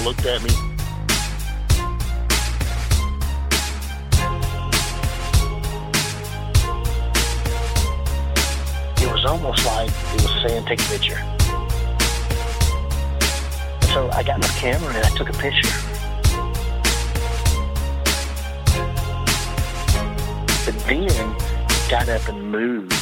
and 0.01 0.07
looked 0.07 0.27
at 0.27 0.43
me. 0.43 0.51
It 9.03 9.13
was 9.13 9.25
almost 9.27 9.67
like 9.67 9.91
he 9.91 10.17
was 10.17 10.43
saying, 10.47 10.65
take 10.67 10.81
a 10.81 10.85
picture. 10.85 11.23
So 13.93 14.09
I 14.13 14.23
got 14.23 14.41
my 14.41 14.49
camera 14.59 14.95
and 14.95 15.05
I 15.05 15.11
took 15.17 15.29
a 15.29 15.33
picture. 15.35 15.69
But 20.65 20.79
then 20.87 21.37
got 21.91 22.09
up 22.09 22.29
and 22.29 22.51
moved 22.51 23.00